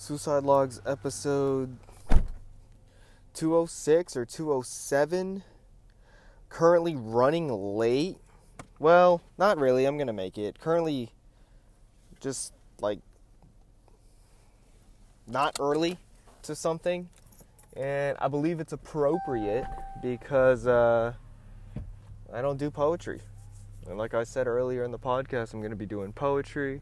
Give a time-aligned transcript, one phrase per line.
[0.00, 1.76] Suicide Logs episode
[3.34, 5.42] 206 or 207.
[6.48, 8.16] Currently running late.
[8.78, 9.84] Well, not really.
[9.84, 10.58] I'm going to make it.
[10.58, 11.10] Currently
[12.18, 13.00] just like
[15.26, 15.98] not early
[16.44, 17.10] to something.
[17.76, 19.66] And I believe it's appropriate
[20.00, 21.12] because uh,
[22.32, 23.20] I don't do poetry.
[23.86, 26.80] And like I said earlier in the podcast, I'm going to be doing poetry.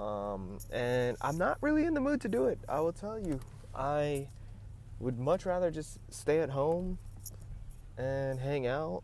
[0.00, 2.58] Um, and I'm not really in the mood to do it.
[2.68, 3.38] I will tell you.
[3.74, 4.28] I
[4.98, 6.98] would much rather just stay at home
[7.98, 9.02] and hang out.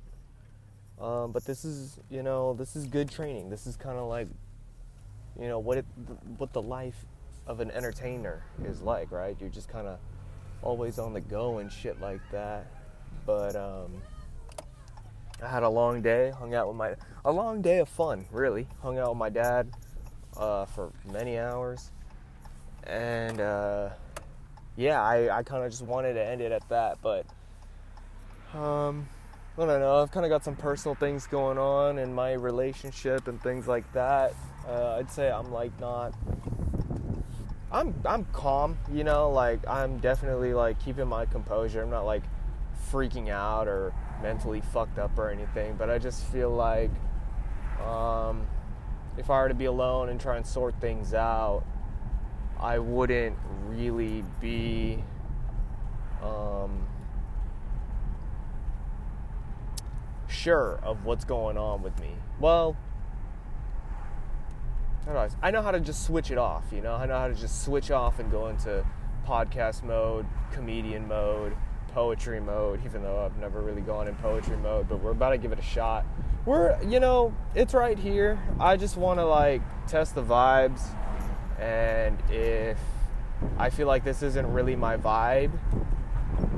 [0.99, 3.51] Um, but this is, you know, this is good training.
[3.51, 4.29] This is kind of like,
[5.39, 5.85] you know, what it,
[6.39, 7.05] what the life
[7.47, 9.37] of an entertainer is like, right?
[9.39, 9.99] You're just kind of
[10.63, 12.67] always on the go and shit like that.
[13.27, 13.93] But um,
[15.43, 16.95] I had a long day, hung out with my,
[17.27, 18.67] a long day of fun, really.
[18.81, 19.69] Hung out with my dad
[20.39, 21.91] uh, for many hours,
[22.85, 23.91] and uh,
[24.77, 27.27] yeah, I, I kind of just wanted to end it at that, but
[28.55, 29.09] um,
[29.59, 30.03] I don't know.
[30.03, 33.91] I've kind of got some personal things going on in my relationship and things like
[33.95, 34.35] that.
[34.69, 36.15] Uh, I'd say I'm like not.
[37.73, 39.31] I'm I'm calm, you know.
[39.31, 41.83] Like I'm definitely like keeping my composure.
[41.83, 42.23] I'm not like
[42.91, 45.75] freaking out or mentally fucked up or anything.
[45.77, 46.91] But I just feel like
[47.87, 48.47] um,
[49.19, 51.65] if I were to be alone and try and sort things out,
[52.59, 53.37] I wouldn't
[53.69, 55.03] really be.
[56.23, 56.87] Um,
[60.29, 62.11] sure of what's going on with me.
[62.39, 62.77] Well,
[65.43, 66.95] I know how to just switch it off, you know?
[66.95, 68.85] I know how to just switch off and go into
[69.27, 71.57] podcast mode, comedian mode,
[71.97, 75.39] poetry mode, even though I've never really gone in poetry mode, but we're about to
[75.39, 76.05] give it a shot.
[76.45, 78.39] We're, you know, it's right here.
[78.61, 80.83] I just want to like test the vibes,
[81.59, 82.77] and if
[83.57, 85.53] I feel like this isn't really my vibe,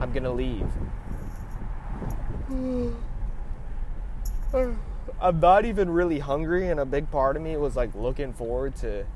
[0.00, 0.66] I'm gonna leave.
[5.22, 8.74] I'm not even really hungry, and a big part of me was like looking forward
[8.78, 9.06] to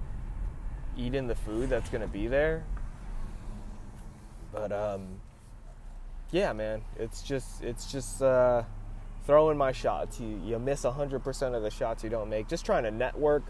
[0.97, 2.63] eating the food that's gonna be there.
[4.53, 5.22] But um,
[6.33, 8.65] yeah, man, it's just it's just uh,
[9.25, 10.19] throwing my shots.
[10.19, 12.49] You you miss hundred percent of the shots you don't make.
[12.49, 13.45] Just trying to network.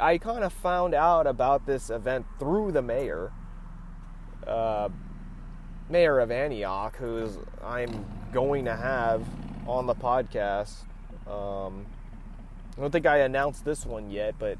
[0.00, 3.30] I kind of found out about this event through the mayor,
[4.46, 4.88] uh,
[5.88, 9.24] mayor of Antioch, who's I'm going to have
[9.68, 10.84] on the podcast
[11.26, 11.86] um,
[12.76, 14.58] I don't think I announced this one yet, but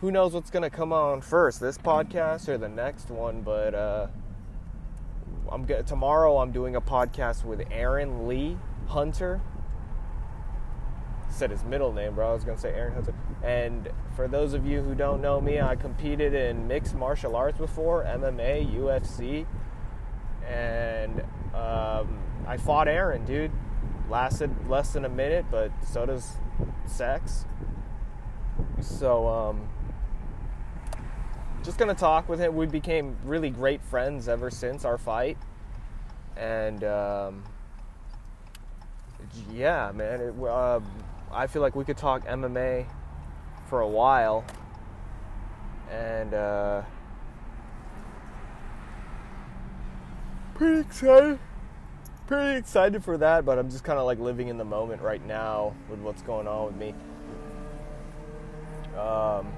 [0.00, 3.42] who knows what's going to come on first, this podcast or the next one.
[3.42, 4.06] But uh,
[5.50, 6.38] I'm tomorrow.
[6.38, 8.56] I'm doing a podcast with Aaron Lee
[8.88, 9.40] Hunter.
[11.30, 12.30] Said his middle name, bro.
[12.30, 13.14] I was gonna say Aaron Hunter.
[13.42, 17.58] And for those of you who don't know me, I competed in mixed martial arts
[17.58, 19.46] before, MMA, UFC,
[20.46, 21.20] and
[21.54, 23.50] um, I fought Aaron, dude
[24.12, 26.34] lasted less than a minute, but so does
[26.86, 27.46] sex.
[28.80, 29.68] So, um,
[31.62, 32.54] just gonna talk with him.
[32.56, 35.38] We became really great friends ever since our fight,
[36.36, 37.44] and um,
[39.50, 40.80] yeah, man, it, uh,
[41.32, 42.86] I feel like we could talk MMA
[43.68, 44.44] for a while,
[45.90, 46.82] and uh,
[50.54, 51.38] pretty excited
[52.32, 55.22] pretty excited for that, but I'm just kind of like living in the moment right
[55.26, 56.94] now with what's going on with me.
[58.98, 59.52] Um,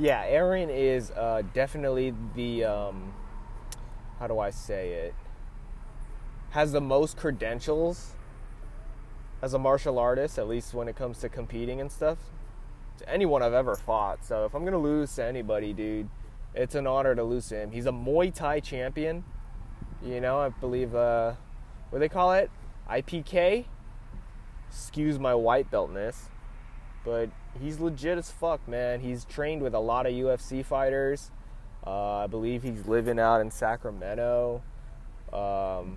[0.00, 3.12] yeah, Aaron is uh, definitely the um,
[4.18, 5.14] how do I say it?
[6.50, 8.14] Has the most credentials
[9.42, 12.18] as a martial artist, at least when it comes to competing and stuff
[12.98, 14.24] to anyone I've ever fought.
[14.24, 16.08] So if I'm gonna lose to anybody, dude,
[16.54, 17.70] it's an honor to lose to him.
[17.70, 19.22] He's a Muay Thai champion.
[20.02, 21.34] You know, I believe uh,
[21.90, 22.50] what do they call it?
[22.88, 23.66] IPK.
[24.70, 26.28] Excuse my white beltness,
[27.04, 27.30] but
[27.60, 29.00] he's legit as fuck, man.
[29.00, 31.30] He's trained with a lot of UFC fighters.
[31.86, 34.62] Uh, I believe he's living out in Sacramento.
[35.32, 35.96] Um,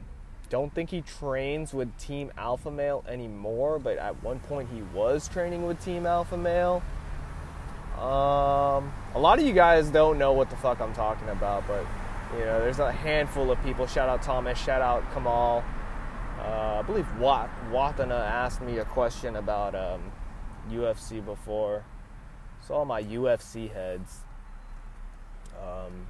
[0.50, 5.28] don't think he trains with Team Alpha Male anymore, but at one point he was
[5.28, 6.82] training with Team Alpha Male.
[7.98, 11.86] Um, a lot of you guys don't know what the fuck I'm talking about, but
[12.38, 13.88] you know, there's a handful of people.
[13.88, 14.60] Shout out Thomas.
[14.60, 15.64] Shout out Kamal.
[16.40, 20.12] Uh, I believe Wat Watana asked me a question about um,
[20.70, 21.84] UFC before.
[22.68, 24.22] So all my UFC heads.
[25.62, 26.08] Um,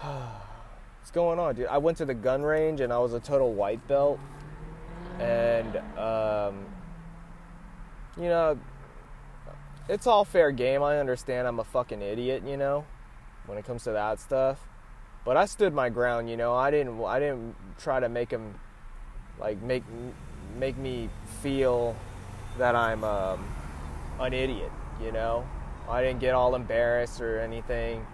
[1.00, 1.66] what's going on, dude?
[1.66, 4.18] I went to the gun range and I was a total white belt,
[5.18, 5.76] and.
[5.98, 6.66] Um,
[8.16, 8.58] you know,
[9.88, 10.82] it's all fair game.
[10.82, 12.84] I understand I'm a fucking idiot, you know,
[13.46, 14.60] when it comes to that stuff.
[15.24, 16.54] But I stood my ground, you know.
[16.54, 18.58] I didn't I didn't try to make him
[19.38, 19.82] like make
[20.56, 21.08] make me
[21.42, 21.96] feel
[22.58, 23.44] that I'm um,
[24.20, 24.70] an idiot,
[25.02, 25.46] you know.
[25.88, 28.06] I didn't get all embarrassed or anything.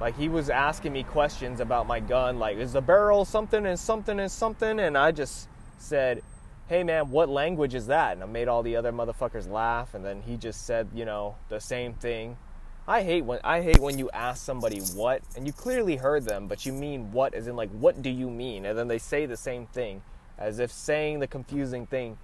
[0.00, 3.78] Like he was asking me questions about my gun, like is the barrel something and
[3.78, 6.22] something and something, and I just said,
[6.68, 10.04] "Hey man, what language is that?" And I made all the other motherfuckers laugh, and
[10.04, 12.36] then he just said, you know, the same thing.
[12.86, 16.46] I hate when I hate when you ask somebody what, and you clearly heard them,
[16.46, 18.64] but you mean what, as in like, what do you mean?
[18.64, 20.00] And then they say the same thing,
[20.38, 22.18] as if saying the confusing thing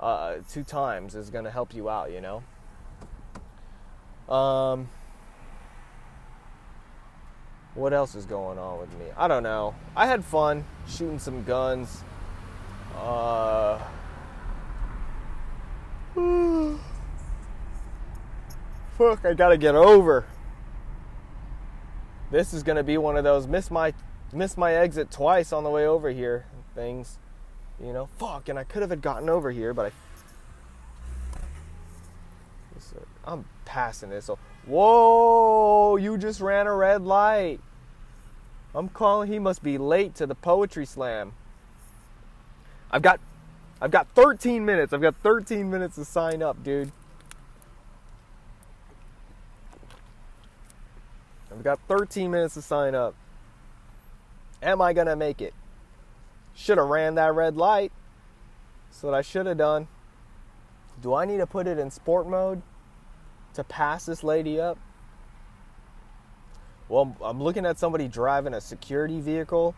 [0.00, 2.42] uh, two times is gonna help you out, you know.
[4.34, 4.88] Um
[7.74, 9.06] what else is going on with me?
[9.16, 9.74] I don't know.
[9.96, 12.04] I had fun shooting some guns.
[12.96, 13.78] Uh,
[18.96, 20.24] fuck, I gotta get over.
[22.30, 23.92] This is gonna be one of those miss my
[24.32, 27.18] miss my exit twice on the way over here things.
[27.82, 29.92] You know, fuck, and I could have gotten over here, but I.
[33.26, 34.26] I'm passing this.
[34.26, 37.60] So Whoa, you just ran a red light.
[38.74, 41.32] I'm calling he must be late to the poetry slam.
[42.90, 43.20] I've got
[43.80, 44.92] I've got 13 minutes.
[44.92, 46.92] I've got 13 minutes to sign up, dude.
[51.50, 53.14] I've got 13 minutes to sign up.
[54.62, 55.52] Am I to make it?
[56.54, 57.92] Should have ran that red light.
[58.90, 59.88] That's what I should have done.
[61.02, 62.62] Do I need to put it in sport mode?
[63.54, 64.78] to pass this lady up?
[66.88, 69.74] Well, I'm looking at somebody driving a security vehicle,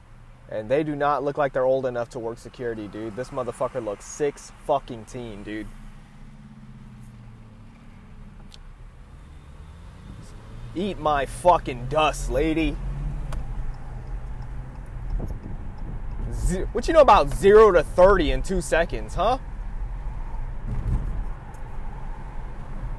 [0.51, 3.15] and they do not look like they're old enough to work security, dude.
[3.15, 5.69] This motherfucker looks six fucking teen, dude.
[10.75, 12.77] Eat my fucking dust, lady.
[16.73, 19.39] What you know about 0 to 30 in 2 seconds, huh?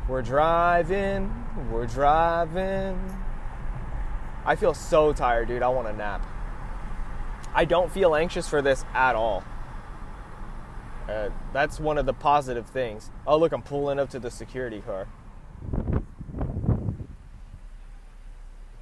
[0.07, 3.17] We're driving, we're driving.
[4.45, 5.61] I feel so tired, dude.
[5.61, 6.25] I want a nap.
[7.53, 9.43] I don't feel anxious for this at all.
[11.09, 13.11] Uh, that's one of the positive things.
[13.25, 15.07] Oh, look, I'm pulling up to the security car.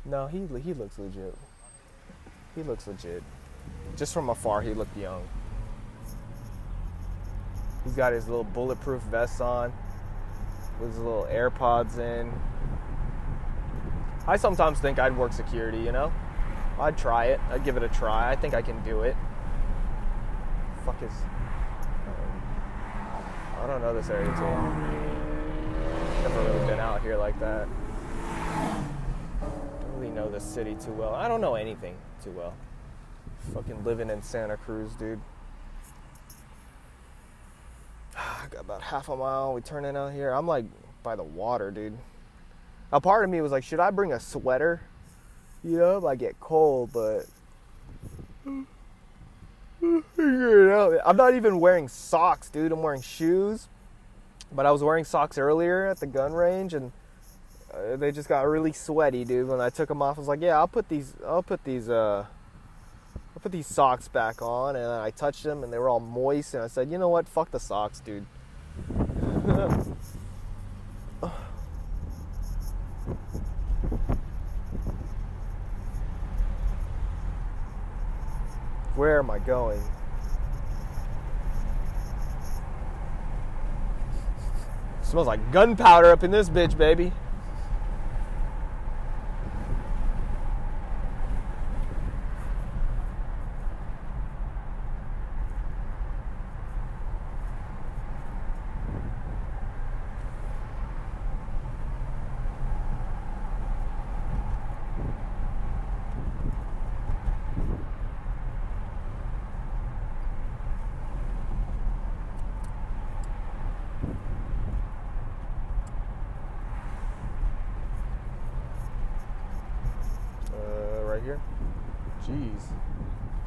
[0.06, 1.36] No, he he looks legit.
[2.56, 3.24] He looks legit.
[3.96, 5.28] Just from afar, he looked young.
[7.84, 9.72] He's got his little bulletproof vest on
[10.80, 12.34] with his little AirPods in.
[14.28, 16.12] I sometimes think I'd work security, you know?
[16.80, 17.40] I'd try it.
[17.50, 18.32] I'd give it a try.
[18.32, 19.16] I think I can do it.
[20.84, 21.12] Fuck is.
[22.08, 22.42] Um,
[23.62, 24.82] I don't know this area too long.
[26.24, 27.68] Never really been out here like that.
[29.42, 31.14] Don't really know the city too well.
[31.14, 32.54] I don't know anything too well.
[33.54, 35.22] Fucking living in Santa Cruz, dude.
[38.18, 39.54] I got about half a mile.
[39.54, 40.32] We turn in out here.
[40.32, 40.66] I'm like
[41.04, 41.98] by the water, dude.
[42.92, 44.82] A part of me was like, should I bring a sweater?
[45.64, 47.26] You know, if I get cold, but
[49.86, 52.72] I'm not even wearing socks, dude.
[52.72, 53.68] I'm wearing shoes.
[54.52, 56.92] But I was wearing socks earlier at the gun range, and
[57.74, 59.48] uh, they just got really sweaty, dude.
[59.48, 61.90] When I took them off, I was like, yeah, I'll put these, I'll put these,
[61.90, 62.26] uh,
[63.36, 66.54] I put these socks back on and I touched them and they were all moist
[66.54, 67.28] and I said, you know what?
[67.28, 68.26] Fuck the socks, dude.
[78.96, 79.82] Where am I going?
[85.02, 87.12] Smells like gunpowder up in this bitch, baby.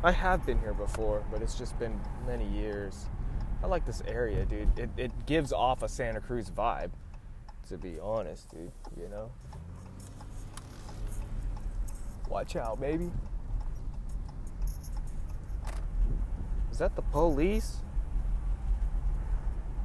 [0.04, 3.06] I have been here before, but it's just been many years.
[3.62, 4.78] I like this area, dude.
[4.78, 6.90] It, it gives off a Santa Cruz vibe,
[7.68, 9.30] to be honest, dude, you know?
[12.28, 13.10] Watch out, baby.
[16.70, 17.78] Is that the police?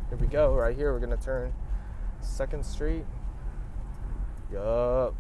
[0.10, 0.54] Here we go.
[0.54, 1.54] Right here, we're gonna turn
[2.22, 3.06] Second Street.
[4.52, 5.16] Yup.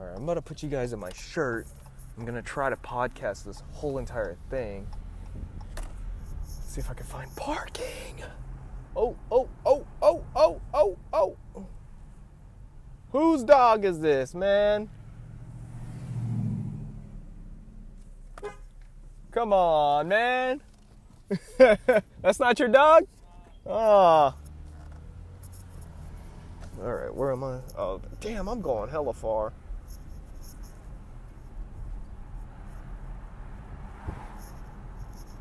[0.00, 1.66] All right, I'm gonna put you guys in my shirt.
[2.16, 4.86] I'm gonna try to podcast this whole entire thing.
[6.42, 8.22] See if I can find parking.
[8.96, 11.36] Oh, oh, oh, oh, oh, oh, oh.
[13.12, 14.88] Whose dog is this, man?
[19.32, 20.62] Come on, man.
[21.58, 23.06] That's not your dog?
[23.68, 24.34] Ah.
[26.80, 27.58] All right, where am I?
[27.76, 29.52] Oh, damn, I'm going hella far.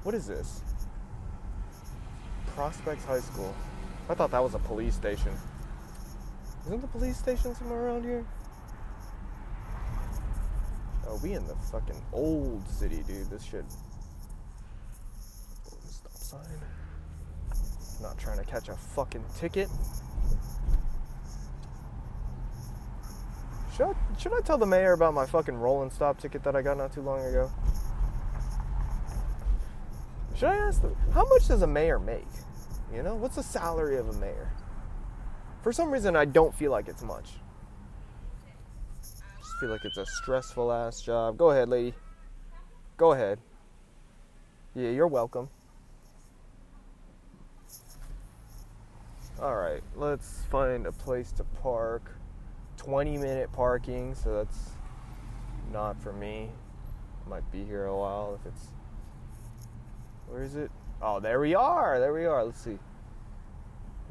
[0.09, 0.61] What is this?
[2.55, 3.53] Prospects High School.
[4.09, 5.31] I thought that was a police station.
[6.65, 8.25] Isn't the police station somewhere around here?
[11.07, 13.29] Oh, we in the fucking old city, dude.
[13.29, 13.63] This shit.
[15.85, 16.59] Stop sign.
[18.01, 19.69] Not trying to catch a fucking ticket.
[23.77, 26.63] Should I, should I tell the mayor about my fucking rolling stop ticket that I
[26.63, 27.51] got not too long ago?
[30.39, 32.25] Should I ask them, how much does a mayor make?
[32.93, 34.49] You know, what's the salary of a mayor?
[35.63, 37.31] For some reason, I don't feel like it's much.
[39.03, 41.37] I just feel like it's a stressful ass job.
[41.37, 41.93] Go ahead, lady.
[42.95, 43.39] Go ahead.
[44.75, 45.49] Yeah, you're welcome.
[49.41, 52.15] All right, let's find a place to park.
[52.77, 54.69] 20 minute parking, so that's
[55.73, 56.49] not for me.
[57.27, 58.67] Might be here a while if it's.
[60.29, 60.69] Where is it?
[61.01, 61.99] Oh, there we are.
[61.99, 62.43] There we are.
[62.43, 62.77] Let's see.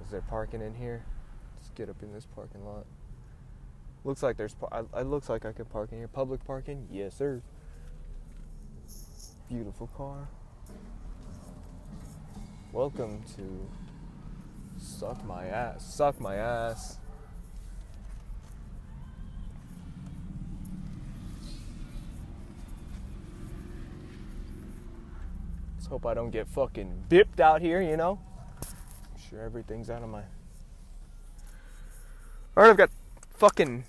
[0.05, 1.05] Is there parking in here?
[1.57, 2.87] Let's get up in this parking lot.
[4.05, 4.55] Looks like there's.
[4.55, 6.09] Par- it looks like I can park in here.
[6.09, 6.89] Public parking?
[6.91, 7.41] Yes, sir.
[9.49, 10.29] Beautiful car.
[12.73, 13.67] Welcome to
[14.77, 15.95] suck my ass.
[15.95, 16.99] Suck my ass.
[25.89, 28.21] Hope I don't get fucking bipped out here, you know?
[28.63, 30.23] I'm sure everything's out of my.
[32.57, 32.91] Alright, I've got
[33.35, 33.85] fucking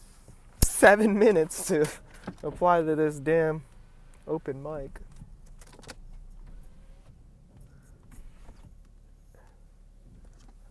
[0.63, 1.87] seven minutes to
[2.43, 3.63] apply to this damn
[4.27, 5.01] open mic.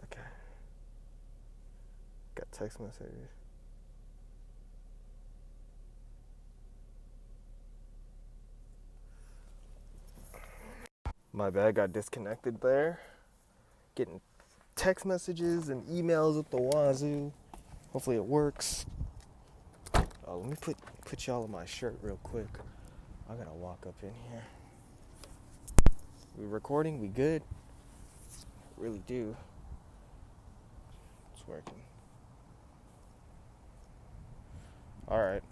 [0.04, 0.22] Okay.
[2.36, 3.37] Got text messages.
[11.38, 12.98] My bad, got disconnected there.
[13.94, 14.20] Getting
[14.74, 17.32] text messages and emails at the wazoo.
[17.92, 18.84] Hopefully it works.
[20.26, 22.48] Oh, let me put put y'all in my shirt real quick.
[23.30, 24.42] I gotta walk up in here.
[26.36, 26.98] We recording?
[26.98, 27.44] We good?
[28.76, 29.36] Really do.
[31.34, 31.80] It's working.
[35.06, 35.42] All right.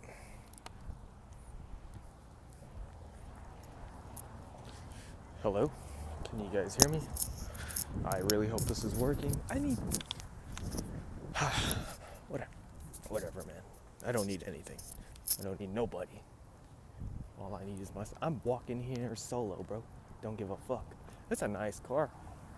[5.46, 5.70] Hello?
[6.28, 7.00] Can you guys hear me?
[8.04, 9.32] I really hope this is working.
[9.48, 9.78] I need.
[12.26, 12.50] whatever.
[13.08, 13.62] Whatever, man.
[14.04, 14.76] I don't need anything.
[15.38, 16.20] I don't need nobody.
[17.40, 18.18] All I need is myself.
[18.22, 19.84] I'm walking here solo, bro.
[20.20, 20.84] Don't give a fuck.
[21.28, 22.10] That's a nice car.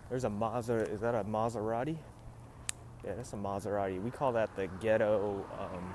[0.09, 0.89] There's a Mazda.
[0.89, 1.95] Is that a Maserati?
[3.05, 4.01] Yeah, that's a Maserati.
[4.01, 5.45] We call that the ghetto.
[5.59, 5.93] Um,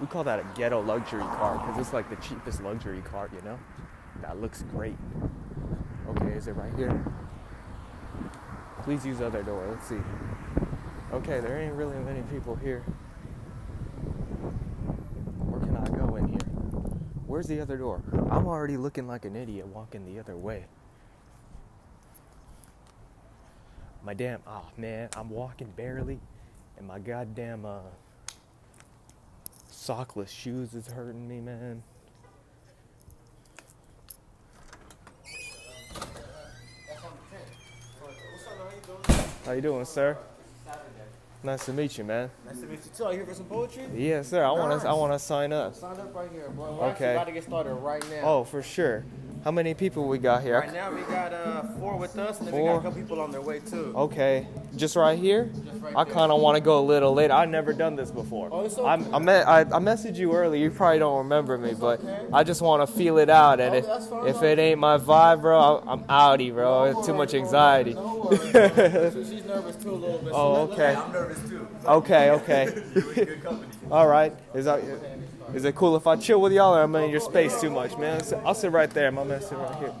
[0.00, 3.42] we call that a ghetto luxury car because it's like the cheapest luxury car, you
[3.42, 3.58] know?
[4.22, 4.96] That looks great.
[6.38, 7.04] Is it right here?
[8.84, 9.66] Please use the other door.
[9.68, 9.98] Let's see.
[11.12, 12.82] Okay, there ain't really many people here.
[15.48, 16.38] Where can I go in here?
[17.26, 18.00] Where's the other door?
[18.30, 20.66] I'm already looking like an idiot walking the other way.
[24.04, 26.20] My damn, oh man, I'm walking barely,
[26.76, 27.80] and my goddamn uh,
[29.72, 31.82] sockless shoes is hurting me, man.
[39.48, 40.18] How you doing, sir?
[41.42, 42.30] Nice to meet you, man.
[42.46, 43.04] Nice to meet you too.
[43.04, 43.84] Are you here for some poetry?
[43.94, 44.42] Yes, sir.
[44.44, 44.88] I want to.
[44.88, 45.74] I want to sign up.
[45.76, 46.72] Sign up right here, bro.
[46.72, 47.14] We're actually Okay.
[47.14, 48.20] about to get started right now.
[48.24, 49.04] Oh, for sure.
[49.44, 50.58] How many people we got here?
[50.58, 52.72] Right now we got uh, four with us, and then we Four.
[52.72, 53.92] got a couple people on their way too.
[53.94, 55.44] Okay, just right here.
[55.64, 57.34] Just right I kind of want to go a little later.
[57.34, 58.48] I've never done this before.
[58.50, 60.60] Oh, it's I'm- I, me- I, I messaged you earlier.
[60.60, 62.00] You probably don't remember me, but
[62.32, 63.60] I just want to feel it out.
[63.60, 64.26] And Okay, if, fine.
[64.26, 66.92] if it ain't my vibe, bro, I'm outie, bro.
[66.92, 67.94] Don't too worry, much anxiety.
[67.94, 68.40] No worries.
[68.52, 70.32] So She's nervous too a little bit.
[70.32, 70.94] so Oh, okay.
[71.28, 71.68] I'm nervous too.
[71.86, 72.30] Okay,
[73.10, 73.38] okay.
[73.90, 74.34] All right.
[74.54, 74.82] Is that
[75.54, 77.96] is it cool if I chill with y'all, or I'm in your space too much,
[77.96, 78.22] man?
[78.44, 79.10] I'll sit right there.
[79.10, 79.92] My man sit right here.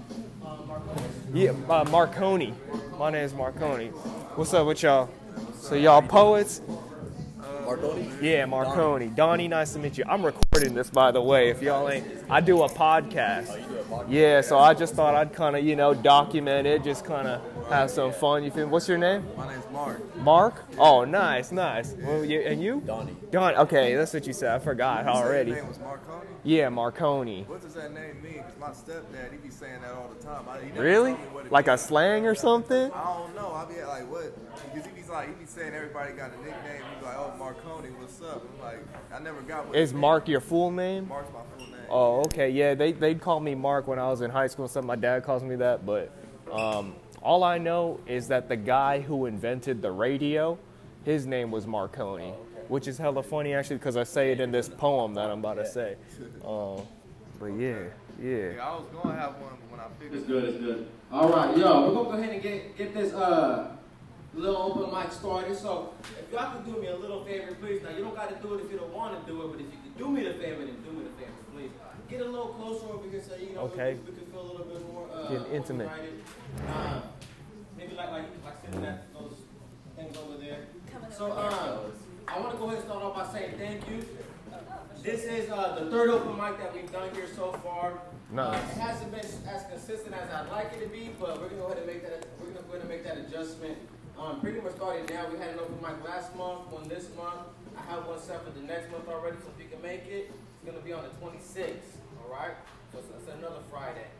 [1.32, 2.54] Yeah, uh, Marconi.
[2.98, 3.88] My name is Marconi.
[4.36, 5.10] What's up with y'all?
[5.60, 6.60] So y'all poets?
[7.64, 8.10] Marconi?
[8.22, 9.08] Yeah, Marconi.
[9.08, 10.04] Donnie, nice to meet you.
[10.08, 11.50] I'm recording this, by the way.
[11.50, 13.60] If y'all ain't, I do a podcast.
[14.08, 17.42] Yeah, so I just thought I'd kind of, you know, document it, just kind of
[17.68, 18.44] have some fun.
[18.44, 18.66] You feel?
[18.68, 19.24] What's your name?
[19.36, 20.16] My name's Mark.
[20.16, 20.64] Mark.
[20.78, 21.94] Oh, nice, nice.
[21.98, 22.82] Well, you, and you?
[22.86, 23.16] Donnie.
[23.30, 23.54] Don.
[23.56, 24.54] Okay, that's what you said.
[24.54, 25.50] I forgot already.
[25.52, 26.26] His name was Marconi?
[26.44, 27.44] Yeah, Marconi.
[27.46, 28.34] What does that name mean?
[28.34, 30.44] Because my stepdad, he be saying that all the time.
[30.48, 31.12] I, Really?
[31.12, 32.90] told me what it Like a slang or something?
[32.92, 33.52] I don't know.
[33.52, 34.34] I be like, what?
[34.74, 36.82] Because he be like, he be saying everybody got a nickname.
[36.90, 38.44] He'd be like, oh, Marconi, what's up?
[38.54, 38.78] I'm like,
[39.12, 39.92] I never got what Is.
[39.92, 41.08] Mark your full name?
[41.08, 41.80] Mark's my full name.
[41.90, 42.50] Oh, okay.
[42.50, 44.84] Yeah, they they'd call me Mark when I was in high school and stuff.
[44.84, 46.12] My dad calls me that, but
[46.52, 46.94] um,
[47.28, 50.58] all I know is that the guy who invented the radio,
[51.04, 52.32] his name was Marconi,
[52.68, 55.56] which is hella funny actually because I say it in this poem that I'm about
[55.56, 55.96] to say.
[56.42, 56.80] Um,
[57.38, 57.82] but yeah,
[58.18, 58.52] yeah.
[58.56, 60.88] Yeah, I was going to have one, but when I figured It's good, it's good.
[61.12, 63.76] All right, yo, we're gonna go ahead and get get this uh
[64.34, 65.54] little open mic started.
[65.54, 67.82] So if y'all could do me a little favor, please.
[67.82, 69.60] Now you don't got to do it if you don't want to do it, but
[69.60, 71.70] if you could do me the favor, then do me the favor, please.
[72.08, 73.98] Get a little closer over here so you know Okay.
[74.06, 75.88] we, we can feel a little bit more uh, Get intimate.
[75.92, 76.24] open-minded.
[76.66, 77.00] Uh,
[77.76, 79.34] maybe like like like sitting at those
[79.96, 80.66] things over there.
[81.10, 81.92] So um,
[82.26, 84.04] I want to go ahead and start off by saying thank you.
[85.02, 88.00] This is uh, the third open mic that we've done here so far.
[88.32, 88.54] Nice.
[88.54, 91.62] Uh, it hasn't been as consistent as I'd like it to be, but we're gonna
[91.62, 92.26] go ahead and make that.
[92.40, 93.78] We're gonna go ahead and make that adjustment.
[94.18, 95.26] Um, pretty much starting now.
[95.30, 97.46] We had an open mic last month, one this month.
[97.78, 100.32] I have one set for the next month already, so if you can make it,
[100.34, 102.02] it's gonna be on the 26th.
[102.20, 102.52] All right,
[102.92, 104.10] so it's, it's another Friday.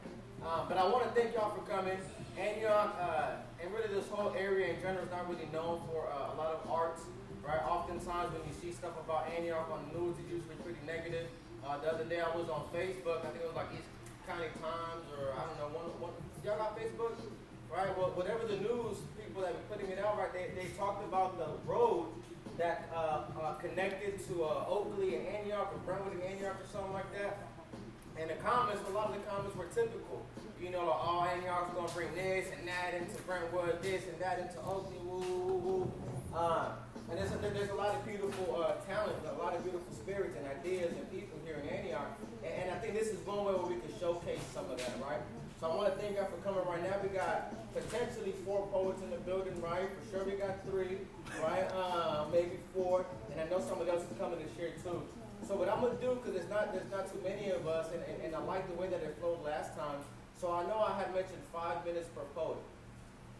[0.44, 1.98] Um, but I want to thank y'all for coming.
[2.38, 6.32] Antioch, uh, and really this whole area in general is not really known for uh,
[6.32, 7.02] a lot of arts,
[7.42, 7.58] right?
[7.66, 11.26] Oftentimes when you see stuff about Antioch on the news, it's usually pretty negative.
[11.66, 13.90] Uh, the other day I was on Facebook, I think it was like East
[14.30, 16.14] County Times or I don't know, one, one,
[16.46, 17.18] y'all got Facebook?
[17.68, 21.04] Right, well, whatever the news people that were putting it out, right, they, they talked
[21.04, 22.06] about the road
[22.56, 26.92] that uh, uh, connected to uh, Oakley and Antioch or Brentwood and Antioch or something
[26.92, 27.38] like that.
[28.20, 30.26] And the comments, a lot of the comments were typical.
[30.60, 34.40] You know, like, oh, Antioch's gonna bring this and that into Brentwood, this and that
[34.40, 35.92] into Oakley, woo, woo, woo.
[36.34, 36.72] Uh,
[37.08, 40.36] and there's a, there's a lot of beautiful uh, talent, a lot of beautiful spirits
[40.36, 42.10] and ideas and people here in Antioch.
[42.42, 44.98] And, and I think this is one way where we can showcase some of that,
[45.00, 45.22] right?
[45.60, 46.98] So I want to thank y'all for coming right now.
[47.02, 49.86] We got potentially four poets in the building, right?
[49.94, 50.98] For sure we got three,
[51.42, 51.70] right?
[51.70, 53.06] Uh, maybe four.
[53.30, 55.02] And I know somebody else is coming this year too.
[55.48, 58.04] So what I'm gonna do, because there's not there's not too many of us, and,
[58.04, 59.96] and, and I like the way that it flowed last time.
[60.36, 62.60] So I know I had mentioned five minutes per poet.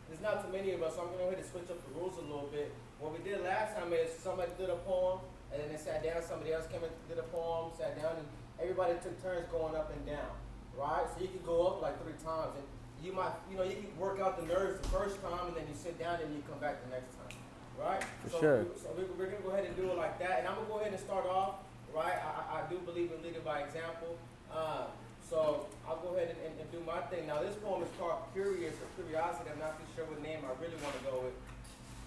[0.08, 1.92] There's not too many of us, so I'm gonna go ahead and switch up the
[2.00, 2.72] rules a little bit.
[2.96, 5.20] What we did last time is somebody did a poem,
[5.52, 6.24] and then they sat down.
[6.24, 9.92] Somebody else came and did a poem, sat down, and everybody took turns going up
[9.92, 10.32] and down,
[10.80, 11.04] right?
[11.12, 12.64] So you could go up like three times, and
[13.04, 15.68] you might, you know, you can work out the nerves the first time, and then
[15.68, 17.36] you sit down, and you come back the next time,
[17.76, 18.00] right?
[18.24, 18.60] For so, sure.
[18.80, 20.80] So we, we're gonna go ahead and do it like that, and I'm gonna go
[20.80, 21.67] ahead and start off,
[21.98, 22.14] right?
[22.14, 24.14] I, I, do believe in leading by example.
[24.54, 24.86] Uh,
[25.28, 27.26] so I'll go ahead and, and, and do my thing.
[27.26, 29.50] Now this poem is called Curious or Curiosity.
[29.52, 31.36] I'm not too sure what name I really want to go with.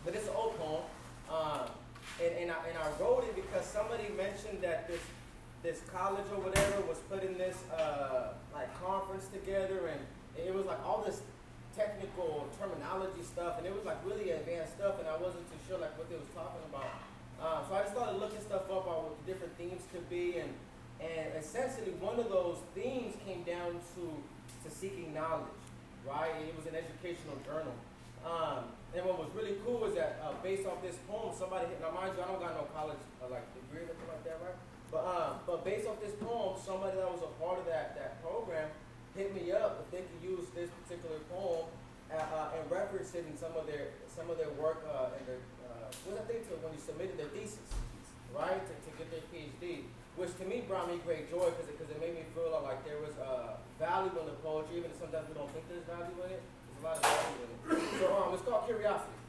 [0.06, 0.88] But it's an old poem.
[1.30, 1.68] Um,
[2.24, 5.04] and, and, I, and I wrote it because somebody mentioned that this
[5.62, 10.02] this college or whatever was putting this uh, like conference together and
[10.34, 11.22] it was like all this
[11.78, 15.78] technical terminology stuff and it was like really advanced stuff and I wasn't too sure
[15.78, 16.90] like what they was talking about.
[17.42, 20.38] Uh, so I just started looking stuff up on what the different themes could be
[20.38, 20.54] and
[21.02, 24.04] and essentially one of those themes came down to
[24.62, 25.50] to seeking knowledge,
[26.06, 26.38] right?
[26.46, 27.74] It was an educational journal.
[28.22, 31.82] Um, and what was really cool is that uh, based off this poem, somebody hit,
[31.82, 34.38] now mind you, I don't got no college uh, like degree or anything like that,
[34.46, 34.58] right?
[34.94, 38.22] But um, but based off this poem, somebody that was a part of that that
[38.22, 38.70] program
[39.18, 41.66] hit me up if they could use this particular poem
[42.14, 45.42] uh, uh, and reference it in some of their some of their work and their
[46.08, 47.68] what I think when you submitted their thesis,
[48.32, 51.76] right, to, to get their PhD, which to me brought me great joy because it,
[51.80, 54.98] cause it made me feel like there was uh, value in the poetry, even if
[55.00, 56.44] sometimes we don't think there's value in it.
[56.44, 58.00] There's a lot of value in it.
[58.00, 59.20] So um, it's called Curiosity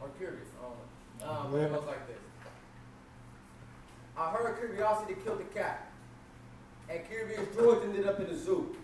[0.00, 0.48] or Curious.
[0.60, 0.76] Know.
[1.22, 2.18] Um, it goes like this.
[4.16, 5.90] I heard curiosity killed the cat,
[6.90, 8.76] and Curious George ended up in the zoo.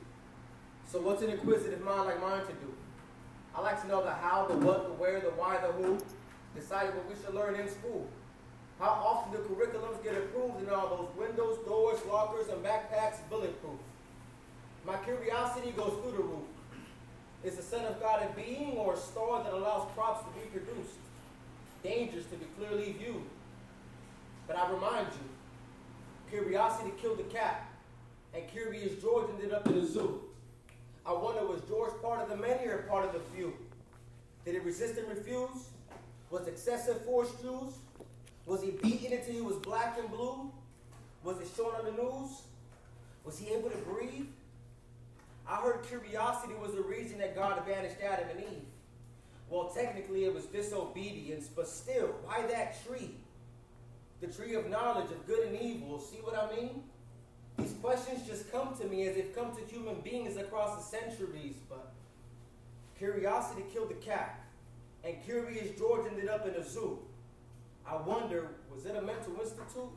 [0.90, 2.72] So what's an inquisitive mind like mine to do?
[3.54, 5.98] I like to know the how, the what, the where, the why, the who.
[6.58, 8.08] Decided what we should learn in school.
[8.80, 13.78] How often do curriculums get approved and all those windows, doors, lockers, and backpacks bulletproof?
[14.84, 16.48] My curiosity goes through the roof.
[17.44, 20.46] Is the Son of God a being or a star that allows crops to be
[20.46, 20.98] produced?
[21.84, 23.22] Dangers to be clearly viewed.
[24.48, 27.70] But I remind you, curiosity killed the cat,
[28.34, 30.22] and Curious George ended up in the zoo.
[31.06, 33.54] I wonder was George part of the many or part of the few?
[34.44, 35.68] Did he resist and refuse?
[36.30, 37.76] Was excessive force used?
[38.46, 40.50] Was he beaten until he was black and blue?
[41.24, 42.42] Was it shown on the news?
[43.24, 44.26] Was he able to breathe?
[45.48, 48.62] I heard curiosity was the reason that God banished Adam and Eve.
[49.48, 53.14] Well, technically it was disobedience, but still, why that tree?
[54.20, 55.98] The tree of knowledge of good and evil.
[56.00, 56.82] See what I mean?
[57.58, 61.56] These questions just come to me as they've come to human beings across the centuries,
[61.68, 61.92] but
[62.98, 64.40] curiosity killed the cat,
[65.08, 66.98] and Curious George ended up in a zoo.
[67.86, 69.90] I wonder, was it a mental institute?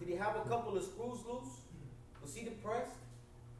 [0.00, 1.60] Did he have a couple of screws loose?
[2.20, 2.96] Was he depressed?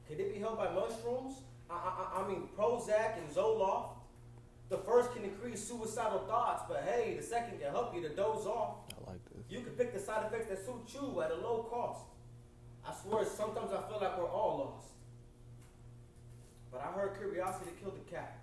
[0.09, 1.43] Could it be helped by mushrooms?
[1.71, 3.91] I, I, I mean, Prozac and Zoloft.
[4.71, 8.45] The first can increase suicidal thoughts, but hey, the second can help you to doze
[8.45, 8.79] off.
[8.91, 9.45] I like this.
[9.49, 12.05] You can pick the side effects that suit you at a low cost.
[12.85, 14.89] I swear, sometimes I feel like we're all lost.
[16.73, 18.38] But I heard curiosity killed the cat.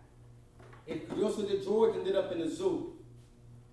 [0.87, 2.93] And Curiosity George ended up in a zoo,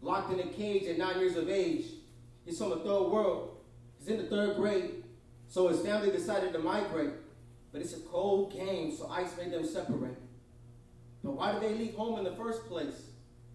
[0.01, 1.85] locked in a cage at nine years of age.
[2.45, 3.57] He's from the third world.
[3.99, 5.05] He's in the third grade,
[5.49, 7.13] so his family decided to migrate.
[7.71, 10.17] But it's a cold game, so ice made them separate.
[11.23, 13.03] But why did they leave home in the first place?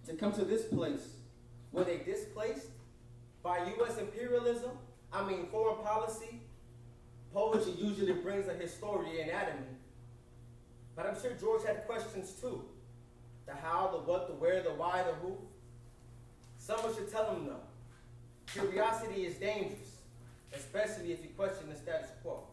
[0.05, 1.15] To come to this place?
[1.71, 2.67] Were they displaced
[3.43, 3.97] by U.S.
[3.97, 4.71] imperialism?
[5.11, 6.41] I mean, foreign policy?
[7.33, 9.67] Poetry usually brings a historian anatomy.
[10.95, 12.63] But I'm sure George had questions too.
[13.47, 15.37] The how, the what, the where, the why, the who.
[16.59, 17.55] Someone should tell him no.
[18.47, 20.03] Curiosity is dangerous,
[20.53, 22.43] especially if you question the status quo.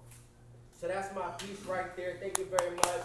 [0.81, 2.17] So that's my piece right there.
[2.21, 3.03] Thank you very much.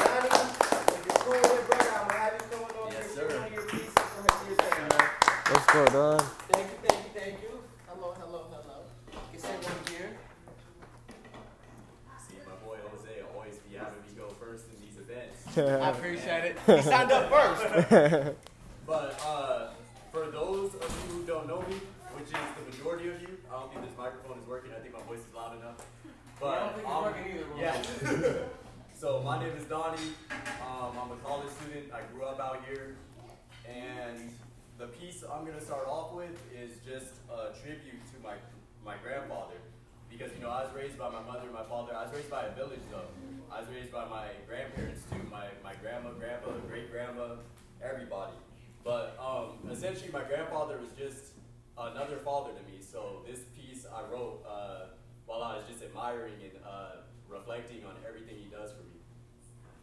[0.00, 3.30] Johnny, if you're cool with it, brother, I'm gonna have you coming on Yes, here,
[3.30, 3.48] sir.
[3.52, 3.94] your pieces.
[3.94, 5.08] Go ahead, do your thing, man.
[5.52, 6.18] Let's go, Don.
[6.52, 7.52] Thank you, thank you, thank you.
[7.88, 8.78] Hello, hello, hello.
[9.12, 10.16] You can say one here.
[12.24, 15.39] See, my boy Jose always be having me go first in these events.
[15.56, 15.60] I
[15.90, 16.58] appreciate it.
[16.66, 18.34] He signed up first.
[18.86, 19.68] But uh,
[20.10, 21.76] for those of you who don't know me,
[22.16, 24.72] which is the majority of you, I don't think this microphone is working.
[24.76, 25.76] I think my voice is loud enough.
[26.40, 27.60] But I don't think it's I'm- working either, bro.
[27.60, 28.32] Yeah.
[28.98, 30.10] so my name is Donnie.
[30.66, 31.92] Um, I'm a college student.
[31.94, 32.96] I grew up out here,
[33.68, 34.32] and
[34.76, 38.34] the piece I'm gonna start off with is just a tribute to my
[38.84, 39.54] my grandfather.
[40.10, 41.94] Because you know I was raised by my mother, and my father.
[41.94, 43.08] I was raised by a village though.
[43.50, 45.22] I was raised by my grandparents too.
[45.30, 47.36] My my grandma, grandpa, great grandma,
[47.82, 48.34] everybody.
[48.84, 51.32] But um, essentially, my grandfather was just
[51.78, 52.82] another father to me.
[52.82, 54.92] So this piece I wrote uh,
[55.26, 59.00] while I was just admiring and uh, reflecting on everything he does for me.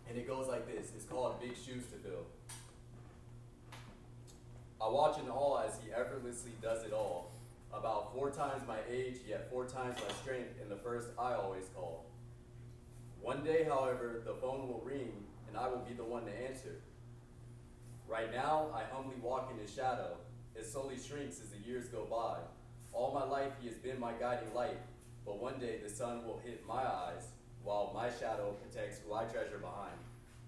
[0.10, 0.92] And it goes like this.
[0.96, 2.26] It's called Big Shoes to Fill.
[4.80, 7.32] I watch in awe as he effortlessly does it all.
[7.74, 11.66] About four times my age, yet four times my strength, and the first I always
[11.76, 12.06] call.
[13.22, 15.12] One day, however, the phone will ring,
[15.48, 16.82] and I will be the one to answer.
[18.08, 20.18] Right now, I humbly walk in his shadow.
[20.56, 22.38] It slowly shrinks as the years go by.
[22.94, 24.80] All my life, he has been my guiding light,
[25.26, 27.28] but one day the sun will hit my eyes,
[27.64, 29.98] while my shadow protects who I treasure behind.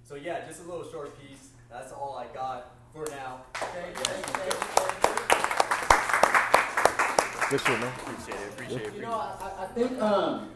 [0.03, 1.49] So, yeah, just a little short piece.
[1.69, 3.41] That's all I got for now.
[3.53, 5.08] Thank you, thank you,
[7.49, 7.91] Good shit, man.
[7.99, 8.93] Appreciate it, appreciate it.
[8.93, 8.95] you.
[8.97, 10.51] You know, I, I- I think um,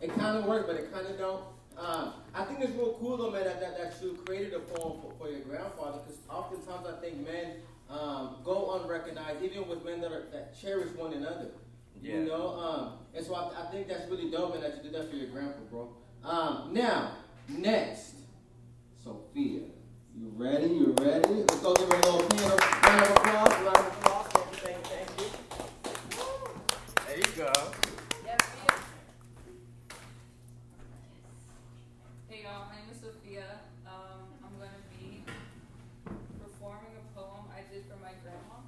[0.00, 1.42] it kind of works, but it kind of don't.
[1.76, 5.00] Um, I think it's real cool though, man, that, that, that you created a poem
[5.00, 7.56] for, for your grandfather, because oftentimes I think men
[7.88, 11.48] um, go unrecognized, even with men that, are, that cherish one another.
[12.00, 12.14] Yeah.
[12.14, 14.92] You know, um, and so I, I think that's really dope, man, that you did
[14.94, 15.88] that for your grandpa, bro.
[16.24, 17.12] Um, now,
[17.48, 18.14] next,
[19.02, 19.60] Sophia.
[20.16, 20.66] You ready?
[20.66, 21.28] You ready?
[21.34, 23.52] Let's go give her a little piano round of applause.
[23.52, 24.26] Round of applause.
[24.32, 25.26] Thank you, thank you,
[25.84, 26.24] thank you.
[27.06, 27.52] There you go.
[32.28, 33.44] Hey y'all, my name is Sophia.
[33.86, 35.22] Um, I'm gonna be
[36.42, 38.58] performing a poem I did for my grandma.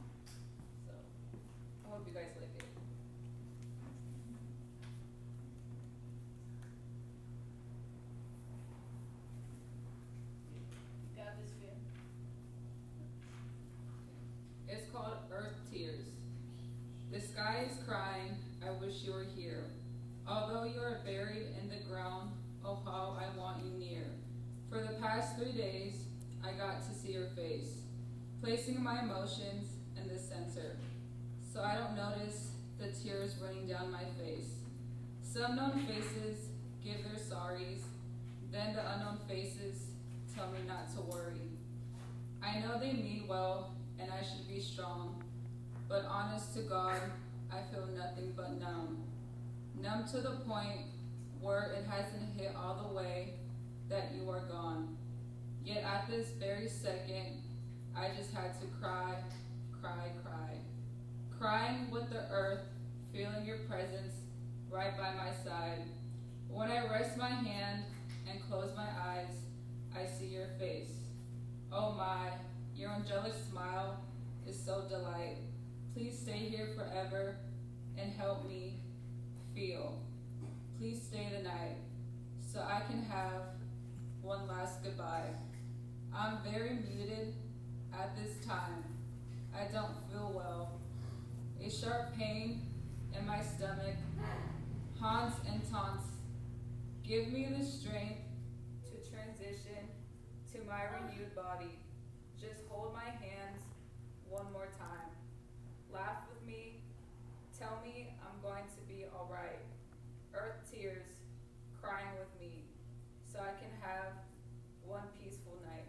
[0.86, 0.92] So
[1.84, 2.64] I hope you guys like it.
[11.16, 11.74] Got this fear.
[14.68, 16.06] It's called Earth Tears.
[17.10, 19.64] The sky is crying, I wish you were here.
[20.28, 22.30] Although you are buried in the ground,
[22.64, 24.04] oh how I want you near.
[24.70, 26.04] For the past three days,
[26.44, 27.80] I got to see your face,
[28.40, 30.76] placing my emotions in the center.
[31.52, 34.46] So I don't notice the tears running down my face.
[35.24, 36.50] Some known faces
[36.84, 37.80] give their sorries,
[38.52, 39.88] then the unknown faces
[40.36, 41.50] tell me not to worry.
[42.40, 45.20] I know they mean well and I should be strong,
[45.88, 47.00] but honest to God,
[47.52, 49.02] I feel nothing but numb.
[49.82, 50.82] Numb to the point
[51.40, 53.34] where it hasn't hit all the way
[53.90, 54.96] that you are gone.
[55.64, 57.42] Yet at this very second,
[57.94, 59.14] I just had to cry,
[59.82, 60.54] cry, cry.
[61.36, 62.62] Crying with the earth,
[63.12, 64.14] feeling your presence
[64.70, 65.82] right by my side.
[66.48, 67.84] When I rest my hand
[68.30, 69.34] and close my eyes,
[69.94, 70.92] I see your face.
[71.72, 72.30] Oh my,
[72.76, 74.00] your angelic smile
[74.46, 75.36] is so delight.
[75.94, 77.36] Please stay here forever
[77.98, 78.80] and help me
[79.54, 80.00] feel.
[80.78, 81.76] Please stay the night
[82.40, 83.59] so I can have
[84.30, 85.26] one last goodbye.
[86.14, 87.34] I'm very muted
[87.92, 88.84] at this time.
[89.52, 90.78] I don't feel well.
[91.60, 92.62] A sharp pain
[93.12, 93.96] in my stomach
[95.00, 96.04] haunts and taunts.
[97.02, 98.22] Give me the strength
[98.84, 99.82] to transition
[100.52, 101.80] to my renewed body.
[102.40, 103.64] Just hold my hands
[104.28, 105.10] one more time.
[105.92, 106.84] Laugh with me.
[107.58, 109.66] Tell me I'm going to be alright.
[110.32, 111.08] Earth tears,
[111.82, 112.62] crying with me,
[113.32, 114.12] so I can have
[114.86, 115.88] one peaceful night.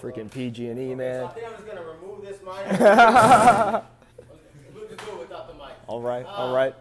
[0.00, 1.24] Freaking PG and E, man.
[1.24, 2.80] I think I'm just gonna remove this mic.
[4.74, 5.74] we'll just do it without the mic.
[5.86, 6.74] All right, all Uh, right.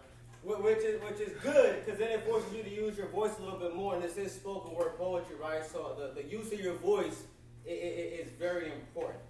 [0.55, 3.31] Wh- Which is which is good because then it forces you to use your voice
[3.39, 5.65] a little bit more, and this is spoken word poetry, right?
[5.65, 7.23] So the, the use of your voice
[7.65, 9.21] i- i- i- is very important.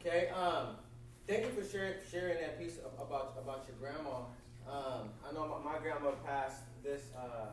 [0.00, 0.28] Okay.
[0.28, 0.76] Um,
[1.26, 4.24] thank you for sharing sharing that piece about about your grandma.
[4.68, 7.46] Um, I know my, my grandma passed this uh,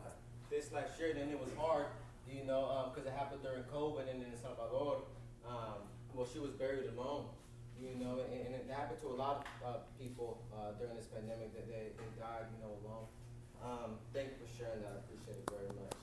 [0.50, 1.86] this last year, and it was hard,
[2.30, 5.02] you know, because it happened during COVID and in Salvador.
[5.46, 7.24] Um, well, she was buried alone,
[7.82, 11.06] you know, and, and it happened to a lot of uh, people uh, during this
[11.06, 13.06] pandemic that they, they died, you know, alone.
[13.64, 14.94] Um, thank you for sharing that.
[14.94, 15.94] I appreciate it very much.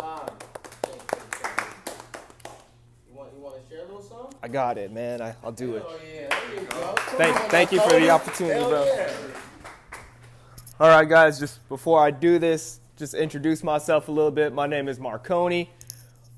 [0.00, 0.36] Um,
[0.82, 1.24] thank you.
[3.08, 4.34] You want you want to share a little song?
[4.42, 5.22] I got it, man.
[5.22, 5.84] I, I'll do it.
[5.86, 6.94] Oh yeah, there you go.
[7.16, 8.84] Thank- on, thank you for the opportunity, Hell bro.
[8.84, 9.12] Yeah.
[10.80, 14.52] All right, guys, just before I do this, just introduce myself a little bit.
[14.52, 15.70] My name is Marconi.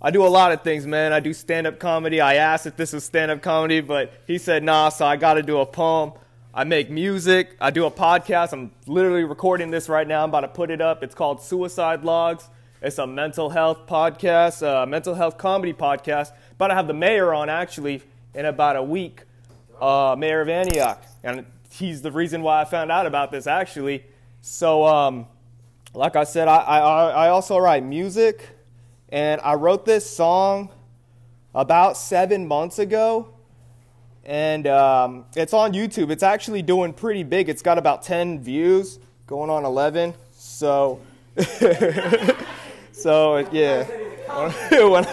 [0.01, 1.13] I do a lot of things, man.
[1.13, 2.21] I do stand up comedy.
[2.21, 5.35] I asked if this was stand up comedy, but he said nah, so I got
[5.35, 6.13] to do a poem.
[6.53, 7.57] I make music.
[7.61, 8.53] I do a podcast.
[8.53, 10.23] I'm literally recording this right now.
[10.23, 11.03] I'm about to put it up.
[11.03, 12.49] It's called Suicide Logs.
[12.83, 16.33] It's a mental health podcast, a mental health comedy podcast.
[16.53, 18.03] About to have the mayor on actually
[18.35, 19.23] in about a week,
[19.81, 21.03] uh, Mayor of Antioch.
[21.25, 24.05] And he's the reason why I found out about this actually.
[24.43, 25.27] So, um,
[25.95, 28.56] like I said, I, I, I also write music,
[29.09, 30.71] and I wrote this song
[31.55, 33.29] about seven months ago,
[34.25, 36.11] and um, it's on YouTube.
[36.11, 37.49] It's actually doing pretty big.
[37.49, 40.15] It's got about 10 views, going on 11.
[40.33, 41.01] So,
[42.93, 43.87] so yeah.
[44.71, 45.05] when,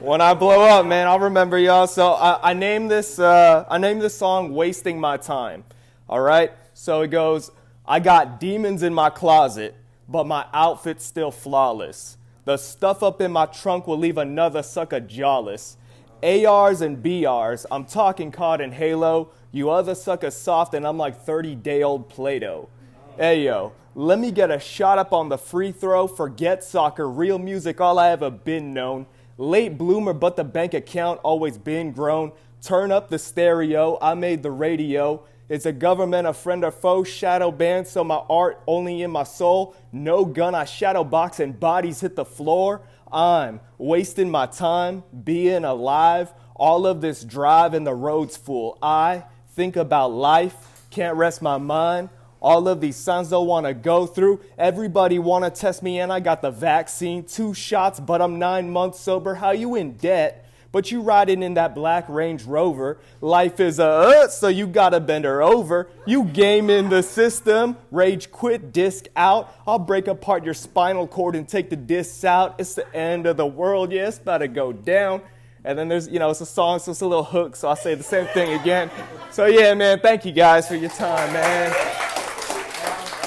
[0.00, 1.86] when I blow up, man, I'll remember y'all.
[1.86, 5.64] So I, I named this uh, I named this song "Wasting My Time."
[6.08, 6.52] All right.
[6.74, 7.50] So it goes.
[7.84, 9.74] I got demons in my closet,
[10.08, 12.16] but my outfit's still flawless.
[12.46, 15.76] The stuff up in my trunk will leave another sucker jawless.
[16.22, 19.30] ARs and BRs, I'm talking COD and Halo.
[19.50, 22.68] You other suckers soft, and I'm like 30 day old Play Doh.
[23.16, 26.06] Hey yo, let me get a shot up on the free throw.
[26.06, 29.06] Forget soccer, real music, all I ever been known.
[29.38, 32.30] Late bloomer, but the bank account always been grown.
[32.62, 35.24] Turn up the stereo, I made the radio.
[35.48, 39.22] It's a government, a friend or foe, shadow banned, so my art only in my
[39.22, 39.76] soul.
[39.92, 42.82] No gun, I shadow box and bodies hit the floor.
[43.12, 46.32] I'm wasting my time being alive.
[46.56, 48.76] All of this drive and the road's full.
[48.82, 52.08] I think about life, can't rest my mind.
[52.40, 54.40] All of these signs don't want to go through.
[54.58, 57.24] Everybody want to test me, and I got the vaccine.
[57.24, 59.34] Two shots, but I'm nine months sober.
[59.34, 60.45] How you in debt?
[60.72, 62.98] But you riding in that black Range Rover.
[63.20, 65.88] Life is a uh, so you gotta bend her over.
[66.06, 67.76] You game in the system.
[67.90, 69.54] Rage quit, disc out.
[69.66, 72.56] I'll break apart your spinal cord and take the discs out.
[72.58, 73.92] It's the end of the world.
[73.92, 75.22] Yeah, it's about to go down.
[75.66, 77.74] And then there's, you know, it's a song, so it's a little hook, so I
[77.74, 78.88] say the same thing again.
[79.32, 81.72] So yeah, man, thank you guys for your time, man.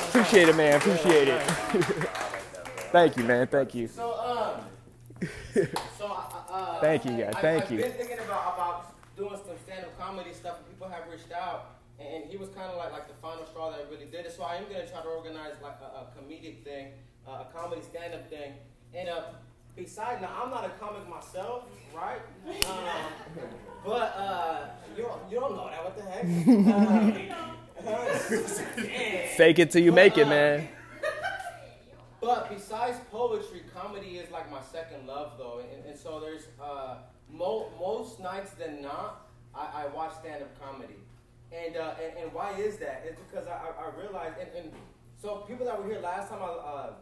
[0.08, 0.78] Appreciate it, man.
[0.78, 1.41] Appreciate it.
[2.93, 3.45] thank you, man.
[3.47, 3.88] Thank you.
[3.88, 5.28] So um,
[5.97, 7.33] so uh, uh, Thank you, guys.
[7.35, 7.77] I, Thank I've you.
[7.79, 12.23] been thinking about about doing some stand-up comedy stuff, and people have reached out, and
[12.25, 14.31] he was kind of like like the final straw that really did it.
[14.35, 16.93] So I am gonna try to organize like a, a comedic thing,
[17.27, 18.53] uh, a comedy stand-up thing,
[18.93, 19.21] and uh.
[19.75, 21.63] Besides, now I'm not a comic myself,
[21.95, 22.19] right?
[22.45, 22.99] Um,
[23.85, 24.65] but uh,
[24.97, 25.83] you don't, you don't know that.
[25.85, 26.25] What the heck?
[27.88, 28.05] Uh,
[29.38, 30.67] Fake it till you make it, man.
[32.21, 36.95] But besides poetry, comedy is like my second love, though, and, and so there's uh,
[37.32, 40.95] mo- most nights than not, I, I watch stand up comedy.
[41.51, 43.03] And, uh, and and why is that?
[43.08, 44.71] It's because I, I, I realized, and, and
[45.19, 46.93] so people that were here last time, I, uh,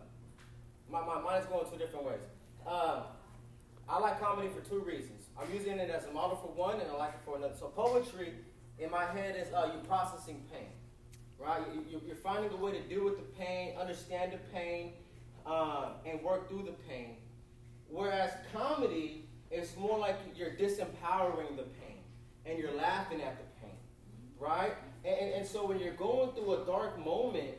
[0.89, 2.21] my, my mind is going two different ways.
[2.65, 3.03] Um,
[3.89, 5.25] I like comedy for two reasons.
[5.39, 7.55] I'm using it as a model for one, and I like it for another.
[7.57, 8.33] So poetry,
[8.79, 10.69] in my head, is uh, you processing pain,
[11.39, 11.61] right?
[11.73, 14.93] You, you're finding a way to deal with the pain, understand the pain,
[15.47, 17.17] uh, and work through the pain.
[17.89, 22.03] Whereas comedy is more like you're disempowering the pain,
[22.45, 23.77] and you're laughing at the pain,
[24.39, 24.73] right?
[25.05, 27.55] And, and, and so when you're going through a dark moment,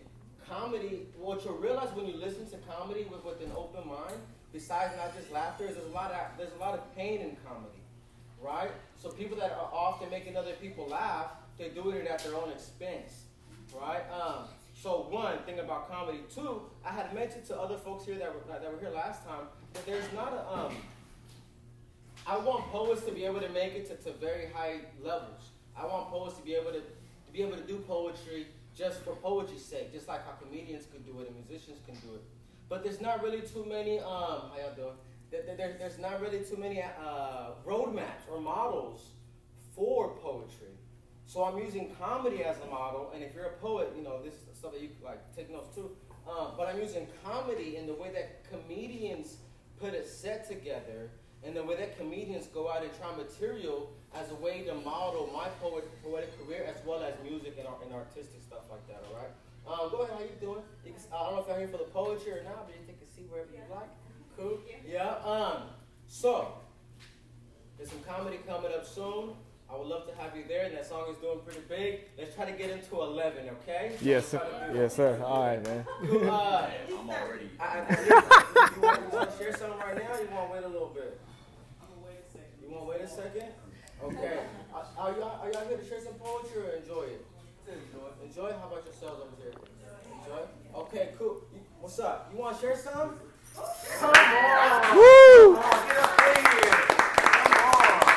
[0.48, 4.20] comedy, what you'll realize when you listen to comedy with, with an open mind,
[4.53, 7.37] besides not just laughter, is there's a lot of there's a lot of pain in
[7.46, 7.83] comedy,
[8.40, 8.70] right?
[8.96, 12.51] So people that are often making other people laugh, they're doing it at their own
[12.51, 13.24] expense,
[13.74, 14.03] right?
[14.11, 14.44] Um,
[14.81, 16.21] so one thing about comedy.
[16.33, 19.47] Two, I had mentioned to other folks here that were that were here last time
[19.73, 20.75] that there's not a um.
[22.27, 25.51] I want poets to be able to make it to, to very high levels.
[25.77, 29.14] I want poets to be able to, to be able to do poetry just for
[29.17, 32.23] poetry's sake, just like how comedians could do it and musicians can do it.
[32.69, 33.99] But there's not really too many.
[33.99, 34.05] Um,
[34.51, 34.97] how y'all doing?
[35.31, 39.01] There, there, there's not really too many uh, roadmaps or models
[39.75, 40.75] for poetry.
[41.27, 44.35] So I'm using comedy as a model, and if you're a poet, you know this
[44.35, 45.90] is stuff that you like take notes too.
[46.29, 49.37] Um, but I'm using comedy in the way that comedians
[49.81, 51.11] put a set together,
[51.44, 55.31] and the way that comedians go out and try material as a way to model
[55.33, 59.05] my poet, poetic career as well as music and, and artistic stuff like that.
[59.09, 59.33] All right.
[59.68, 60.16] Um, go ahead.
[60.16, 60.62] How you doing?
[60.85, 62.85] You can, I don't know if you're here for the poetry or not, but you
[62.87, 63.88] can see wherever you like.
[64.37, 64.59] Cool.
[64.87, 65.16] Yeah.
[65.25, 65.62] Um.
[66.07, 66.55] So
[67.77, 69.31] there's some comedy coming up soon.
[69.70, 72.00] I would love to have you there, and that song is doing pretty big.
[72.16, 73.96] Let's try to get into 11, okay?
[74.00, 74.38] Yes, sir.
[74.38, 75.20] to Yes, sir.
[75.22, 75.85] All right, man.
[76.07, 76.31] Cool.
[76.31, 77.50] Uh, I'm already.
[77.61, 80.14] I, I, I, you, want, you want to share something right now?
[80.14, 81.20] Or you want to wait a little bit?
[81.83, 82.48] I'm waiting.
[82.62, 83.52] You want to wait a second?
[84.02, 84.38] Okay.
[84.72, 87.26] Are, are y'all are y'all here to share some poetry or enjoy it?
[87.66, 88.09] Enjoy.
[88.24, 88.52] Enjoy.
[88.59, 89.52] How about yourselves over here?
[90.22, 90.81] Enjoy.
[90.81, 91.11] Okay.
[91.18, 91.42] Cool.
[91.52, 92.31] You, what's up?
[92.33, 93.18] You want to share some?
[93.98, 94.96] Come on.
[94.96, 95.57] Woo!
[95.57, 96.72] Come on, get up in here.
[96.72, 98.09] Come on.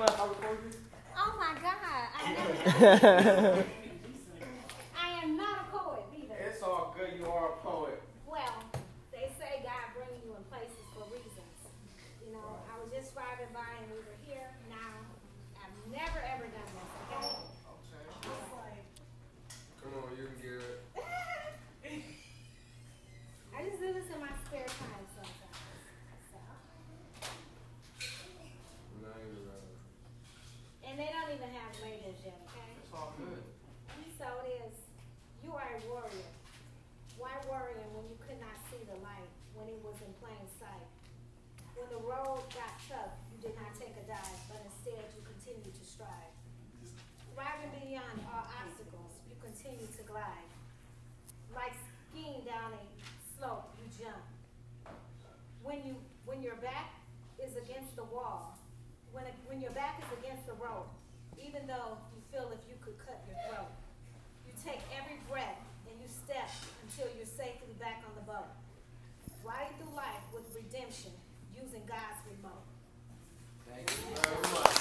[0.00, 0.76] You mind if I record?
[1.12, 1.76] Oh my God.
[2.16, 3.64] I, never,
[4.96, 6.36] I am not a poet either.
[6.40, 7.20] It's all good.
[7.20, 8.00] You are a poet.
[8.26, 8.64] Well,
[9.12, 11.52] they say God bringing you in places for reasons.
[12.24, 14.48] You know, I was just driving by and we were here.
[14.72, 15.04] Now,
[15.60, 17.36] I've never ever done this, okay?
[19.84, 20.80] Come on, you can get it.
[23.52, 25.60] I just do this in my spare time sometimes.
[26.32, 26.40] So,
[29.04, 29.60] Not even right.
[30.86, 32.66] and they don't even have labels yet, okay?
[32.82, 33.42] It's all good.
[34.18, 34.76] So it is,
[35.40, 36.28] you are a warrior.
[37.16, 40.88] Why worrying when you could not see the light, when it was in plain sight?
[41.72, 45.72] When the road got tough, you did not take a dive, but instead you continued
[45.72, 46.32] to strive.
[47.32, 50.48] Thriving beyond all obstacles, you continue to glide.
[51.56, 51.72] Like
[52.12, 52.84] skiing down a
[53.38, 54.20] slope, you jump.
[55.64, 55.96] When you,
[56.28, 56.92] when your back
[57.40, 58.58] is against the wall,
[59.12, 60.92] when, it, when your back is against the rope,
[61.40, 63.72] even though you feel if you could cut your throat,
[64.46, 65.58] you take every breath
[65.88, 66.50] and you step
[66.84, 68.52] until you're safely back on the boat.
[69.42, 70.20] Riding through life
[70.90, 71.12] with redemption,
[71.54, 72.66] using God's remote.
[73.68, 74.76] Thank you very much.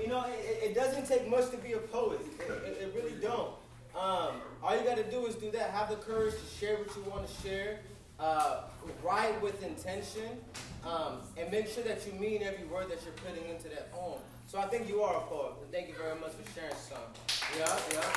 [0.00, 2.20] You know, it, it doesn't take much to be a poet.
[2.40, 3.54] It, it, it really don't.
[3.96, 5.70] Um, all you got to do is do that.
[5.70, 7.80] Have the courage to share what you want to share.
[8.20, 8.62] Uh,
[9.02, 10.38] write with intention,
[10.84, 14.20] um, and make sure that you mean every word that you're putting into that poem.
[14.46, 15.54] So I think you are a poet.
[15.72, 17.33] Thank you very much for sharing some.
[17.58, 18.12] Yeah, yeah.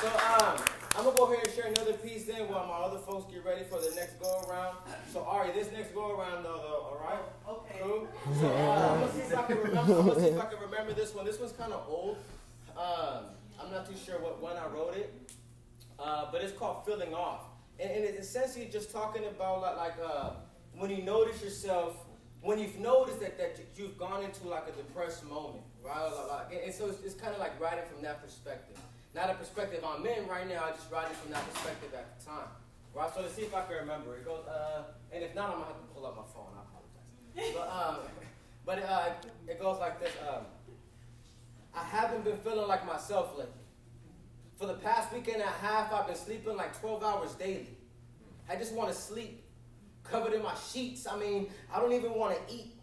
[0.00, 0.64] So um,
[0.96, 3.64] I'm gonna go ahead and share another piece then while my other folks get ready
[3.64, 4.76] for the next go around.
[5.12, 7.22] So Ari, this next go around though, though all right?
[7.48, 7.80] Okay.
[7.82, 8.08] Cool.
[8.40, 9.80] So, uh, I'm gonna see if I can remember.
[9.98, 11.24] I'm gonna see if I can remember this one.
[11.24, 12.18] This one's kind of old.
[12.76, 13.24] Um,
[13.60, 15.12] I'm not too sure what when I wrote it,
[15.98, 17.42] uh, but it's called "Feeling Off,"
[17.78, 20.30] and, and it's essentially just talking about like, like uh,
[20.76, 21.96] when you notice yourself,
[22.40, 26.02] when you've noticed that, that you've gone into like a depressed moment, right?
[26.02, 28.78] Like- like- and, and so it's, it's kind of like writing from that perspective.
[29.14, 30.64] Not a perspective I'm in right now.
[30.64, 32.48] I just writing from that perspective at the time,
[32.94, 33.10] right?
[33.14, 34.44] So to see if I can remember, it goes.
[34.46, 34.82] Uh,
[35.12, 36.50] and if not, I'm gonna have to pull up my phone.
[36.56, 37.54] I apologize.
[37.54, 37.96] But um,
[38.66, 39.10] but uh,
[39.46, 40.10] it goes like this.
[40.28, 40.44] Um,
[41.74, 43.52] I haven't been feeling like myself lately.
[44.56, 47.68] For the past week and a half, I've been sleeping like 12 hours daily.
[48.48, 49.42] I just want to sleep,
[50.04, 51.06] covered in my sheets.
[51.08, 52.73] I mean, I don't even want to eat.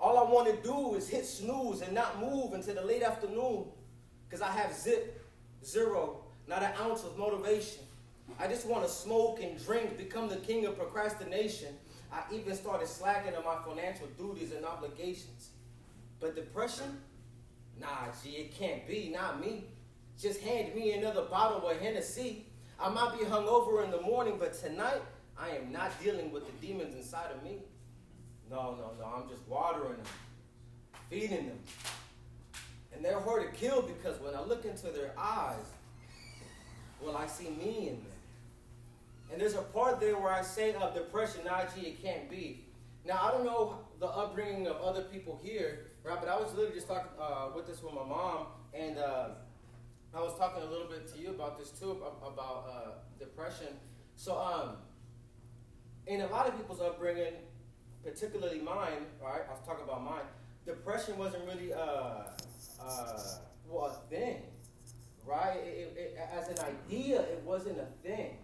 [0.00, 3.66] All I want to do is hit snooze and not move until the late afternoon
[4.28, 5.24] because I have zip,
[5.64, 7.82] zero, not an ounce of motivation.
[8.38, 11.74] I just want to smoke and drink, become the king of procrastination.
[12.12, 15.50] I even started slacking on my financial duties and obligations.
[16.20, 16.98] But depression?
[17.80, 19.64] Nah, gee, it can't be, not me.
[20.20, 22.46] Just hand me another bottle of Hennessy.
[22.80, 25.02] I might be hungover in the morning, but tonight
[25.38, 27.58] I am not dealing with the demons inside of me.
[28.54, 30.06] No, no, no, I'm just watering them,
[31.10, 31.58] feeding them.
[32.94, 35.66] And they're hard to kill because when I look into their eyes,
[37.02, 38.06] well, I see me in them.
[39.32, 42.64] And there's a part there where I say of depression, nah, gee, it can't be.
[43.04, 46.20] Now, I don't know the upbringing of other people here, right?
[46.20, 49.30] But I was literally just talking uh, with this with my mom, and uh,
[50.14, 53.74] I was talking a little bit to you about this too, about uh, depression.
[54.14, 54.76] So, um,
[56.06, 57.32] in a lot of people's upbringing,
[58.04, 59.42] particularly mine, right?
[59.48, 60.24] I was talking about mine.
[60.66, 62.24] Depression wasn't really uh,
[62.80, 63.22] uh,
[63.68, 64.42] well, a thing,
[65.26, 65.58] right?
[65.64, 68.36] It, it, as an idea, it wasn't a thing.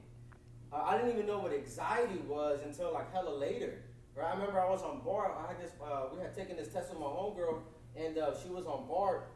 [0.73, 3.83] Uh, I didn't even know what anxiety was until like hella later.
[4.15, 4.27] Right?
[4.27, 5.37] I remember I was on BART.
[5.39, 5.73] I had this.
[5.83, 7.61] Uh, we had taken this test with my homegirl,
[7.97, 9.31] and uh, she was on BART.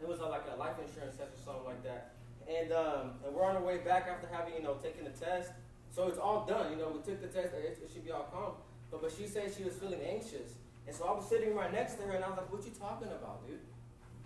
[0.00, 2.14] It was uh, like a life insurance test or something like that.
[2.48, 5.50] And um, and we're on our way back after having you know taken the test.
[5.90, 6.72] So it's all done.
[6.72, 7.54] You know, we took the test.
[7.54, 8.54] It should be all calm.
[8.94, 10.54] But but she said she was feeling anxious,
[10.86, 12.70] and so I was sitting right next to her, and I was like, "What you
[12.70, 13.58] talking about, dude?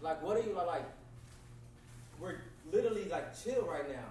[0.02, 0.84] Like, what are you like?
[2.20, 4.10] We're literally like chill right now."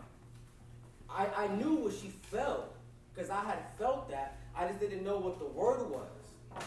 [1.07, 2.73] I, I knew what she felt
[3.13, 4.37] because I had felt that.
[4.55, 6.63] I just didn't know what the word was.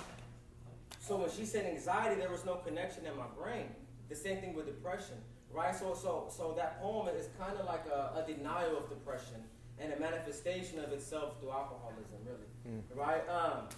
[1.01, 3.67] So when she said anxiety, there was no connection in my brain.
[4.09, 5.17] The same thing with depression,
[5.53, 5.75] right?
[5.75, 9.43] So so so that poem is kind of like a, a denial of depression
[9.81, 12.47] and a manifestation of itself through alcoholism, really,
[12.95, 13.23] right?
[13.29, 13.69] Um,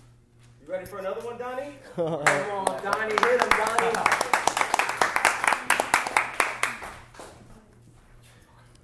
[0.61, 1.75] you ready for another one, Donnie?
[1.97, 3.93] Come on, Donnie, hit him, Donnie.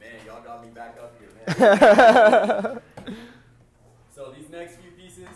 [0.01, 2.81] Man, y'all got me back up here, man.
[4.15, 5.29] so these next few pieces,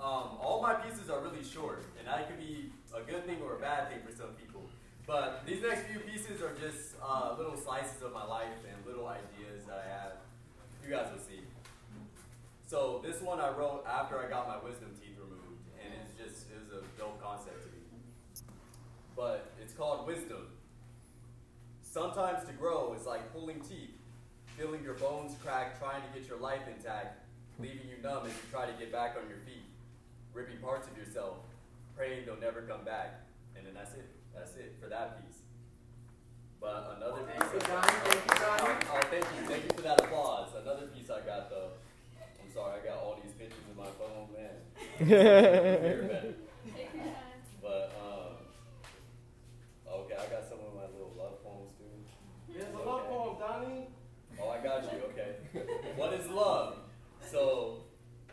[0.00, 3.56] um, all my pieces are really short, and that could be a good thing or
[3.56, 4.62] a bad thing for some people.
[5.06, 9.06] But these next few pieces are just uh, little slices of my life and little
[9.06, 10.12] ideas that I have.
[10.86, 11.42] You guys will see.
[12.64, 16.46] So this one I wrote after I got my wisdom teeth removed, and it's just
[16.46, 17.82] it was a dope concept to me.
[19.16, 20.46] But it's called wisdom.
[21.82, 23.98] Sometimes to grow is like pulling teeth,
[24.56, 27.18] feeling your bones crack, trying to get your life intact,
[27.58, 29.66] leaving you numb as you try to get back on your feet,
[30.34, 31.38] ripping parts of yourself,
[31.96, 33.26] praying they'll never come back.
[33.56, 34.06] And then that's it.
[34.32, 35.45] That's it for that piece.
[36.60, 37.42] But another piece.
[37.42, 37.92] Thank you, Donnie.
[38.04, 38.84] Thank you, Donnie.
[38.90, 39.48] Oh, thank you.
[39.48, 40.50] Thank you for that applause.
[40.62, 41.70] Another piece I got though.
[42.42, 44.56] I'm sorry, I got all these pictures in my phone, man.
[45.08, 46.34] Hear better.
[47.62, 48.32] But um,
[49.92, 52.52] okay, I got some of my little love poems too.
[52.52, 53.88] There's a love poem, Donnie.
[54.40, 54.98] Oh, I got you.
[55.10, 55.36] Okay.
[55.96, 56.76] what is love?
[57.30, 57.84] So,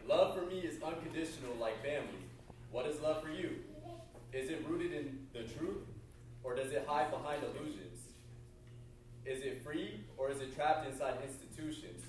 [0.08, 2.24] love for me is unconditional, like family.
[2.72, 3.58] What is love for you?
[4.34, 5.86] Is it rooted in the truth,
[6.44, 7.93] or does it hide behind illusions?
[9.26, 12.04] Is it free, or is it trapped inside institutions?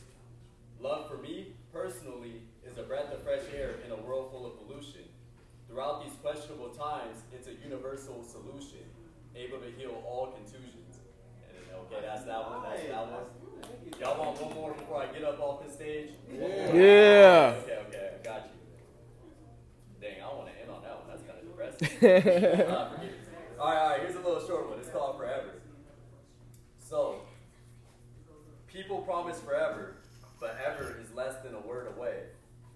[0.81, 4.59] Love for me, personally, is a breath of fresh air in a world full of
[4.59, 5.03] pollution.
[5.69, 8.83] Throughout these questionable times, it's a universal solution,
[9.37, 10.99] able to heal all contusions.
[11.49, 12.63] And, okay, that's that one.
[12.65, 13.25] That's that one.
[14.01, 16.11] Y'all want one more before I get up off the stage?
[16.31, 17.55] Yeah.
[17.63, 20.01] Okay, okay, I got you.
[20.01, 21.09] Dang, I want to end on that one.
[21.09, 22.65] That's kind of depressing.
[23.57, 24.01] Uh, all right, all right.
[24.01, 24.81] Here's a little short one.
[24.81, 25.54] It's called Forever.
[26.89, 27.17] So,
[28.67, 29.97] people promise forever,
[30.41, 32.25] but ever is less than a word away.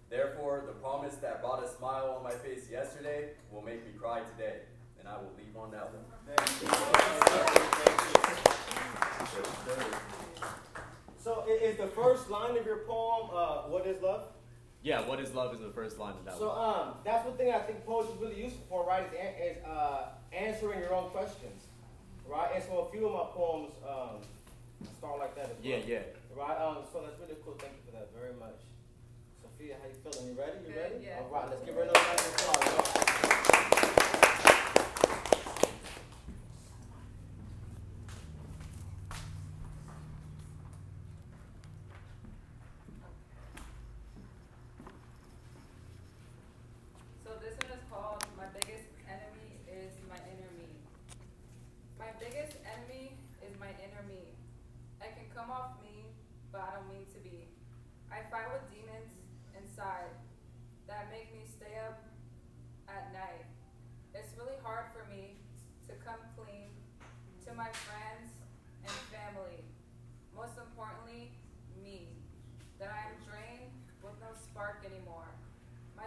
[0.08, 4.20] Therefore, the promise that brought a smile on my face yesterday will make me cry
[4.36, 4.60] today,
[4.98, 6.04] and I will leave on that one.
[11.18, 14.28] So i- is the first line of your poem, uh, what is love?
[14.82, 17.52] Yeah, what is love is the first line of that So um, that's one thing
[17.52, 19.04] I think poetry is really useful for, right?
[19.12, 21.66] Is, an- is uh, answering your own questions,
[22.30, 22.50] right?
[22.54, 24.20] And so a few of my poems um,
[24.98, 25.64] start like that as well.
[25.64, 26.02] Yeah, yeah.
[26.36, 26.58] Right.
[26.60, 27.56] Um, so that's really cool.
[27.58, 28.60] Thank you for that very much.
[29.42, 30.28] Sophia, how you feeling?
[30.28, 30.58] You ready?
[30.66, 31.04] You Good, ready?
[31.04, 31.20] yeah.
[31.24, 31.48] All right.
[31.50, 33.07] Let's give her another round of applause.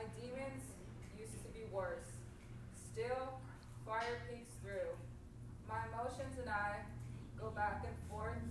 [0.02, 0.66] My demons
[1.14, 2.10] used to be worse.
[2.74, 3.38] Still,
[3.86, 4.90] fire peeks through.
[5.70, 6.82] My emotions and I
[7.38, 8.42] go back and forth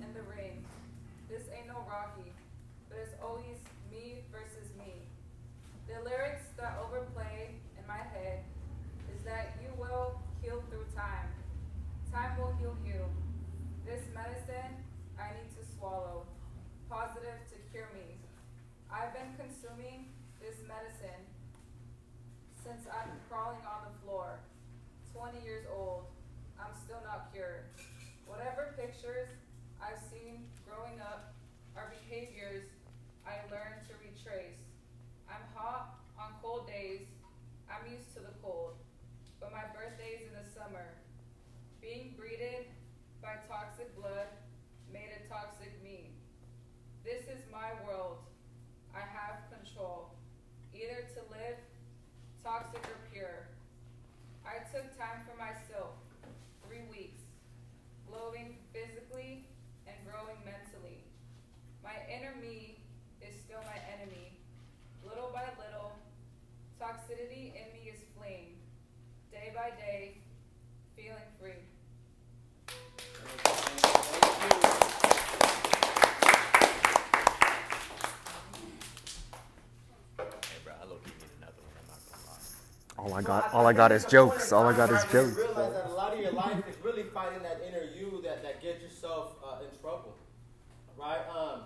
[0.00, 0.64] in the ring.
[1.28, 2.32] This ain't no Rocky,
[2.88, 3.60] but it's always
[3.92, 5.04] me versus me.
[5.84, 6.33] The lyrics
[25.44, 26.08] years old.
[26.58, 27.68] I'm still not cured.
[28.26, 29.28] Whatever pictures
[29.76, 31.36] I've seen growing up
[31.76, 32.64] are behaviors
[33.28, 34.56] I learned to retrace.
[35.28, 37.04] I'm hot on cold days.
[37.68, 38.80] I'm used to the cold.
[39.40, 40.96] But my birthday's in the summer.
[41.80, 42.72] Being breeded
[43.20, 44.32] by toxic blood
[44.92, 46.16] made a toxic me.
[47.04, 48.24] This is my world.
[48.96, 50.14] I have control,
[50.72, 51.60] either to live
[52.42, 53.48] toxic or pure.
[54.46, 55.96] I took time for myself,
[56.64, 57.22] three weeks,
[58.06, 59.48] glowing physically
[59.86, 61.02] and growing mentally.
[61.82, 62.78] My inner me
[63.20, 64.38] is still my enemy.
[65.02, 65.92] Little by little,
[66.80, 68.60] toxicity in me is flamed.
[69.32, 70.18] Day by day,
[70.96, 71.64] feeling free.
[80.16, 81.74] Hey, bro, I low key need another one.
[81.80, 82.44] I'm not gonna lie.
[82.98, 84.52] All I got, all I got is jokes.
[84.52, 85.36] All I got is jokes.
[85.36, 88.60] realize that a lot of your life is really fighting that inner you that, that
[88.62, 90.16] gets yourself uh, in trouble,
[90.98, 91.20] right?
[91.34, 91.62] Um,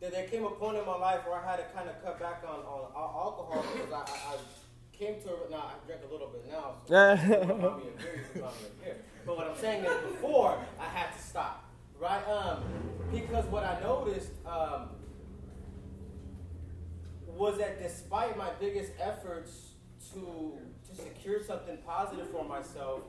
[0.00, 2.20] there, there came a point in my life where I had to kind of cut
[2.20, 4.36] back on, on alcohol because I, I, I
[4.92, 5.50] came to it.
[5.50, 6.74] Now I drink a little bit now.
[6.86, 8.96] So you know, I'm being very- I'm being here.
[9.26, 11.64] But what I'm saying is, before I had to stop,
[11.98, 12.26] right?
[12.28, 12.62] Um,
[13.10, 14.90] because what I noticed um,
[17.26, 19.70] was that despite my biggest efforts
[20.12, 20.58] to
[20.94, 23.02] to secure something positive for myself,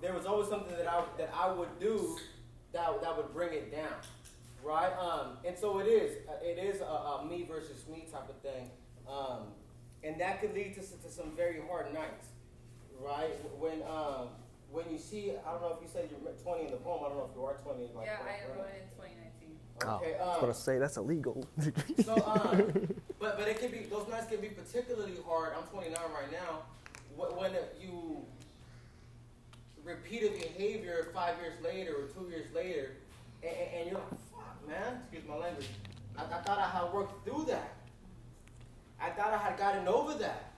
[0.00, 2.16] there was always something that I that I would do
[2.72, 3.94] that that would bring it down,
[4.64, 4.92] right?
[4.98, 8.36] Um, and so it is uh, it is a, a me versus me type of
[8.40, 8.70] thing,
[9.08, 9.48] um,
[10.02, 12.28] and that could lead to, to some very hard nights,
[13.00, 13.32] right?
[13.58, 14.28] When um,
[14.70, 17.02] when you see, I don't know if you said you're 20 in the poem.
[17.04, 17.90] I don't know if you are 20.
[17.94, 18.56] Like, Yeah, I right?
[18.56, 19.58] wrote it in 2019.
[19.84, 21.46] Oh, Okay, I was um, gonna say that's illegal.
[22.04, 22.72] so, um,
[23.20, 25.52] but but it can be those nights can be particularly hard.
[25.56, 26.62] I'm 29 right now.
[27.30, 28.24] Wh- When you
[29.84, 32.92] repeat a behavior five years later or two years later,
[33.42, 35.68] and, and- you're like, "Fuck, man!" Excuse my language.
[36.16, 37.74] I, I thought I had worked through that.
[39.00, 40.50] I thought I had gotten over that.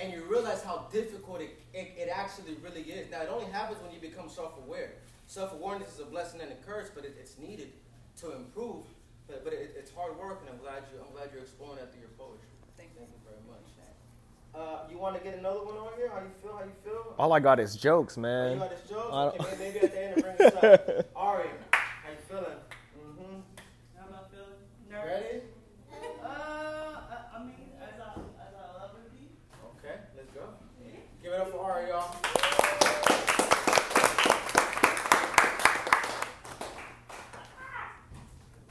[0.00, 3.10] And you realize how difficult it, it, it actually really is.
[3.10, 4.92] Now, it only happens when you become self-aware.
[5.26, 7.72] Self-awareness is a blessing and a curse, but it, it's needed
[8.20, 8.84] to improve.
[9.26, 11.92] But, but it, it's hard work, and I'm glad you I'm glad you're exploring that
[11.92, 12.44] through your poetry.
[12.76, 13.06] Thank you.
[14.56, 16.08] Uh, you want to get another one on here?
[16.08, 16.56] How you feel?
[16.56, 17.14] How you feel?
[17.18, 18.52] All I got is jokes, Are man.
[18.54, 19.14] you got his jokes?
[19.14, 21.06] Okay, don't- maybe, maybe at the end of bring this up.
[21.16, 22.44] Ari, how you feeling?
[22.98, 23.36] Mm-hmm.
[23.96, 25.06] How am I feeling?
[25.06, 25.40] Ready?
[26.22, 29.28] Uh, I, I mean, as I, as I love to be.
[29.76, 30.40] Okay, let's go.
[31.22, 32.16] Give it up for Ari, y'all.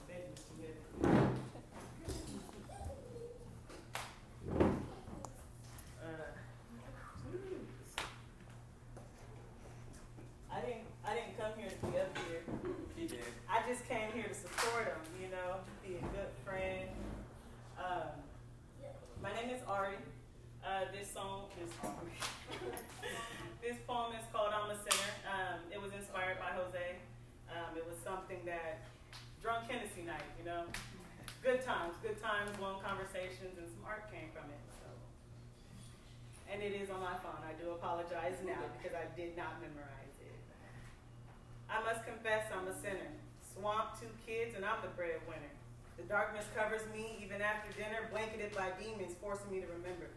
[0.08, 1.30] Business together.
[6.02, 6.08] Uh,
[10.52, 12.42] I didn't, I didn't come here to be up here.
[12.96, 13.20] He did.
[13.50, 16.90] I just came here to support him, you know, be a good friend.
[17.78, 18.16] Um,
[19.22, 19.96] my name is Ari.
[20.66, 22.16] Uh, this song is Ari.
[23.62, 25.14] this poem is called I'm a Sinner.
[25.30, 26.98] Um, it was inspired by Jose.
[27.52, 28.82] Um, it was something that
[29.42, 30.64] drunk Hennessy night, you know.
[31.44, 34.58] Good times, good times, long conversations, and some art came from it.
[34.82, 34.90] So,
[36.50, 37.38] and it is on my phone.
[37.46, 40.34] I do apologize now because I did not memorize it.
[41.70, 43.14] I must confess I'm a sinner.
[43.54, 45.54] Swamp, two kids, and I'm the breadwinner.
[46.02, 50.10] The darkness covers me even after dinner, blanketed by demons forcing me to remember.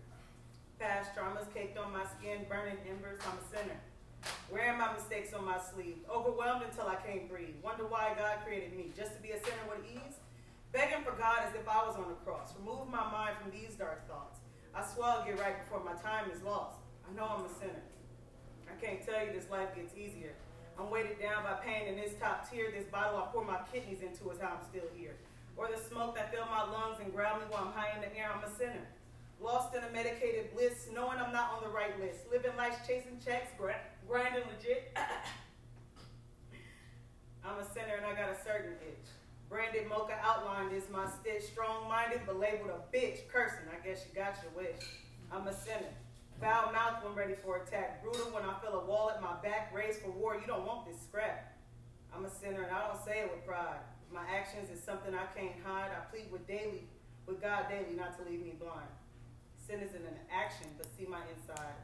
[0.80, 3.78] Past traumas caked on my skin, burning embers, I'm a sinner.
[4.50, 7.54] Wearing my mistakes on my sleeve, overwhelmed until I can't breathe.
[7.62, 10.16] Wonder why God created me, just to be a sinner with ease?
[10.72, 12.56] Begging for God as if I was on the cross.
[12.58, 14.37] Remove my mind from these dark thoughts.
[14.74, 16.78] I swear I'll get right before my time is lost.
[17.08, 17.82] I know I'm a sinner.
[18.68, 20.34] I can't tell you this life gets easier.
[20.78, 22.70] I'm weighted down by pain in this top tier.
[22.70, 25.16] This bottle I pour my kidneys into is how I'm still here.
[25.56, 28.16] Or the smoke that fill my lungs and ground me while I'm high in the
[28.16, 28.30] air.
[28.30, 28.86] I'm a sinner.
[29.40, 32.30] Lost in a medicated bliss, knowing I'm not on the right list.
[32.30, 34.96] Living life chasing checks, grinding legit.
[37.44, 39.08] I'm a sinner and I got a certain itch.
[39.48, 41.42] Branded mocha outlined is my stitch.
[41.42, 43.26] Strong minded but labeled a bitch.
[43.32, 44.84] Cursing, I guess you got your wish.
[45.32, 45.92] I'm a sinner.
[46.40, 48.02] Foul mouth when ready for attack.
[48.02, 49.72] Brutal when I feel a wall at my back.
[49.74, 50.34] Raised for war.
[50.34, 51.56] You don't want this scrap.
[52.14, 53.80] I'm a sinner and I don't say it with pride.
[54.12, 55.90] My actions is something I can't hide.
[55.92, 56.84] I plead with daily,
[57.26, 58.88] with God daily, not to leave me blind.
[59.56, 61.76] Sin isn't an action, but see my inside.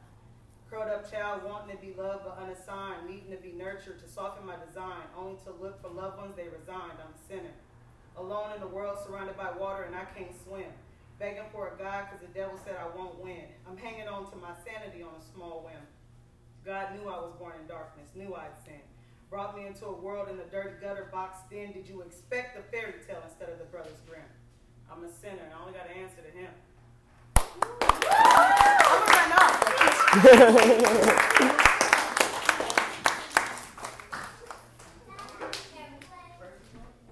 [0.71, 4.47] Curled up child wanting to be loved but unassigned, needing to be nurtured to soften
[4.47, 6.99] my design, only to look for loved ones they resigned.
[6.99, 7.55] I'm a sinner.
[8.17, 10.73] Alone in the world surrounded by water and I can't swim.
[11.19, 13.45] Begging for a God because the devil said I won't win.
[13.69, 15.83] I'm hanging on to my sanity on a small whim.
[16.65, 18.81] God knew I was born in darkness, knew I'd sin.
[19.31, 21.73] Brought me into a world in the dirty gutter boxed in.
[21.73, 24.23] Did you expect the fairy tale instead of the Brothers Grimm?
[24.91, 26.51] I'm a sinner and I only got to answer to him.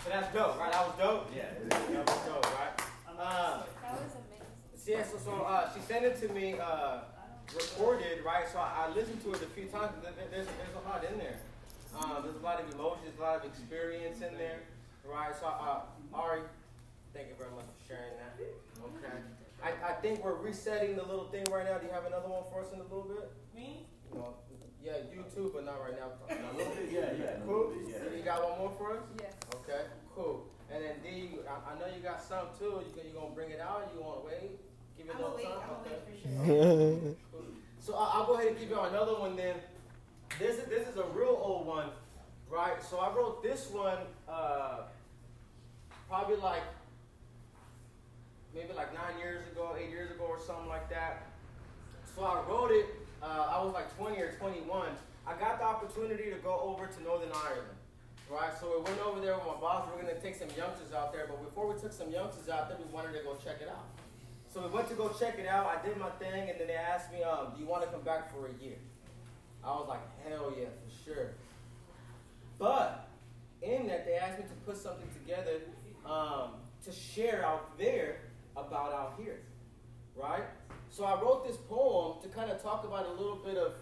[0.08, 0.72] That's dope, right?
[0.72, 1.30] That was dope?
[1.34, 2.80] Yeah, that was dope, right?
[3.18, 3.62] Uh,
[4.86, 6.98] yeah, so, so uh, she sent it to me uh,
[7.54, 8.44] recorded, right?
[8.52, 9.92] So I, listened to it a few times.
[10.02, 11.38] There- there- There's, there's a lot in there.
[11.96, 14.60] Um, there's a lot of emotions, a lot of experience in there,
[15.04, 15.32] right?
[15.38, 15.80] So, uh,
[16.14, 16.40] Ari,
[17.14, 18.34] thank you very much for sharing that.
[18.40, 19.41] Okay.
[19.62, 21.78] I, I think we're resetting the little thing right now.
[21.78, 23.30] Do you have another one for us in a little bit?
[23.54, 23.86] Me?
[24.14, 24.34] No.
[24.82, 26.10] Yeah, you too, but not right now.
[26.28, 26.90] A little bit.
[26.90, 27.36] Yeah, yeah.
[27.46, 27.72] Cool.
[27.86, 29.02] You got one more for us?
[29.20, 29.32] Yes.
[29.54, 29.82] Okay,
[30.14, 30.46] cool.
[30.72, 32.82] And then D, you- I, I know you got some too.
[32.86, 33.92] You can, you gonna bring it out?
[33.94, 34.58] You wanna wait?
[34.98, 35.54] Give it a I'm little wait, time.
[35.62, 36.96] I'm gonna Okay.
[37.06, 37.44] wait for sure.
[37.82, 39.56] So I, I'll go ahead and give you another one then.
[40.38, 41.88] This is this is a real old one,
[42.48, 42.80] right?
[42.82, 43.98] So I wrote this one
[44.28, 44.82] uh,
[46.08, 46.62] probably like
[48.54, 51.26] maybe like nine years ago, eight years ago, or something like that.
[52.14, 52.86] So I wrote it.
[53.22, 54.88] Uh, I was like 20 or 21.
[55.26, 57.78] I got the opportunity to go over to Northern Ireland,
[58.28, 58.50] right?
[58.58, 59.88] So we went over there with my boss.
[59.88, 62.68] We are gonna take some youngsters out there, but before we took some youngsters out
[62.68, 63.86] there, we wanted to go check it out.
[64.52, 65.66] So we went to go check it out.
[65.66, 68.02] I did my thing, and then they asked me, um, "Do you want to come
[68.02, 68.76] back for a year?"
[69.64, 71.30] I was like, "Hell yeah, for sure."
[72.58, 73.08] But
[73.62, 75.60] in that, they asked me to put something together
[76.04, 78.16] um, to share out there
[78.56, 79.40] about out here,
[80.16, 80.44] right?
[80.90, 83.74] So I wrote this poem to kind of talk about a little bit of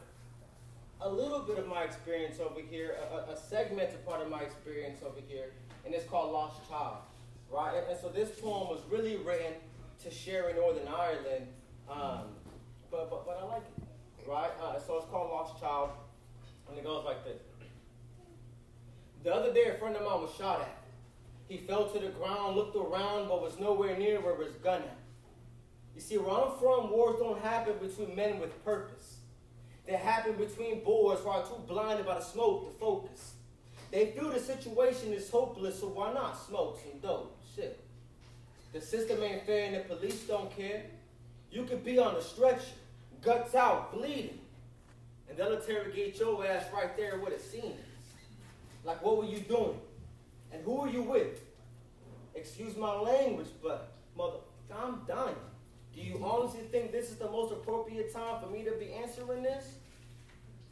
[1.03, 5.01] a little bit of my experience over here, a, a- segmented part of my experience
[5.03, 5.53] over here,
[5.87, 6.99] and it's called Lost Child,
[7.51, 7.75] right?
[7.75, 9.55] And, and so this poem was really written
[10.05, 11.47] to share in Northern Ireland,
[11.91, 12.25] um,
[12.91, 14.51] but, but but I like it, right?
[14.63, 15.89] Uh, so it's called Lost Child,
[16.69, 17.41] and it goes like this.
[19.25, 20.80] The other day, a friend of mine was shot at.
[21.51, 24.97] He fell to the ground, looked around, but was nowhere near where his gun at.
[25.97, 29.17] You see, where I'm from, wars don't happen between men with purpose.
[29.85, 33.33] They happen between boys who are too blinded by the smoke to focus.
[33.91, 37.37] They feel the situation is hopeless, so why not smoke some dope?
[37.57, 37.81] Shit.
[38.73, 40.85] The system ain't fair and the police don't care.
[41.51, 42.63] You could be on a stretcher,
[43.23, 44.39] guts out, bleeding.
[45.29, 47.75] And they'll interrogate your ass right there with a scene.
[48.85, 49.75] Like, what were you doing?
[50.53, 51.41] And who are you with?
[52.35, 54.39] Excuse my language, but mother,
[54.75, 55.35] I'm dying.
[55.95, 59.43] Do you honestly think this is the most appropriate time for me to be answering
[59.43, 59.75] this?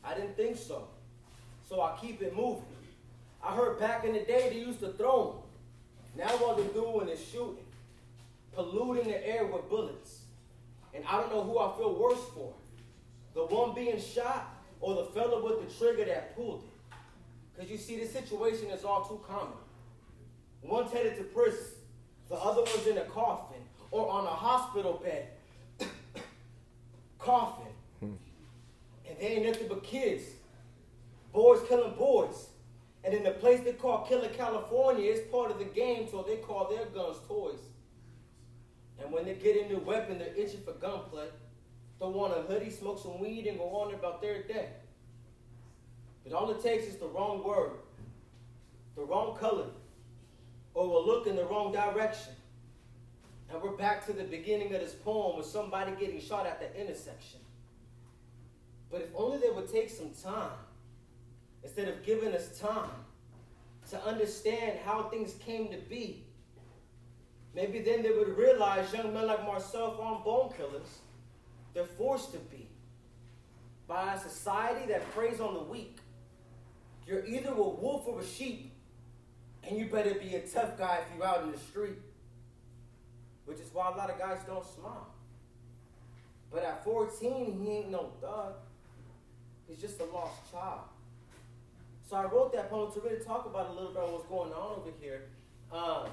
[0.05, 0.89] I didn't think so.
[1.69, 2.63] So I keep it moving.
[3.43, 5.43] I heard back in the day they used to throw
[6.17, 6.27] them.
[6.27, 7.65] Now all they're doing is shooting,
[8.55, 10.23] polluting the air with bullets.
[10.95, 12.53] And I don't know who I feel worse for.
[13.35, 16.97] The one being shot or the fella with the trigger that pulled it.
[17.55, 19.53] Because you see, this situation is all too common.
[20.63, 21.65] One's headed to prison,
[22.29, 25.29] the other one's in a coffin or on a hospital bed.
[27.19, 27.73] coffin.
[28.01, 28.13] Hmm.
[29.09, 30.25] And they ain't nothing but kids.
[31.33, 32.49] Boys killing boys.
[33.05, 36.37] And in the place they call Killer California, it's part of the game, so they
[36.37, 37.61] call their guns toys.
[39.01, 41.29] And when they get a new weapon, they're itching for gunplay.
[41.99, 44.69] Throw on a hoodie, smoke some weed, and go on about their day.
[46.25, 47.73] But all it takes is the wrong word,
[48.97, 49.67] the wrong color,
[50.79, 52.33] or a look in the wrong direction.
[53.51, 56.81] And we're back to the beginning of this poem with somebody getting shot at the
[56.81, 57.41] intersection.
[58.91, 60.53] But if only they would take some time,
[61.65, 62.91] instead of giving us time,
[63.91, 66.23] to understand how things came to be.
[67.55, 71.01] Maybe then they would realize young men like myself aren't bone killers.
[71.75, 72.69] They're forced to be
[73.89, 75.97] by a society that preys on the weak.
[77.07, 78.71] You're either a wolf or a sheep,
[79.69, 81.99] and you better be a tough guy if you're out in the street.
[83.45, 85.09] Which is why a lot of guys don't smile.
[86.51, 88.55] But at 14, he ain't no thug.
[89.67, 90.81] He's just a lost child.
[92.09, 94.53] So I wrote that poem to really talk about a little bit of what's going
[94.53, 95.25] on over here.
[95.73, 96.09] Um,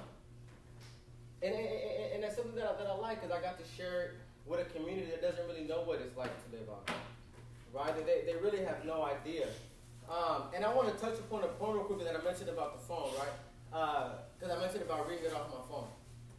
[1.41, 4.01] and, and, and, that's something that I, that I like because I got to share
[4.01, 4.11] it
[4.45, 6.95] with a community that doesn't really know what it's like to live here.
[7.73, 7.95] Right?
[8.05, 9.47] They, they really have no idea.
[10.09, 12.77] Um, and I want to touch upon a point real quickly that I mentioned about
[12.77, 13.31] the phone, right?
[13.75, 15.87] Uh, because I mentioned about reading it off my phone.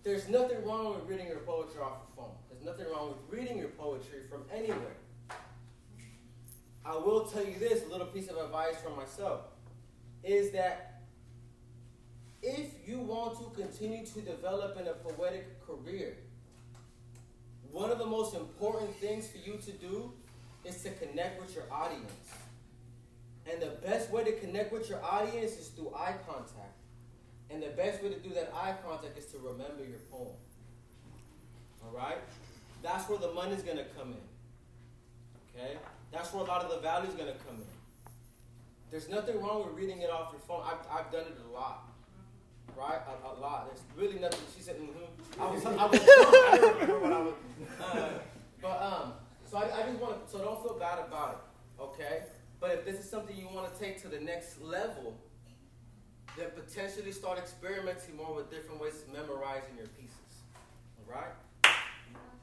[0.02, 2.34] There's nothing wrong with reading your poetry off your phone.
[2.48, 4.96] There's nothing wrong with reading your poetry from anywhere.
[6.82, 9.40] I will tell you this, a little piece of advice from myself,
[10.24, 11.02] is that
[12.42, 16.16] if you want to continue to develop in a poetic career,
[17.70, 20.10] one of the most important things for you to do
[20.64, 22.12] is to connect with your audience.
[23.50, 26.75] And the best way to connect with your audience is through eye contact.
[27.50, 30.34] And the best way to do that eye contact is to remember your poem.
[31.84, 32.18] All right?
[32.82, 35.60] That's where the money's going to come in.
[35.60, 35.76] Okay?
[36.12, 37.66] That's where a lot of the value's going to come in.
[38.90, 40.62] There's nothing wrong with reading it off your phone.
[40.64, 41.84] I've, I've done it a lot.
[42.76, 42.98] Right?
[42.98, 43.68] A, a lot.
[43.68, 44.40] There's really nothing.
[44.56, 45.40] She said, mm-hmm.
[45.40, 47.34] I was, I was, I don't remember what I was.
[47.80, 48.08] Uh,
[48.60, 49.12] but, um,
[49.48, 51.30] so I, I just want to, so don't feel bad about
[51.78, 51.82] it.
[51.82, 52.22] Okay?
[52.58, 55.16] But if this is something you want to take to the next level,
[56.36, 60.12] then potentially start experimenting more with different ways of memorizing your pieces.
[61.08, 61.32] All right?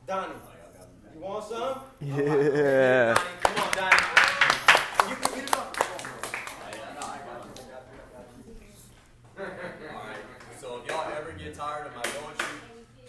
[0.07, 0.33] Donnie,
[1.13, 1.79] you want some?
[2.01, 3.13] Yeah.
[3.13, 3.97] Donnie, come on, Donnie.
[5.09, 6.09] You can get it off the phone.
[9.39, 10.17] Alright,
[10.59, 12.57] so if y'all ever get tired of my poetry,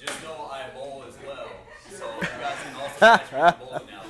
[0.00, 1.48] just know I bowl as well.
[1.90, 4.02] So you guys can also catch me bowling now.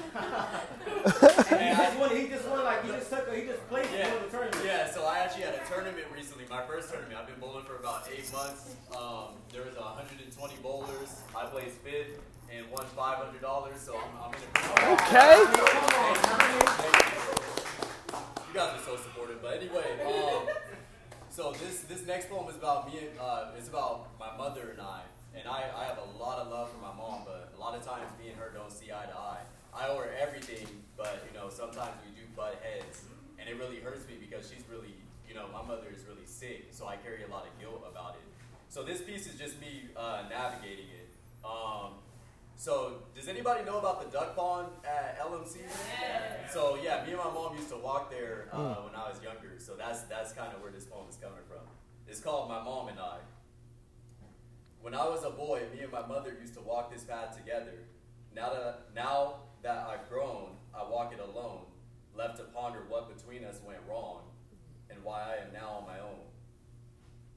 [1.50, 4.10] And he just won, he just won, like, he just took, he just played Yeah,
[4.10, 4.64] for the tournament.
[4.64, 4.90] yeah.
[4.90, 6.44] So I actually had a tournament recently.
[6.48, 7.18] My first tournament.
[7.18, 8.76] I've been bowling for about eight months.
[8.96, 11.22] Um, there was 120 bowlers.
[11.36, 12.20] I placed fifth
[12.54, 13.76] and won $500.
[13.78, 15.36] So I'm, I'm in a Okay.
[18.48, 19.42] You guys are so supportive.
[19.42, 20.46] But anyway, um,
[21.30, 22.98] so this this next poem is about me.
[23.00, 25.00] and, Uh, it's about my mother and I.
[25.34, 27.84] And I, I have a lot of love for my mom, but a lot of
[27.84, 29.42] times me and her don't see eye to eye.
[29.74, 33.02] I owe her everything, but you know sometimes we do butt heads,
[33.40, 34.94] and it really hurts me because she's really,
[35.28, 38.16] you know, my mother is really sick, so I carry a lot of guilt about
[38.16, 38.26] it.
[38.68, 41.08] So this piece is just me uh, navigating it.
[41.44, 41.92] Um,
[42.56, 45.58] so does anybody know about the duck pond at LMC?
[46.52, 49.54] So yeah, me and my mom used to walk there uh, when I was younger.
[49.58, 51.62] So that's that's kind of where this poem is coming from.
[52.08, 53.18] It's called My Mom and I.
[54.80, 57.86] When I was a boy, me and my mother used to walk this path together.
[58.34, 61.62] Now that now that I've grown, I walk it alone,
[62.14, 64.22] left to ponder what between us went wrong,
[64.90, 66.23] and why I am now on my own.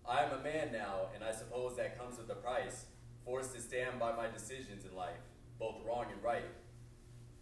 [0.10, 2.86] I am a man now, and I suppose that comes with a price,
[3.26, 5.20] forced to stand by my decisions in life,
[5.60, 6.46] both wrong and right.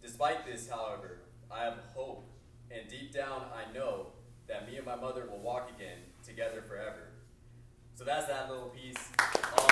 [0.02, 2.28] Despite this, however, I have hope,
[2.72, 4.08] and deep down I know
[4.48, 7.10] that me and my mother will walk again, together forever.
[7.94, 8.98] So that's that little piece.
[9.16, 9.66] Um,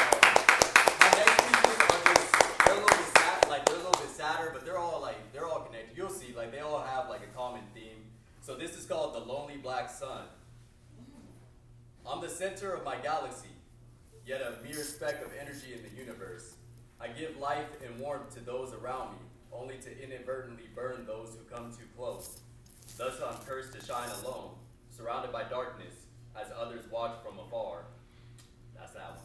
[1.00, 2.32] my next pieces are just
[2.64, 5.32] they're a little bit sad, like they're a little bit sadder, but they're all like
[5.32, 5.96] they're all connected.
[5.96, 8.06] You'll see, like they all have like a common theme.
[8.40, 10.26] So this is called the Lonely Black Sun.
[12.06, 13.48] I'm the center of my galaxy,
[14.26, 16.54] yet a mere speck of energy in the universe.
[17.00, 19.18] I give life and warmth to those around me,
[19.50, 22.40] only to inadvertently burn those who come too close.
[22.98, 24.50] Thus I'm cursed to shine alone,
[24.90, 25.94] surrounded by darkness,
[26.38, 27.84] as others watch from afar.
[28.76, 29.20] That's that one.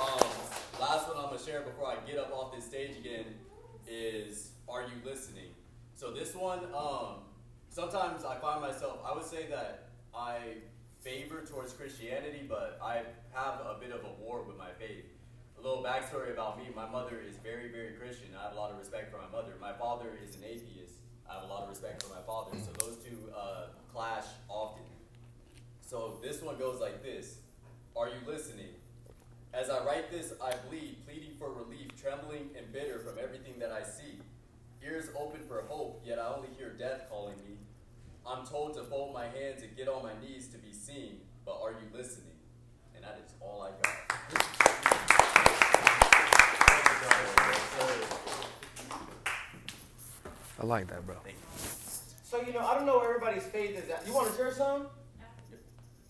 [0.00, 0.30] Um,
[0.80, 3.24] last one I'm gonna share before I get up off this stage again
[3.88, 5.50] is Are You Listening?
[5.96, 7.24] So this one, um,
[7.68, 9.87] sometimes I find myself, I would say that
[10.18, 10.58] I
[11.00, 13.02] favor towards Christianity, but I
[13.32, 15.04] have a bit of a war with my faith.
[15.56, 18.28] A little backstory about me my mother is very, very Christian.
[18.38, 19.52] I have a lot of respect for my mother.
[19.60, 20.94] My father is an atheist.
[21.30, 22.58] I have a lot of respect for my father.
[22.58, 24.84] So those two uh, clash often.
[25.80, 27.38] So this one goes like this
[27.96, 28.74] Are you listening?
[29.54, 33.70] As I write this, I bleed, pleading for relief, trembling and bitter from everything that
[33.70, 34.18] I see.
[34.84, 37.57] Ears open for hope, yet I only hear death calling me.
[38.28, 41.58] I'm told to fold my hands and get on my knees to be seen, but
[41.62, 42.36] are you listening?
[42.94, 43.94] And that is all I got.
[50.60, 51.16] I like that, bro.
[52.22, 54.06] So you know, I don't know where everybody's faith is at.
[54.06, 54.88] You want to share some?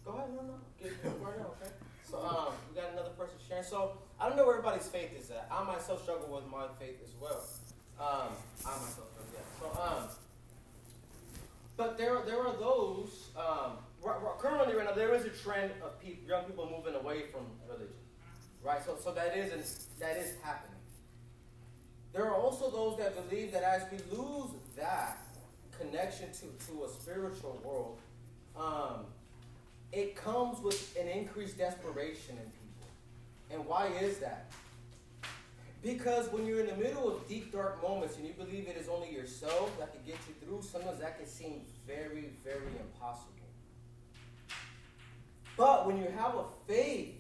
[0.04, 1.70] Go ahead, no, no, get get right now, okay?
[2.10, 3.62] So um, we got another person sharing.
[3.62, 5.46] So I don't know where everybody's faith is at.
[5.52, 7.44] I myself struggle with my faith as well.
[8.00, 8.32] Um,
[8.66, 9.40] I myself, yeah.
[9.60, 10.08] So um,
[11.79, 13.79] but there there are those um,
[14.39, 15.93] currently right now there is a trend of
[16.29, 17.95] young people moving away from religion,
[18.62, 18.85] right?
[18.85, 20.74] So so that is that is happening.
[22.12, 25.18] There are also those that believe that as we lose that
[25.79, 27.99] connection to, to a spiritual world,
[28.59, 29.05] um,
[29.93, 32.89] it comes with an increased desperation in people.
[33.51, 34.51] And why is that?
[35.83, 38.89] Because when you're in the middle of deep, dark moments and you believe it is
[38.89, 43.33] only yourself that can get you through, sometimes that can seem very, very impossible.
[45.57, 47.16] But when you have a faith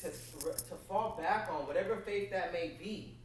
[0.00, 3.18] to, to fall back on, whatever faith that may be,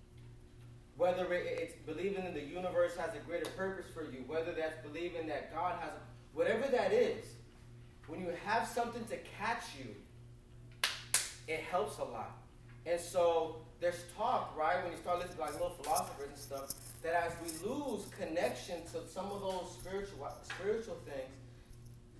[0.97, 5.25] whether it's believing in the universe has a greater purpose for you, whether that's believing
[5.27, 5.91] that God has,
[6.33, 7.25] whatever that is,
[8.07, 9.95] when you have something to catch you,
[11.47, 12.37] it helps a lot.
[12.85, 16.69] And so there's talk, right, when you start listening to like little philosophers and stuff,
[17.01, 21.33] that as we lose connection to some of those spiritual spiritual things,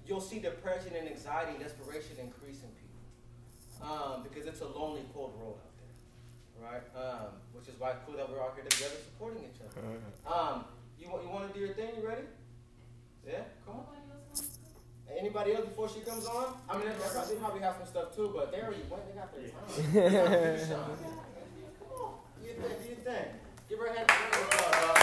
[0.08, 2.90] you'll see depression and anxiety and desperation increase in people.
[3.86, 6.66] Um, because it's a lonely, cold road out there.
[6.66, 6.86] Right?
[6.98, 9.86] Um, which is why it's cool that we're all here together supporting each other.
[10.26, 10.66] Um,
[11.00, 11.94] you, want, you want to do your thing?
[12.02, 12.26] You ready?
[13.26, 13.46] Yeah?
[13.66, 13.86] Come on.
[15.18, 16.56] Anybody else before she comes on?
[16.70, 19.04] I mean, they probably, probably have some stuff too, but they already went.
[19.06, 19.30] They got
[19.94, 21.18] their time.
[22.56, 23.06] Come on, do your thing.
[23.06, 23.28] Do your thing.
[23.70, 24.10] Give her a hand.
[24.10, 24.98] Round of applause, dog.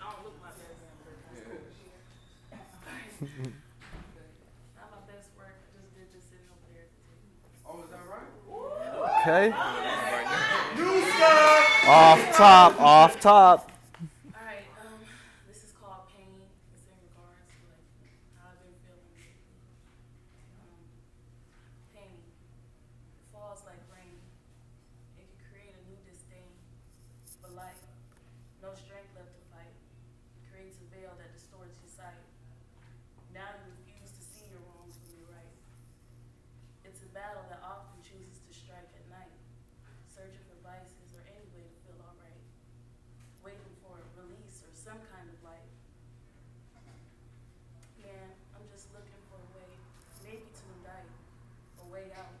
[0.00, 0.82] I don't look my best.
[4.74, 5.54] Not my best work.
[5.54, 6.90] I just did this sitting over there.
[7.64, 9.11] Oh, is that right?
[9.22, 9.54] Okay.
[11.86, 13.70] Off top, off top.
[14.34, 14.66] All right.
[14.82, 14.98] Um,
[15.46, 16.42] this is called pain.
[16.74, 17.86] It's in regards to like
[18.34, 19.06] how I've been feeling.
[20.58, 20.74] Um,
[21.94, 22.18] pain
[23.30, 24.18] falls like rain.
[25.14, 26.50] It can create a new disdain,
[27.46, 27.78] but like
[28.58, 29.70] no strength left to fight.
[30.50, 32.26] Creates a veil that distorts your sight.
[33.30, 35.54] Now you refuse to see your wrongs from your right.
[36.82, 39.34] It's a battle that often chooses to strike at night,
[40.10, 42.38] searching for vices or any way to feel alright
[43.42, 45.66] waiting for a release or some kind of light.
[47.98, 49.66] Man, I'm just looking for a way,
[50.22, 51.08] maybe to indict,
[51.82, 52.36] a way out.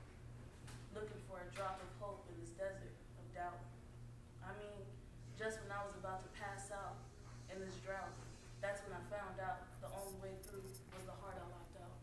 [0.94, 3.58] Looking for a drop of hope in this desert of doubt.
[4.46, 4.78] I mean,
[5.34, 7.02] just when I was about to pass out
[7.50, 8.14] in this drought,
[8.62, 10.62] that's when I found out the only way through
[10.94, 11.98] was the heart I locked out.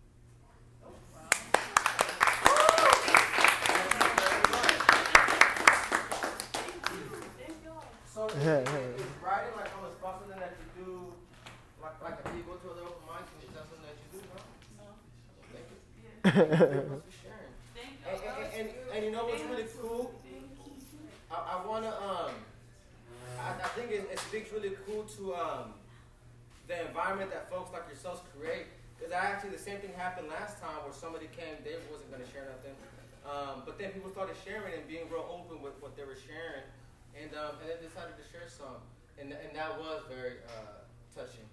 [8.20, 8.68] So is, is,
[9.00, 11.14] is writing like on the spot something that you do,
[11.82, 14.20] like like if you go to other open mics and is that something that you
[14.20, 14.28] do?
[14.28, 14.44] No.
[14.84, 14.92] No?
[15.56, 15.80] Thank you.
[16.04, 16.20] Yeah.
[16.20, 16.29] Thank you very much for sharing.
[16.29, 16.29] Thank you.
[16.40, 17.04] And,
[18.08, 20.12] and, and, and you know what's really cool?
[21.30, 22.32] I, I wanna um,
[23.40, 25.74] I, I think it, it speaks really cool to um,
[26.68, 28.68] the environment that folks like yourselves create.
[28.98, 32.28] Because I actually the same thing happened last time where somebody came, they wasn't gonna
[32.32, 32.76] share nothing,
[33.24, 36.68] um, but then people started sharing and being real open with what they were sharing,
[37.16, 38.80] and um, and they decided to share some,
[39.20, 40.84] and and that was very uh,
[41.16, 41.48] touching,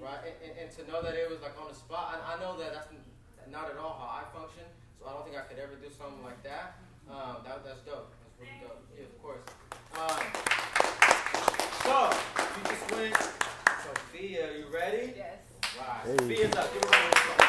[0.00, 0.24] right?
[0.24, 2.56] And, and, and to know that it was like on the spot, I, I know
[2.56, 2.88] that that's
[3.50, 4.64] not at all how I function,
[4.98, 6.78] so I don't think I could ever do something like that.
[7.08, 8.10] Um, that that's dope.
[8.10, 8.82] That's really dope.
[8.96, 9.44] Yeah, of course.
[9.94, 10.26] Um,
[11.82, 12.10] so
[12.56, 13.16] you just went.
[13.84, 15.14] Sophia, are you ready?
[15.16, 15.38] Yes.
[15.78, 16.02] Right.
[16.04, 16.46] Hey.
[16.46, 17.45] Sophia's up.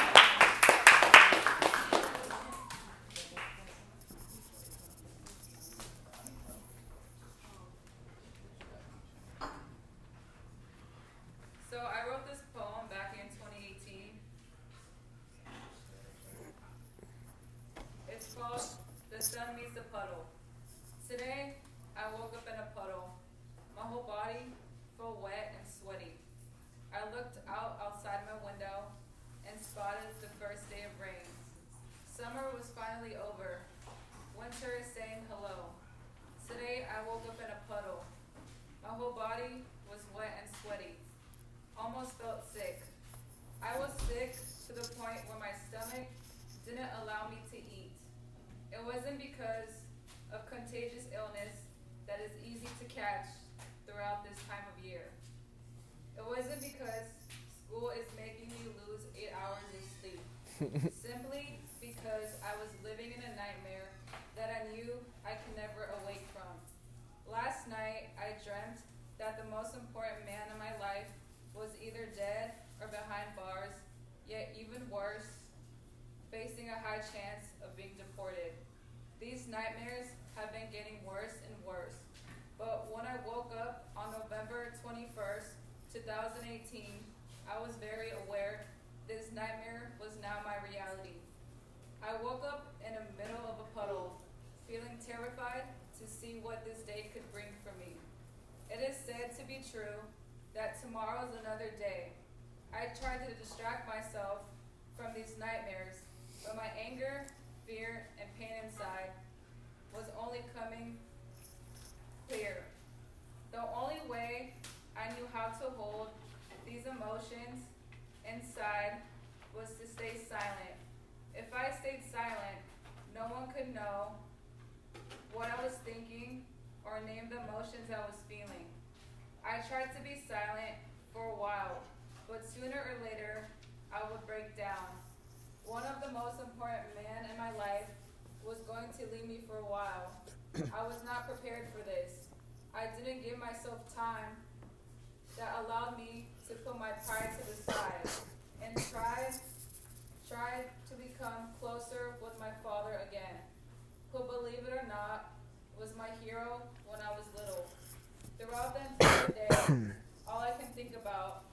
[160.27, 161.43] all I can think about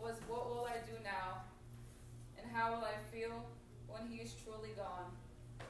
[0.00, 1.44] was what will I do now
[2.40, 3.44] and how will I feel
[3.84, 5.12] when he is truly gone.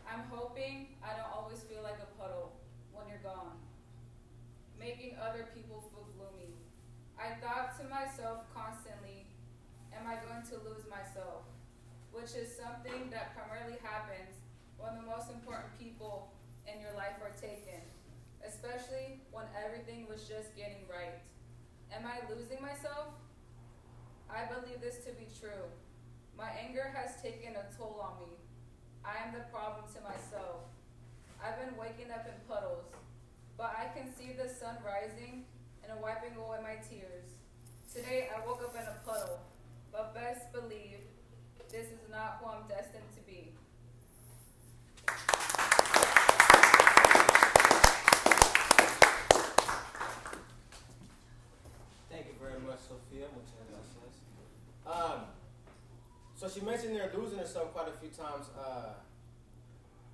[0.06, 2.54] I'm hoping I don't always feel like a puddle
[2.94, 3.58] when you're gone,
[4.78, 6.54] making other people feel gloomy.
[7.18, 9.26] I thought to myself constantly,
[9.90, 11.50] am I going to lose myself?
[12.14, 14.38] Which is something that primarily happens
[14.78, 16.30] when the most important people
[16.62, 17.82] in your life are taken,
[18.46, 21.17] especially when everything was just getting right.
[21.92, 23.14] Am I losing myself?
[24.30, 25.66] I believe this to be true.
[26.36, 28.36] My anger has taken a toll on me.
[29.04, 30.68] I am the problem to myself.
[31.42, 32.84] I've been waking up in puddles,
[33.56, 35.44] but I can see the sun rising
[35.88, 37.38] and wiping away my tears.
[37.92, 39.40] Today I woke up in a puddle,
[39.90, 41.00] but best believe
[41.70, 43.52] this is not who I'm destined to be.
[52.10, 53.26] Thank you very much, Sophia.
[53.36, 54.14] Muchas gracias.
[54.86, 55.20] Um,
[56.34, 58.46] so she mentioned they're losing herself quite a few times.
[58.54, 58.94] Uh,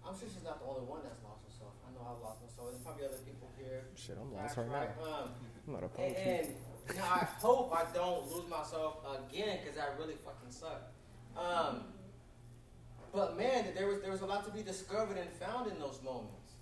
[0.04, 1.76] I'm sure she's not the only one that's lost herself.
[1.84, 2.72] I know I've lost myself.
[2.72, 3.84] There's probably other people here.
[3.92, 4.92] Shit, I'm lost right right.
[5.00, 5.04] now.
[5.04, 5.28] Um,
[5.68, 6.46] I'm not a and, and
[6.88, 10.92] you know, I hope I don't lose myself again because I really fucking suck.
[11.36, 11.92] Um,
[13.12, 16.00] but man, there was there was a lot to be discovered and found in those
[16.04, 16.56] moments,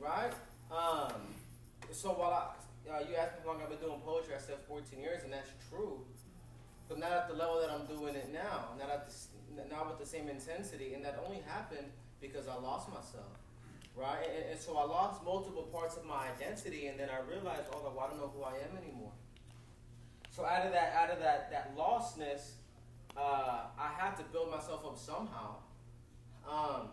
[0.00, 0.32] right?
[0.72, 1.36] Um,
[1.92, 4.56] so while I, uh, you asked me how long I've been doing poetry, I said
[4.68, 6.00] 14 years, and that's true.
[6.88, 9.14] But not at the level that I'm doing it now, not at the,
[9.70, 11.88] not with the same intensity, and that only happened
[12.20, 13.38] because I lost myself,
[13.96, 14.24] right?
[14.34, 17.82] And, and so I lost multiple parts of my identity, and then I realized, oh,
[17.82, 19.12] well, I don't know who I am anymore.
[20.30, 22.52] So out of that, out of that, that lostness,
[23.16, 25.56] uh, I had to build myself up somehow,
[26.48, 26.88] um,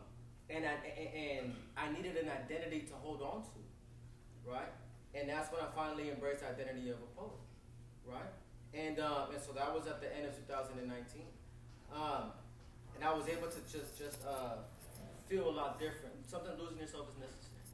[0.50, 4.72] and I, and- I needed an identity to hold on to, right?
[5.14, 7.40] And that's when I finally embraced the identity of a poet,
[8.06, 8.32] right?
[8.74, 11.22] And um, and so that was at the end of 2019,
[11.94, 12.34] um,
[12.96, 14.62] and I was able to just just uh,
[15.28, 16.16] feel a lot different.
[16.28, 17.66] Sometimes losing yourself is necessary,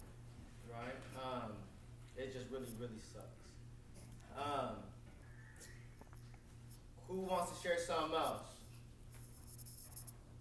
[0.72, 0.98] right?
[1.18, 1.52] Um,
[2.18, 3.40] it just really really sucks.
[4.38, 4.76] Um,
[7.08, 8.46] who wants to share something else?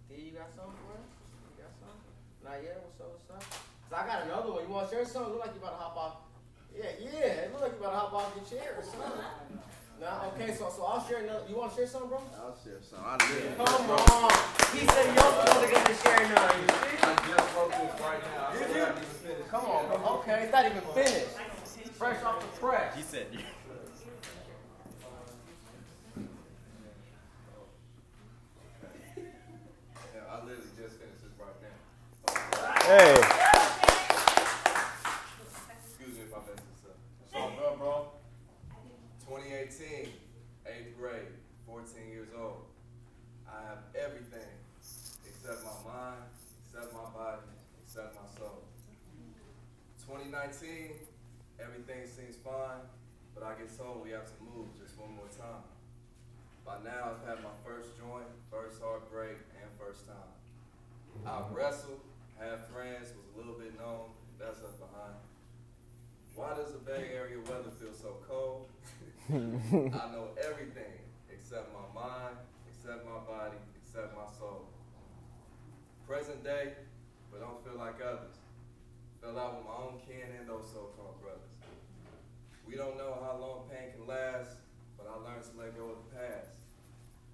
[0.09, 1.05] D, you got something for us?
[1.57, 2.13] You got something?
[2.45, 2.81] Not yet.
[2.85, 3.09] What's up?
[3.13, 3.43] What's up?
[3.89, 4.61] 'Cause I got another one.
[4.63, 5.33] You want to share something?
[5.33, 6.15] Look like you about to hop off.
[6.77, 7.49] Yeah, yeah.
[7.49, 9.25] It look like you about to hop off your chair or something.
[9.99, 10.53] No, okay.
[10.55, 11.43] So, so I'll share another.
[11.49, 12.21] You want to share something, bro?
[12.39, 12.99] I'll share some.
[13.03, 13.57] I live.
[13.57, 14.31] Come on.
[14.71, 16.55] He said he also wasn't going to share none.
[16.55, 16.95] You see?
[17.03, 18.51] I just wrote this right now.
[18.53, 18.79] Did you?
[18.79, 19.49] haven't even finished.
[19.49, 19.87] Come on.
[19.87, 19.97] bro.
[20.19, 21.35] Okay, it's not even finished.
[21.97, 22.95] Fresh off the press.
[22.95, 23.41] He said, Yeah,
[30.31, 31.75] I literally just finished this right now.
[32.87, 33.38] Hey,
[40.69, 41.33] eighth grade,
[41.65, 42.69] 14 years old.
[43.49, 44.53] I have everything
[45.25, 46.21] except my mind,
[46.61, 47.49] except my body,
[47.81, 48.61] except my soul.
[50.05, 50.93] 2019,
[51.57, 52.85] everything seems fine,
[53.33, 55.65] but I get told we have to move just one more time.
[56.65, 60.33] By now, I've had my first joint, first heartbreak, and first time.
[61.25, 62.01] I wrestled,
[62.37, 65.17] had friends, was a little bit known, that's up behind.
[66.35, 68.69] Why does the Bay Area weather feel so cold?
[69.29, 72.33] I know everything except my mind,
[72.65, 74.65] except my body, except my soul.
[76.07, 76.73] Present day,
[77.29, 78.41] but don't feel like others.
[79.21, 81.53] Fell out with my own kin and those so-called brothers.
[82.65, 84.57] We don't know how long pain can last,
[84.97, 86.65] but I learned to let go of the past.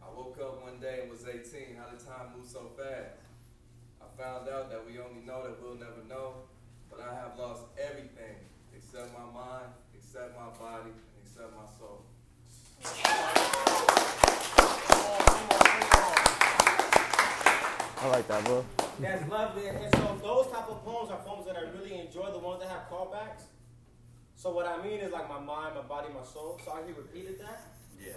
[0.03, 1.79] I woke up one day and was 18.
[1.79, 3.23] How did time move so fast?
[4.03, 6.43] I found out that we only know that we'll never know,
[6.91, 8.35] but I have lost everything
[8.75, 10.91] except my mind, except my body,
[11.37, 12.05] and except my soul.
[17.97, 18.65] I like that, bro.
[18.99, 19.67] That's lovely.
[19.67, 22.69] And so those type of poems are poems that I really enjoy, the ones that
[22.69, 23.43] have callbacks.
[24.35, 26.59] So what I mean is like my mind, my body, my soul.
[26.63, 27.61] So he repeated that.
[27.99, 28.13] Yeah.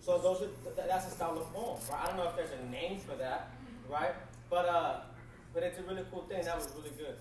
[0.00, 0.48] So those are
[0.88, 2.00] that's a style of poem, right?
[2.02, 3.50] I don't know if there's a name for that,
[3.90, 4.14] right?
[4.48, 5.00] But uh,
[5.52, 6.44] but it's a really cool thing.
[6.44, 7.16] That was really good.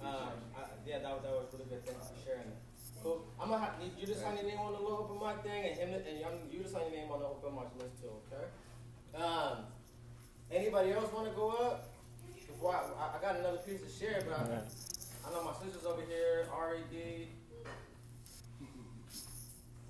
[0.00, 1.84] Um, I, yeah, that was that was really good.
[1.84, 2.61] Thanks for sharing that.
[3.02, 3.26] Cool.
[3.40, 5.76] I'm gonna have, you just sign your name on the little open mic thing, and
[5.76, 8.46] him and young, you just sign your name on the open mic list too, okay?
[9.18, 9.66] Um,
[10.50, 11.90] anybody else want to go up?
[12.46, 14.62] Before I, I, got another piece to share, but I,
[15.26, 17.28] I know my sisters over here, R.E.D.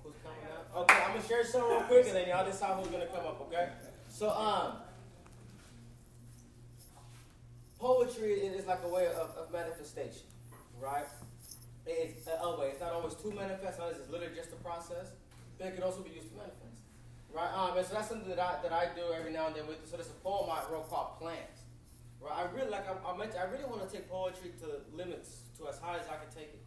[0.01, 0.71] Who's coming up?
[0.75, 3.41] Okay, I'm gonna share some real quick, and then y'all decide who's gonna come up.
[3.41, 3.69] Okay.
[4.09, 4.77] So um,
[7.79, 10.25] poetry is like a way of, of manifestation,
[10.81, 11.05] right?
[11.85, 13.79] It's uh, oh it's not always to manifest.
[13.79, 15.11] Unless it's literally just a process,
[15.57, 16.79] but it can also be used to manifest,
[17.33, 17.51] right?
[17.51, 19.67] Um, and so that's something that I that I do every now and then.
[19.67, 21.67] With so there's a poem I wrote called Plans,
[22.21, 22.31] right?
[22.31, 25.67] I really like I, I meant I really want to take poetry to limits to
[25.67, 26.63] as high as I can take it.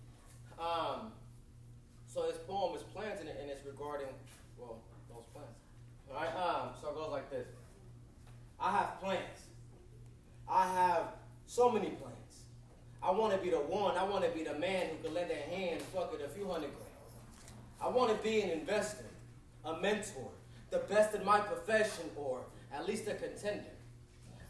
[0.61, 1.13] Um,
[2.07, 4.09] so this poem is plans and, it, and it's regarding,
[4.57, 5.53] well, those plans.
[6.11, 7.47] Right, um, so it goes like this.
[8.59, 9.41] I have plans.
[10.49, 11.03] I have
[11.47, 12.16] so many plans.
[13.07, 13.97] I want to be the one.
[13.97, 16.49] I want to be the man who can lend a hand, fuck it, a few
[16.49, 16.91] hundred grand.
[17.81, 19.05] I want to be an investor,
[19.65, 20.29] a mentor,
[20.71, 22.41] the best in my profession, or
[22.75, 23.77] at least a contender.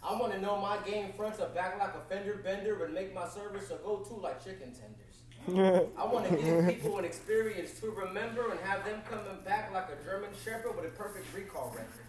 [0.03, 3.15] I want to know my game front to back like a fender bender and make
[3.15, 5.91] my service a go-to like chicken tenders.
[5.99, 9.89] I want to give people an experience to remember and have them coming back like
[9.91, 12.07] a German Shepherd with a perfect recall record.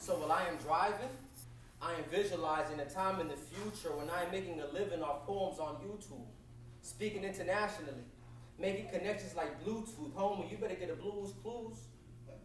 [0.00, 1.10] So while I am driving,
[1.80, 5.26] I am visualizing a time in the future when I am making a living off
[5.26, 6.26] poems on YouTube,
[6.82, 8.02] speaking internationally,
[8.58, 10.12] making connections like Bluetooth.
[10.16, 11.78] Homie, you better get a Blue's Clues.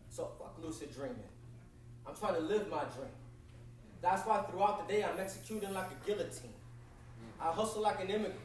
[0.10, 1.18] So fuck lucid dreaming.
[2.06, 3.10] I'm trying to live my dream.
[4.02, 6.54] That's why throughout the day I'm executing like a guillotine.
[7.42, 8.40] I hustle like an immigrant.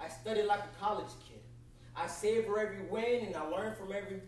[0.00, 1.40] I study like a college kid.
[1.96, 4.20] I savor every win and I learn from every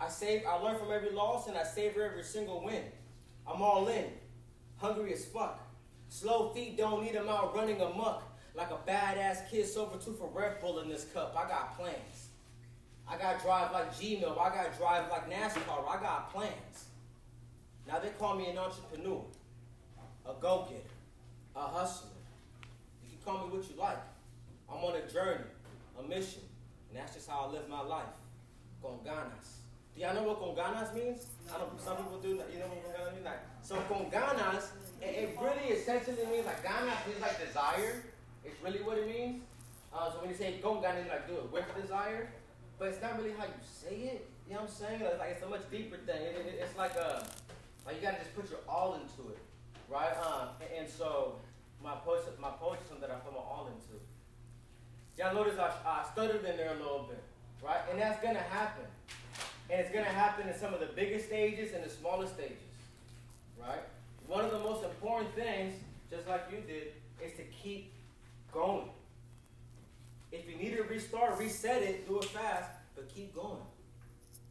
[0.00, 2.82] I save I learn from every loss and I savor every single win.
[3.46, 4.06] I'm all in.
[4.82, 5.60] Hungry as fuck.
[6.08, 8.24] Slow feet don't need them out running amok.
[8.52, 11.36] Like a badass kid sober two for Red Bull in this cup.
[11.38, 12.30] I got plans.
[13.08, 14.32] I got drive like Gmail.
[14.32, 15.88] I got drive like NASCAR.
[15.88, 16.86] I got plans.
[17.86, 19.22] Now they call me an entrepreneur,
[20.26, 20.82] a go-getter,
[21.54, 22.10] a hustler.
[23.04, 23.98] You can call me what you like.
[24.68, 25.44] I'm on a journey,
[25.98, 26.42] a mission,
[26.88, 28.04] and that's just how I live my life.
[28.82, 29.61] Con ganas.
[29.94, 31.26] Do y'all know what con ganas means?
[31.52, 32.28] I know some people do.
[32.28, 33.24] You know what con ganas means?
[33.24, 38.04] Like, so con ganas, it, it really essentially means like ganas means like desire.
[38.44, 39.42] It's really what it means.
[39.92, 42.32] Uh, so when you say con ganas, you like do it with desire,
[42.78, 44.28] but it's not really how you say it.
[44.48, 45.00] You know what I'm saying?
[45.02, 46.22] It's like it's a much deeper thing.
[46.22, 47.26] It, it, it's like a
[47.84, 49.38] like you gotta just put your all into it,
[49.88, 50.16] right?
[50.24, 51.36] Um, and, and so
[51.82, 54.00] my poetry, my poetry, something that I put my all into.
[55.18, 57.22] Y'all notice I, I stuttered in there a little bit,
[57.62, 57.80] right?
[57.90, 58.84] And that's gonna happen.
[59.72, 62.58] And it's gonna happen in some of the biggest stages and the smallest stages,
[63.58, 63.80] right?
[64.26, 65.74] One of the most important things,
[66.10, 66.88] just like you did,
[67.24, 67.90] is to keep
[68.52, 68.90] going.
[70.30, 73.62] If you need to restart, reset it, do it fast, but keep going.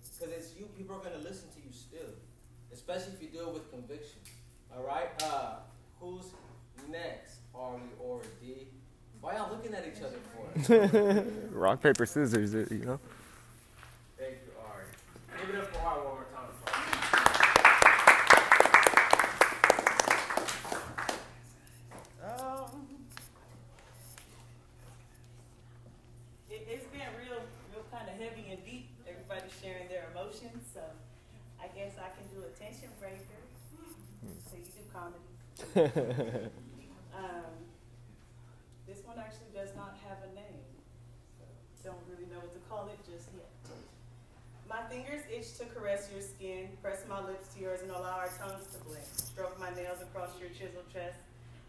[0.01, 2.15] Because it's you, people are gonna listen to you still,
[2.73, 4.21] especially if you do it with conviction.
[4.75, 5.09] All right?
[5.21, 5.57] Uh,
[5.99, 6.31] who's
[6.89, 7.35] next?
[7.53, 8.65] Are we or D?
[9.19, 11.25] Why y'all looking at each other for?
[11.51, 12.99] Rock, paper, scissors, you know?
[15.41, 15.61] Thank you, Ari.
[15.61, 16.51] Give it up for Ari one more time.
[22.21, 22.69] Um,
[26.49, 27.41] it, it's been real,
[27.73, 28.89] real kind of heavy and deep.
[29.07, 30.81] Everybody's sharing their emotions, so
[31.59, 33.41] I guess I can do a tension breaker.
[34.45, 36.49] So you do comedy.
[37.11, 37.67] Um,
[38.87, 40.63] this one actually does not have a name,
[41.35, 41.43] so
[41.83, 43.51] don't really know what to call it just yet.
[44.71, 48.29] My fingers itch to caress your skin, press my lips to yours and allow our
[48.35, 49.07] tongues to blend.
[49.15, 51.15] Stroke my nails across your chiseled chest,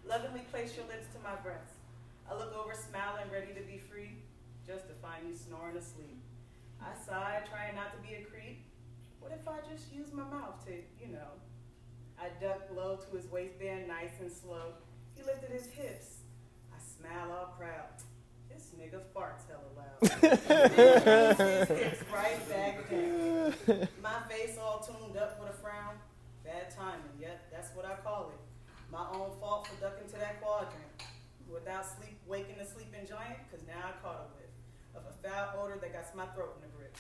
[0.05, 1.79] lovingly place your lips to my breast.
[2.27, 4.19] I look over, smiling, ready to be free,
[4.67, 6.19] just to find you snoring asleep.
[6.83, 8.67] I sigh, trying not to be a creep.
[9.21, 11.39] What if I just use my mouth to, you know?
[12.19, 14.75] I duck low to his waistband, nice and slow.
[15.15, 16.27] He lifted his hips.
[16.75, 18.03] I smile all proud.
[18.73, 20.01] This nigga farts hella loud.
[20.21, 20.81] Then he
[21.11, 23.89] moves his hips right back down.
[24.03, 25.95] My face all tuned up with a frown.
[26.45, 28.41] Bad timing, yep, that's what I call it.
[28.91, 30.75] My own fault for ducking to that quadrant.
[31.51, 34.53] Without sleep, waking the sleeping giant, cause now I caught a whiff
[34.95, 36.97] of a foul odor that got my throat in a grip.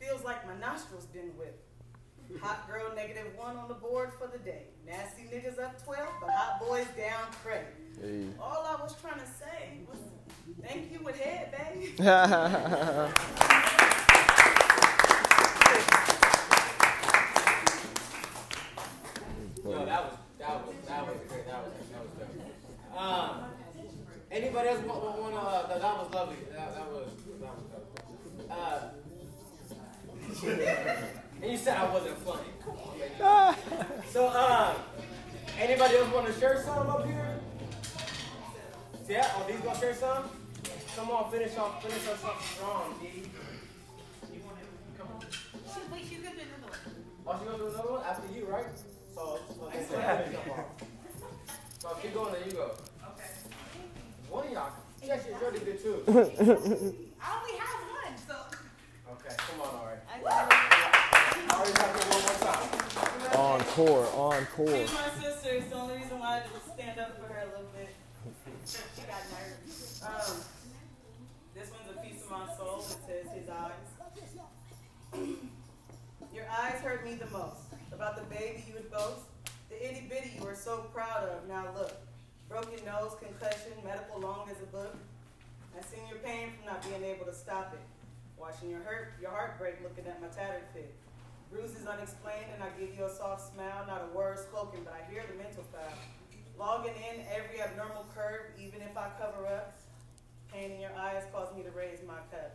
[0.00, 1.64] Feels like my nostrils been whipped.
[2.40, 4.64] Hot girl negative one on the board for the day.
[4.86, 7.74] Nasty niggas up 12, but hot boys down credit.
[8.00, 8.26] Hey.
[8.40, 9.98] All I was trying to say was
[10.62, 11.98] thank you with head, babe.
[11.98, 12.04] Yo,
[19.84, 21.46] that was that was that was great.
[21.46, 22.28] That was that was good.
[22.96, 23.44] Um,
[24.30, 25.40] anybody else want, want, want to?
[25.40, 26.36] Uh, that, that was lovely.
[26.52, 27.08] That, that was
[27.40, 28.00] that was dope.
[28.50, 28.80] Uh,
[31.42, 32.48] and you said I wasn't funny.
[34.10, 34.74] so, uh,
[35.58, 37.40] anybody else want to share some up here?
[39.08, 39.30] Yeah.
[39.36, 40.30] Oh, these gonna share some?
[40.96, 43.22] Come on, finish off, finish us off strong, D.
[44.32, 44.66] You want to
[44.96, 45.92] come on?
[45.92, 46.78] Wait, she's gonna do another one.
[47.26, 48.66] Oh, she gonna do another one after you, right?
[49.14, 50.66] So, so, they say finish up off.
[51.80, 52.70] so keep going, there you go.
[53.10, 53.30] Okay.
[54.30, 54.70] One of y'all,
[55.02, 56.02] she actually really good too.
[56.06, 58.36] I only have one, so.
[59.18, 59.98] Okay, come on, Ari.
[60.06, 60.54] I got it.
[61.54, 62.84] Ari, have it one more time.
[63.34, 64.78] Encore, encore.
[64.78, 65.50] She's my sister.
[65.58, 67.90] It's the only reason why I just stand up for her a little bit.
[68.64, 70.02] She got nervous.
[70.02, 70.40] Um,
[71.54, 72.80] this one's a piece of my soul.
[72.80, 73.88] Says his eyes.
[76.34, 77.62] Your eyes hurt me the most.
[77.92, 79.22] About the baby you would boast.
[79.70, 81.48] The itty bitty you were so proud of.
[81.48, 81.94] Now look.
[82.48, 84.94] Broken nose, concussion, medical long as a book.
[85.76, 87.80] I've seen your pain from not being able to stop it.
[88.36, 90.92] Watching your hurt, your heart break looking at my tattered fit.
[91.50, 95.10] Bruises unexplained, and I give you a soft smile, not a word spoken, but I
[95.10, 95.96] hear the mental foul.
[96.58, 99.78] Logging in every abnormal curve, even if I cover up.
[100.54, 102.54] Pain in your eyes caused me to raise my cup.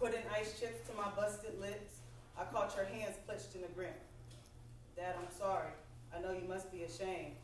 [0.00, 2.00] Put Putting ice chips to my busted lips,
[2.38, 4.00] I caught your hands clutched in a grip.
[4.96, 5.68] Dad, I'm sorry.
[6.16, 7.36] I know you must be ashamed.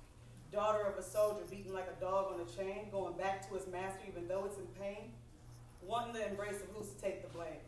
[0.52, 3.66] Daughter of a soldier beaten like a dog on a chain, going back to his
[3.66, 5.12] master even though it's in pain.
[5.82, 7.60] Wanting the embrace of who's to take the blame.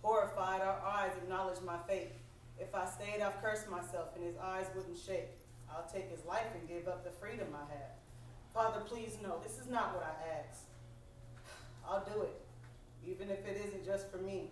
[0.00, 2.12] Horrified, our eyes acknowledge my fate.
[2.58, 5.28] If I stayed, I've cursed myself, and his eyes wouldn't shake.
[5.70, 7.92] I'll take his life and give up the freedom I have.
[8.54, 10.64] Father, please know this is not what I asked.
[11.88, 12.34] I'll do it,
[13.06, 14.50] even if it isn't just for me.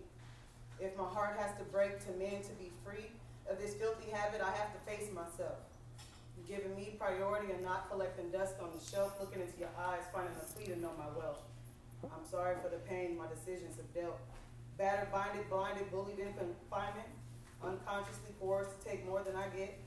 [0.79, 3.11] If my heart has to break to men to be free
[3.49, 5.59] of this filthy habit, I have to face myself.
[6.35, 10.03] You're giving me priority and not collecting dust on the shelf, looking into your eyes,
[10.13, 11.43] finding a plea to know my wealth.
[12.03, 14.19] I'm sorry for the pain my decisions have dealt.
[14.77, 17.07] Battered, binded, blinded, bullied in confinement,
[17.63, 19.79] unconsciously forced to take more than I get.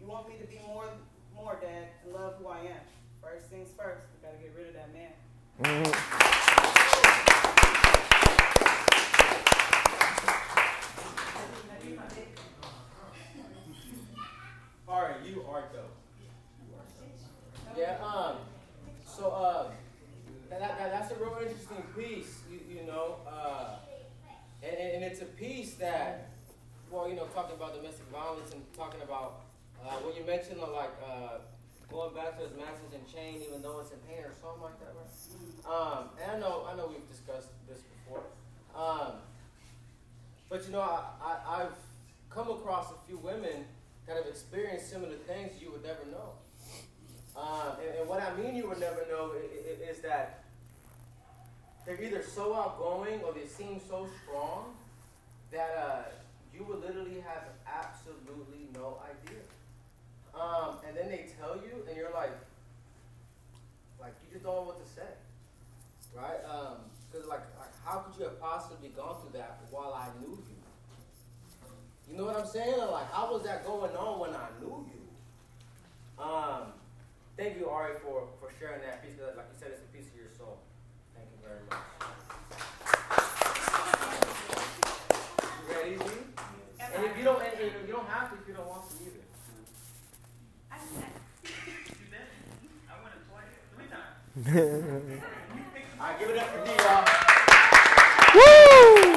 [0.00, 0.88] You want me to be more,
[1.34, 2.84] more, Dad, and love who I am.
[3.20, 5.12] First things first, we gotta get rid of that man.
[5.64, 6.75] All
[15.72, 15.94] dope.
[17.76, 17.98] Yeah.
[18.02, 18.36] Um.
[19.06, 19.70] So, uh,
[20.50, 22.40] that, that, that's a real interesting piece.
[22.50, 23.76] You, you know, uh,
[24.62, 26.30] and, and, and it's a piece that,
[26.90, 29.40] well, you know, talking about domestic violence and talking about
[29.82, 31.38] uh, when you mentioned like uh,
[31.90, 34.78] going back to his masters in chain, even though it's in pain or something like
[34.80, 35.08] that, right?
[35.64, 38.24] Um, and I know, I know we've discussed this before.
[38.76, 39.22] Um,
[40.48, 41.76] but you know, I, I, I've
[42.30, 43.64] come across a few women
[44.06, 46.32] that have experienced similar things you would never know.
[47.36, 50.44] Um, and, and what I mean you would never know is, is that
[51.84, 54.74] they're either so outgoing or they seem so strong
[55.52, 56.02] that uh,
[56.54, 59.42] you would literally have absolutely no idea.
[60.34, 62.32] Um, and then they tell you, and you're like,
[64.00, 65.08] like you just don't know what to say,
[66.14, 66.40] right?
[67.10, 70.55] Because like, like, how could you have possibly gone through that while I knew you?
[72.08, 72.78] You know what I'm saying?
[72.78, 76.22] Like, how was that going on when I knew you?
[76.22, 76.72] Um,
[77.36, 79.14] thank you, Ari, for, for sharing that piece.
[79.18, 80.58] Because, like you said, it's a piece of your soul.
[81.14, 81.82] Thank you very much.
[85.66, 86.04] You ready, Z?
[86.94, 88.94] And if you don't, and, and you don't have to if you don't want to
[89.02, 89.26] either.
[90.70, 90.78] I
[93.02, 95.20] want to play it three times.
[96.00, 97.04] All right, give it up for D, y'all.
[98.38, 99.12] I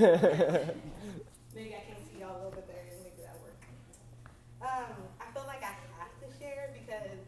[1.52, 3.60] Maybe I can see y'all bit better and make that work.
[4.64, 7.20] Um, I feel like I have to share because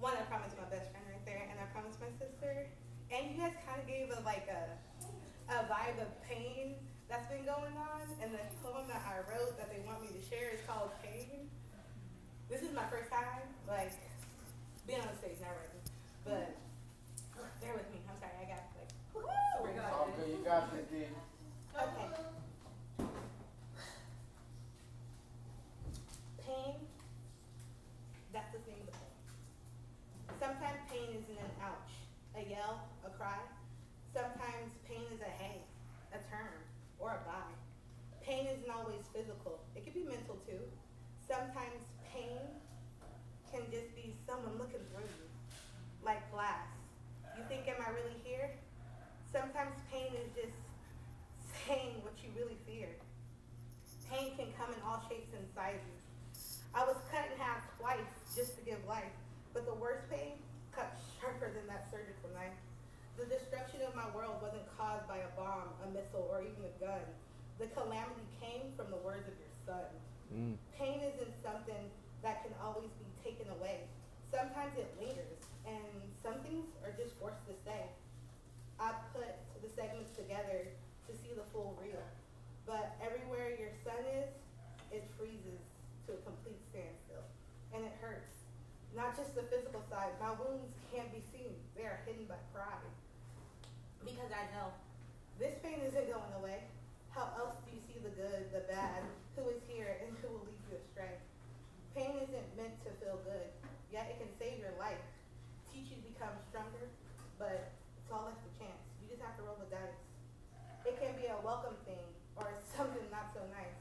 [0.00, 2.64] one, I promised my best friend right there, and I promised my sister.
[3.12, 4.72] And you guys kind of gave a like a
[5.52, 6.80] a vibe of pain
[7.12, 10.22] that's been going on, and the poem that I wrote that they want me to
[10.32, 11.44] share is called Pain.
[12.48, 13.92] This is my first time, like,
[14.88, 15.84] being on stage, not writing.
[16.24, 16.56] But
[17.60, 18.00] bear with me.
[18.08, 18.88] I'm sorry, I got like.
[19.60, 20.16] We got All it.
[20.16, 21.04] good, you got this, D.
[21.72, 22.08] Okay.
[26.44, 26.74] Pain.
[28.32, 29.16] That's the name of the poem.
[30.40, 31.92] Sometimes pain isn't an ouch,
[32.36, 33.40] a yell, a cry.
[34.12, 35.64] Sometimes pain is a hey,
[36.12, 36.52] a turn,
[36.98, 37.56] or a bye.
[38.20, 39.60] Pain isn't always physical.
[39.74, 40.60] It can be mental too.
[41.26, 41.80] Sometimes
[42.12, 42.36] pain
[43.50, 45.26] can just be someone looking through you,
[46.04, 46.68] like glass.
[47.36, 48.50] You think, am I really here?
[49.32, 50.52] Sometimes pain is just
[51.64, 52.88] saying what you really fear.
[54.10, 55.00] Pain can come in all
[55.56, 59.12] I was cut in half twice just to give life,
[59.52, 60.40] but the worst pain
[60.72, 62.56] cut sharper than that surgical knife.
[63.20, 66.74] The destruction of my world wasn't caused by a bomb, a missile, or even a
[66.80, 67.04] gun.
[67.60, 69.88] The calamity came from the words of your son.
[70.32, 70.56] Mm.
[70.72, 71.92] Pain isn't something
[72.24, 73.84] that can always be taken away.
[74.32, 75.84] Sometimes it lingers, and
[76.24, 77.84] some things are just forced to stay.
[78.80, 79.28] I put
[79.60, 80.72] the segments together
[81.06, 82.00] to see the full reel.
[82.64, 84.32] But everywhere your sun is,
[84.88, 85.60] it freezes
[86.08, 87.22] to a complete standstill.
[87.76, 88.48] And it hurts.
[88.96, 89.36] Not just
[90.18, 91.54] My wounds can't be seen.
[91.78, 92.90] They are hidden by pride.
[94.02, 94.74] Because I know
[95.38, 96.66] this pain isn't going away.
[97.14, 99.06] How else do you see the good, the bad,
[99.38, 101.22] who is here and who will lead you astray?
[101.94, 103.46] Pain isn't meant to feel good,
[103.92, 105.04] yet it can save your life,
[105.70, 106.88] teach you to become stronger,
[107.36, 107.68] but
[108.00, 108.80] it's all left to chance.
[109.04, 110.00] You just have to roll the dice.
[110.88, 112.00] It can be a welcome thing
[112.34, 113.76] or it's something not so nice,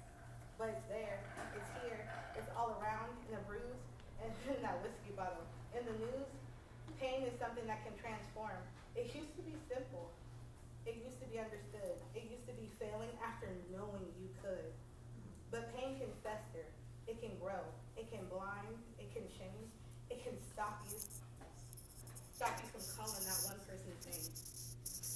[0.59, 1.23] but it's there,
[1.55, 2.03] it's here,
[2.35, 3.79] it's all around in a bruise
[4.19, 5.47] and in that whiskey bottle.
[5.71, 6.27] In the news,
[6.99, 8.59] pain is something that can transform.
[8.91, 10.11] It used to be simple.
[10.83, 11.95] It used to be understood.
[12.11, 14.67] It used to be failing after knowing you could.
[15.47, 16.67] But pain can fester.
[17.07, 17.63] It can grow.
[17.95, 18.75] It can blind.
[18.99, 19.63] It can shame.
[20.11, 20.99] It can stop you.
[22.35, 24.27] Stop you from calling that one person's name.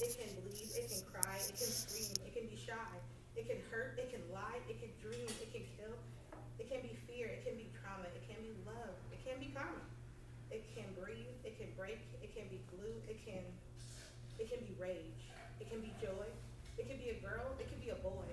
[0.08, 0.72] It can bleed.
[0.72, 1.35] It can cry.
[1.50, 2.14] It can scream.
[2.26, 2.96] It can be shy.
[3.36, 4.00] It can hurt.
[4.02, 4.62] It can lie.
[4.66, 5.28] It can dream.
[5.42, 5.96] It can kill.
[6.58, 7.28] It can be fear.
[7.30, 8.08] It can be trauma.
[8.14, 8.96] It can be love.
[9.12, 9.84] It can be karma.
[10.50, 11.38] It can breathe.
[11.44, 12.02] It can break.
[12.24, 12.96] It can be glue.
[13.06, 13.44] It can.
[14.40, 15.30] It can be rage.
[15.62, 16.28] It can be joy.
[16.78, 17.56] It can be a girl.
[17.62, 18.28] It can be a boy.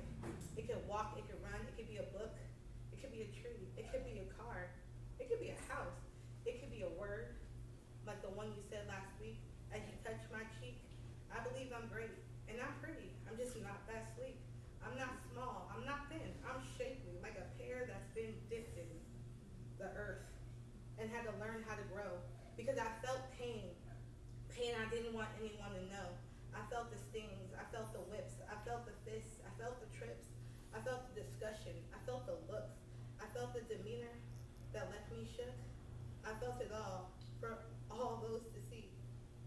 [0.57, 1.15] It can walk.
[1.19, 1.61] It can run.
[1.69, 2.35] It can be a book.
[2.93, 3.69] It could be a tree.
[3.77, 4.71] It could be a car.
[5.23, 6.03] It could be a house.
[6.43, 7.39] It could be a word,
[8.03, 9.39] like the one you said last week.
[9.71, 10.83] As you touch my cheek,
[11.31, 12.13] I believe I'm great
[12.51, 13.15] and I'm pretty.
[13.25, 14.37] I'm just not that sleek.
[14.83, 15.71] I'm not small.
[15.71, 16.35] I'm not thin.
[16.43, 18.91] I'm shapely, like a pear that's been dipped in
[19.79, 20.27] the earth
[20.99, 22.19] and had to learn how to grow
[22.59, 23.71] because I felt pain.
[24.51, 26.11] Pain I didn't want anyone to know.
[26.53, 27.55] I felt the stings.
[27.55, 28.43] I felt the whips.
[28.51, 29.41] I felt the fists.
[29.47, 30.29] I felt the trips.
[30.75, 31.73] I felt the discussion.
[31.95, 32.77] I felt the looks.
[33.23, 34.13] I felt the demeanor
[34.73, 35.53] that left me shook.
[36.25, 37.59] I felt it all for
[37.91, 38.89] all those to see.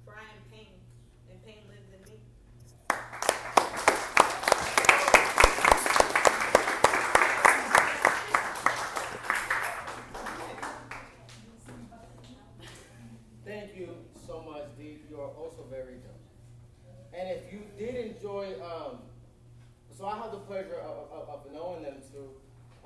[0.06, 0.68] For I am pain,
[1.30, 2.20] and pain lives in me.
[13.46, 13.90] Thank you
[14.28, 15.00] so much, D.
[15.10, 16.12] You are also very dope.
[17.14, 19.00] And if you did enjoy, um,
[19.98, 22.30] so I have the pleasure of, of, of knowing them too.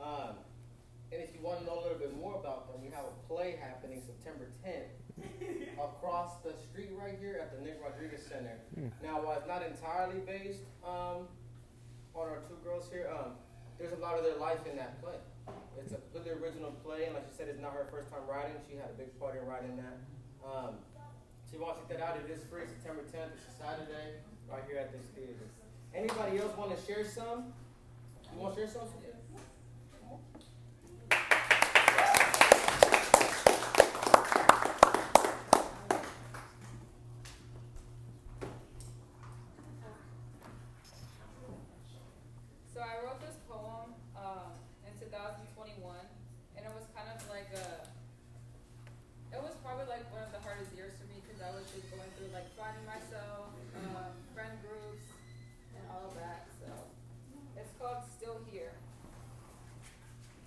[0.02, 0.36] Um,
[1.12, 3.28] and if you want to know a little bit more about them, we have a
[3.28, 4.94] play happening September 10th
[5.84, 8.60] across the street right here at the Nick Rodriguez Center.
[9.02, 11.26] Now, while it's not entirely based um,
[12.14, 13.32] on our two girls here, um,
[13.80, 15.14] there's a lot of their life in that play.
[15.78, 18.58] It's a completely original play, and like she said, it's not her first time writing.
[18.66, 19.98] She had a big part in writing that.
[20.42, 20.74] Um,
[21.46, 22.18] so you want to check that out?
[22.18, 23.30] It is free, September 10th.
[23.38, 25.46] It's a Saturday, right here at this theater.
[25.94, 27.54] Anybody else want to share some?
[28.34, 28.90] You want to share some?
[42.80, 44.56] So I wrote this poem um,
[44.88, 45.84] in 2021,
[46.56, 47.84] and it was kind of like a.
[49.36, 51.92] It was probably like one of the hardest years for me because I was just
[51.92, 53.52] going through like finding myself,
[53.84, 55.12] um, friend groups,
[55.76, 56.48] and all of that.
[56.64, 56.72] So
[57.60, 58.72] it's called Still Here.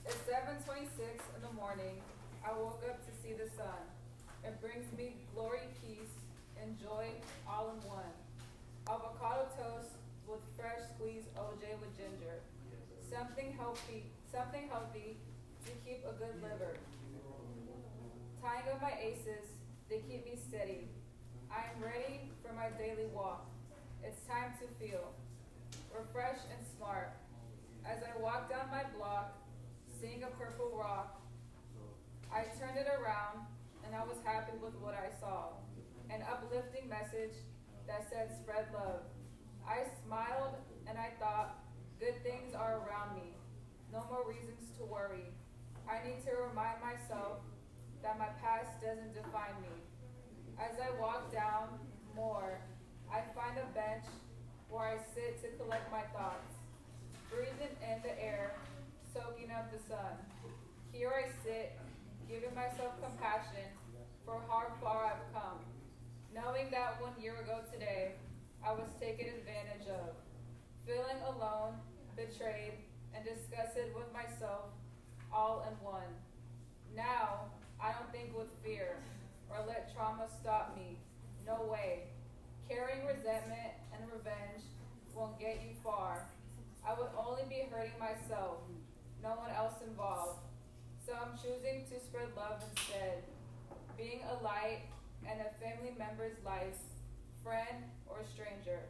[0.08, 0.24] It's
[0.98, 2.00] 7:26 in the morning.
[2.44, 3.80] I woke up to see the sun.
[4.44, 6.12] It brings me glory, peace,
[6.60, 7.08] and joy
[7.48, 8.12] all in one.
[8.88, 9.92] Avocado toast
[10.26, 12.40] with fresh squeezed OJ with ginger.
[13.10, 15.16] Something healthy, something healthy
[15.64, 16.76] to keep a good liver.
[18.42, 19.48] Tying up my aces,
[19.88, 20.88] they keep me steady.
[21.50, 23.46] I am ready for my daily walk.
[24.02, 25.12] It's time to feel.
[25.94, 27.12] refreshed and smart.
[27.84, 29.41] As I walk down my block,
[30.02, 31.22] seeing a purple rock,
[32.34, 33.46] I turned it around
[33.86, 35.54] and I was happy with what I saw.
[36.10, 37.38] An uplifting message
[37.86, 39.06] that said spread love.
[39.62, 40.58] I smiled
[40.90, 41.62] and I thought,
[42.00, 43.30] good things are around me.
[43.92, 45.30] No more reasons to worry.
[45.86, 47.38] I need to remind myself
[48.02, 49.70] that my past doesn't define me.
[50.58, 51.78] As I walk down
[52.16, 52.58] more,
[53.06, 54.10] I find a bench
[54.68, 56.58] where I sit to collect my thoughts,
[57.30, 58.50] breathing in the air,
[59.12, 60.16] soaking up the sun.
[60.90, 61.78] Here I sit,
[62.28, 63.68] giving myself compassion
[64.24, 65.60] for how far I've come,
[66.34, 68.12] knowing that one year ago today,
[68.64, 70.16] I was taken advantage of,
[70.86, 71.74] feeling alone,
[72.16, 72.80] betrayed,
[73.14, 74.72] and disgusted with myself
[75.32, 76.12] all in one.
[76.96, 78.96] Now, I don't think with fear
[79.50, 80.96] or let trauma stop me.
[81.46, 82.04] No way.
[82.68, 84.64] Carrying resentment and revenge
[85.14, 86.28] won't get you far.
[86.86, 88.58] I would only be hurting myself,
[89.22, 90.42] no one else involved.
[91.06, 93.22] So I'm choosing to spread love instead.
[93.96, 94.90] Being a light
[95.22, 96.78] and a family member's life,
[97.42, 98.82] friend or stranger,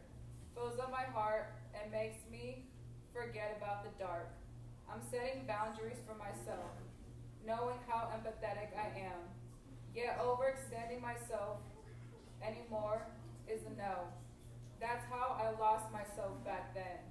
[0.54, 2.64] fills up my heart and makes me
[3.12, 4.32] forget about the dark.
[4.88, 6.72] I'm setting boundaries for myself,
[7.46, 9.20] knowing how empathetic I am.
[9.94, 11.60] Yet overextending myself
[12.40, 13.06] anymore
[13.48, 14.08] is a no.
[14.80, 17.04] That's how I lost myself back then.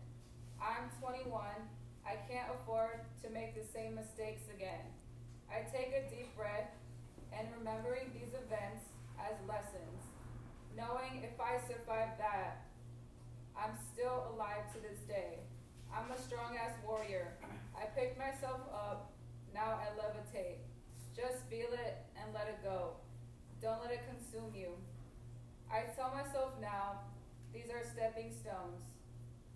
[0.60, 1.42] I'm 21.
[2.06, 4.86] I can't afford to make the same mistakes again.
[5.50, 6.72] I take a deep breath
[7.32, 8.88] and remembering these events
[9.20, 10.02] as lessons,
[10.76, 12.66] knowing if I survive that,
[13.56, 15.40] I'm still alive to this day.
[15.94, 17.38] I'm a strong ass warrior.
[17.76, 19.12] I picked myself up,
[19.54, 20.64] now I levitate.
[21.16, 22.96] Just feel it and let it go.
[23.62, 24.72] Don't let it consume you.
[25.70, 27.04] I tell myself now,
[27.54, 28.88] these are stepping stones,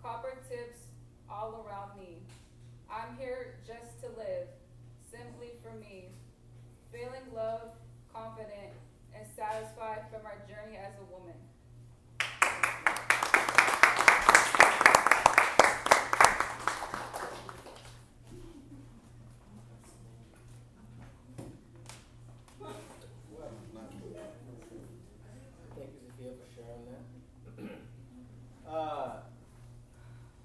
[0.03, 0.84] copper tips
[1.29, 2.17] all around me.
[2.89, 4.47] I'm here just to live,
[5.11, 6.09] simply for me,
[6.91, 7.69] feeling love,
[8.13, 8.71] confident,
[9.15, 11.35] and satisfied from our journey as a woman.
[25.75, 28.71] Thank you, Sophia, for sharing that.
[28.71, 29.11] uh,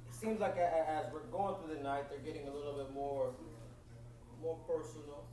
[0.08, 2.74] it seems like a, a- as we're going through the night, they're getting a little
[2.78, 3.34] bit more,
[4.40, 5.26] more personal,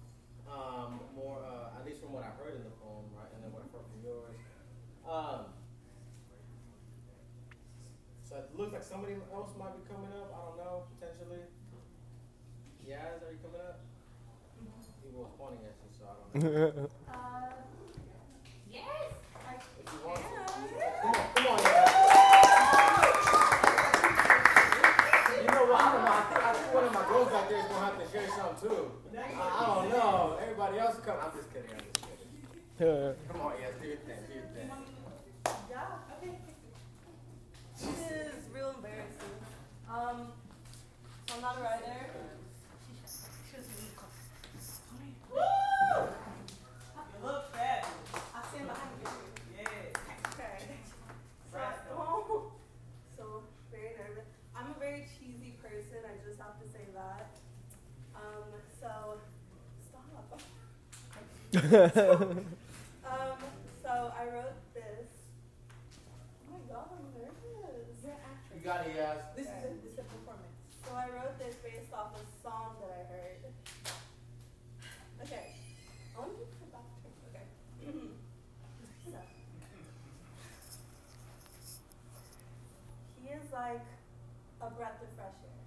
[0.49, 3.51] um, more, uh, at least from what I heard in the poem, right, and then
[3.53, 4.33] what I heard from yours.
[5.05, 5.53] Um,
[8.25, 10.33] so it looks like somebody else might be coming up.
[10.33, 11.45] I don't know, potentially.
[12.83, 13.79] Yaz, are you coming up?
[15.03, 16.89] He was pointing at you, so I don't know.
[17.07, 17.53] Uh,
[18.69, 18.83] yes,
[19.47, 20.23] I If you want to.
[20.27, 20.33] can.
[21.01, 21.91] Come on, come on, Yaz.
[25.37, 25.79] You know what?
[25.79, 26.11] I don't know.
[26.11, 28.27] I think, I think one of my girls back there is gonna have to share
[28.35, 28.91] something too.
[29.15, 29.89] I, I don't
[30.71, 30.77] know.
[30.77, 31.17] Everybody else come.
[31.23, 31.69] I'm just kidding.
[31.71, 32.05] I'm just
[32.77, 33.15] kidding.
[33.31, 34.19] Come on, yes, do your thing.
[34.27, 34.69] Do your thing.
[35.69, 35.83] Yeah,
[36.17, 36.37] okay.
[37.79, 39.37] This is real embarrassing.
[39.89, 40.31] Um,
[41.27, 42.07] so I'm not a writer.
[45.31, 45.39] Woo!
[45.39, 47.85] You look fabulous.
[48.33, 49.09] I stand behind you.
[49.57, 49.69] Yeah.
[50.33, 50.77] Okay.
[51.51, 52.51] So,
[53.17, 53.23] so
[53.71, 54.29] very nervous.
[54.55, 55.99] I'm a very cheesy person.
[56.05, 57.29] I just have to say that.
[58.15, 58.49] Um,
[58.79, 59.19] so
[59.89, 60.41] stop.
[63.07, 63.39] Um,
[63.83, 65.07] so I wrote this.
[66.47, 68.03] Oh my god, I'm nervous.
[68.55, 69.35] You got it, Yaz.
[69.35, 70.55] This is a, this is a performance.
[70.85, 73.41] So I wrote this based off a song that I heard.
[75.23, 75.55] Okay.
[76.15, 77.47] I want to come back to Okay.
[79.11, 79.19] so.
[83.23, 83.83] He is like
[84.61, 85.59] a breath of fresh air.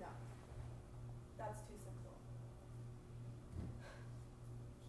[0.00, 0.10] No.
[1.38, 2.14] That's too simple.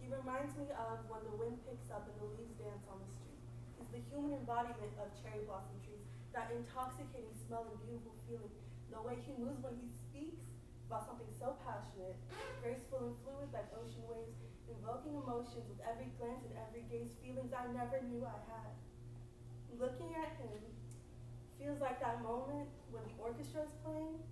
[0.00, 3.10] He reminds me of when the wind picks up and the leaves dance on the
[3.12, 3.36] street.
[3.76, 8.52] He's the human embodiment of cherry blossom trees, that intoxicating smell and beautiful feeling.
[8.88, 10.48] The way he moves when he speaks
[10.88, 12.16] about something so passionate,
[12.64, 14.32] graceful and fluid like ocean waves,
[14.64, 18.72] invoking emotions with every glance and every gaze, feelings I never knew I had.
[19.76, 20.58] Looking at him
[21.60, 24.24] feels like that moment when the orchestra is playing,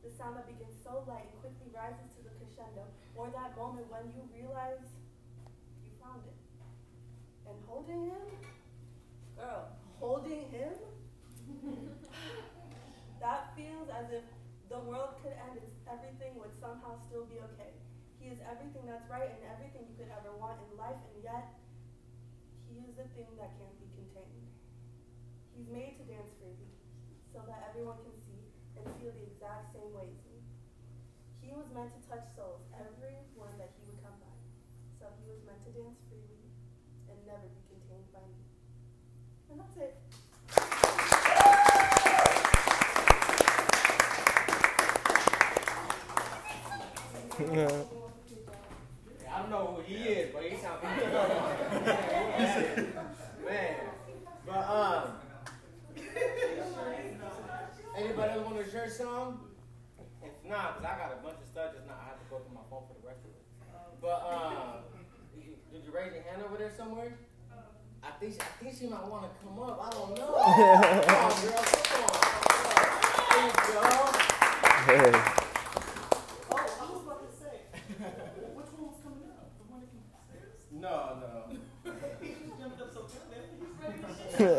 [0.00, 3.86] the sound that begins so light and quickly rises to the crescendo, or that moment
[3.92, 4.88] when you realize
[5.84, 6.38] you found it.
[7.44, 8.26] And holding him,
[9.42, 10.70] girl, holding him,
[13.18, 14.22] that feels as if
[14.70, 17.74] the world could end and everything would somehow still be okay.
[18.22, 21.58] He is everything that's right and everything you could ever want in life, and yet
[22.70, 24.46] he is the thing that can't be contained.
[25.58, 26.70] He's made to dance freely,
[27.34, 28.46] so that everyone can see
[28.78, 30.38] and feel the exact same way as me.
[31.42, 34.38] He was meant to touch souls, everyone that he would come by.
[35.02, 36.46] So he was meant to dance freely
[37.10, 38.46] and never be contained by me.
[39.50, 39.98] And that's it.
[47.52, 47.84] I
[49.38, 50.82] don't know who he is, but he sounds
[53.44, 53.74] man.
[54.46, 55.10] But um,
[57.94, 59.40] anybody else want to share some?
[60.22, 61.74] If not, cause I got a bunch of stuff.
[61.74, 61.98] Just not.
[62.00, 63.42] I have to go through my phone for the rest of it.
[64.00, 64.80] But um,
[65.34, 67.18] did you, did you raise your hand over there somewhere?
[68.02, 69.78] I think she, I think she might want to come up.
[69.78, 70.40] I don't know.
[71.06, 71.64] come on, girl.
[71.84, 72.16] Come on.
[73.28, 73.52] There you
[75.04, 75.12] go.
[75.28, 75.41] Hey.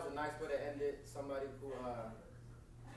[0.00, 1.04] was a nice way to end it.
[1.04, 2.08] Somebody who uh,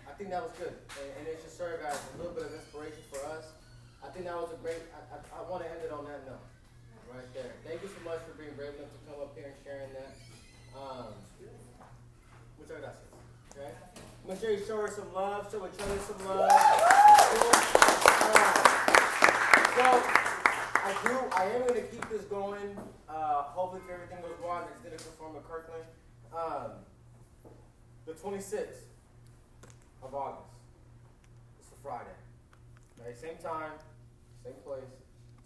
[0.07, 2.55] I think that was good, and, and it should serve as a little bit of
[2.55, 3.51] inspiration for us.
[3.99, 4.79] I think that was a great.
[4.95, 6.47] I, I, I want to end it on that note,
[7.11, 7.59] right there.
[7.67, 10.15] Thank you so much for being brave enough to come up here and sharing that.
[10.79, 11.11] Um,
[12.55, 13.11] muchas gracias.
[13.51, 13.75] Okay.
[14.23, 15.51] Make sure you show her some love.
[15.51, 16.55] Show each other some love.
[19.75, 19.87] So
[20.87, 21.15] I do.
[21.35, 22.79] I am going to keep this going.
[23.11, 25.83] Uh, hopefully, if everything goes well, I'm just going to perform at Kirkland.
[26.31, 26.71] Um,
[28.05, 28.83] the 26th
[30.03, 30.51] of August.
[31.59, 32.17] It's a Friday.
[32.99, 33.71] Okay, same time,
[34.43, 34.91] same place.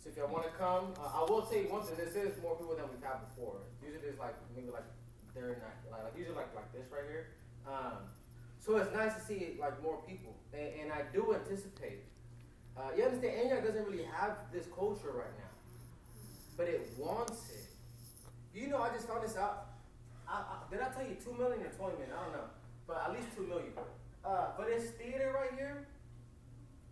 [0.03, 1.97] So if y'all want to come, uh, I will one thing.
[1.97, 3.61] This is more people than we've had before.
[3.84, 4.85] Usually it's like maybe like
[5.34, 7.27] they're not like, like usually like like this right here.
[7.67, 8.09] Um,
[8.59, 12.03] so it's nice to see like more people, and, and I do anticipate.
[12.75, 15.53] Uh, you understand, Antioch doesn't really have this culture right now,
[16.55, 17.65] but it wants it.
[18.53, 19.76] You know, I just found this out.
[20.27, 22.13] I, I, did I tell you two million or twenty million?
[22.15, 22.49] I don't know,
[22.85, 23.71] but at least two million.
[24.25, 25.87] Uh, but this theater right here,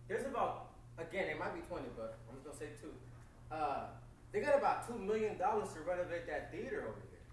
[0.08, 2.92] there's about again, it might be twenty, but I'm just gonna say two.
[3.52, 3.92] Uh,
[4.32, 7.24] they got about two million dollars to renovate that theater over here,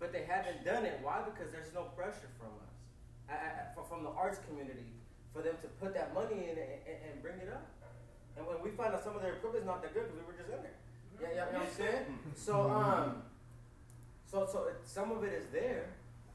[0.00, 0.98] but they haven't done it.
[1.02, 1.20] Why?
[1.24, 2.72] Because there's no pressure from us,
[3.28, 4.88] I, I, from the arts community,
[5.32, 7.68] for them to put that money in and, and, and bring it up.
[8.36, 10.38] And when we find out some of their equipment's not that good, because we were
[10.38, 10.78] just in there.
[11.20, 12.04] Yeah, yeah, you know what I'm saying?
[12.38, 13.22] So, um,
[14.30, 15.88] so, so it, some of it is there,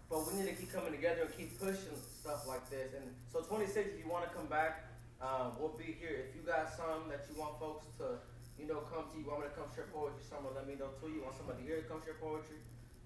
[0.10, 2.94] but we need to keep coming together and keep pushing stuff like this.
[2.98, 4.90] And so, 26, if you want to come back,
[5.22, 6.26] um, we'll be here.
[6.28, 8.20] If you got some that you want folks to,
[8.60, 10.92] you know, come to you, want me to come share poetry somewhere, let me know
[11.00, 11.14] too.
[11.14, 12.60] You want somebody here to come share poetry,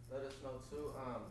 [0.09, 0.95] let us know too.
[0.97, 1.29] Um,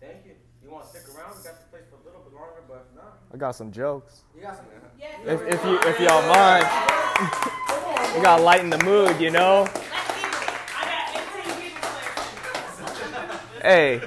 [0.00, 0.34] thank you.
[0.62, 1.36] You want to stick around?
[1.36, 3.70] We got the place for a little bit longer, but if not, I got some
[3.70, 4.22] jokes.
[4.34, 4.66] you got some.
[4.98, 5.20] Yes.
[5.26, 6.64] If, if you if y'all mind,
[8.16, 9.62] we gotta lighten the mood, you know.
[9.62, 10.50] Let's keep it.
[10.74, 13.38] I got 18 people playing.
[13.62, 14.02] Hey,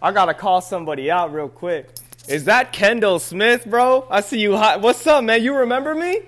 [0.00, 1.90] I gotta call somebody out real quick.
[2.28, 4.06] Is that Kendall Smith, bro?
[4.08, 4.82] I see you hot.
[4.82, 5.42] What's up, man?
[5.42, 6.20] You remember me?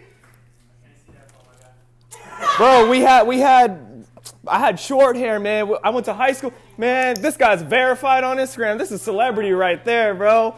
[2.56, 4.04] Bro, we had we had
[4.48, 5.72] I had short hair, man.
[5.84, 6.52] I went to high school.
[6.76, 8.78] Man, this guy's verified on Instagram.
[8.78, 10.56] This is celebrity right there, bro.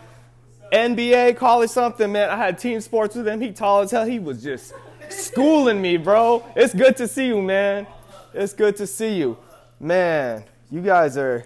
[0.73, 2.31] NBA, college something, man.
[2.31, 3.39] I had team sports with him.
[3.39, 4.07] He tall as hell.
[4.07, 4.73] He was just
[5.11, 6.43] schooling me, bro.
[6.57, 7.87] It's good to see you, man.
[8.33, 9.37] It's good to see you.
[9.79, 11.45] Man, you guys are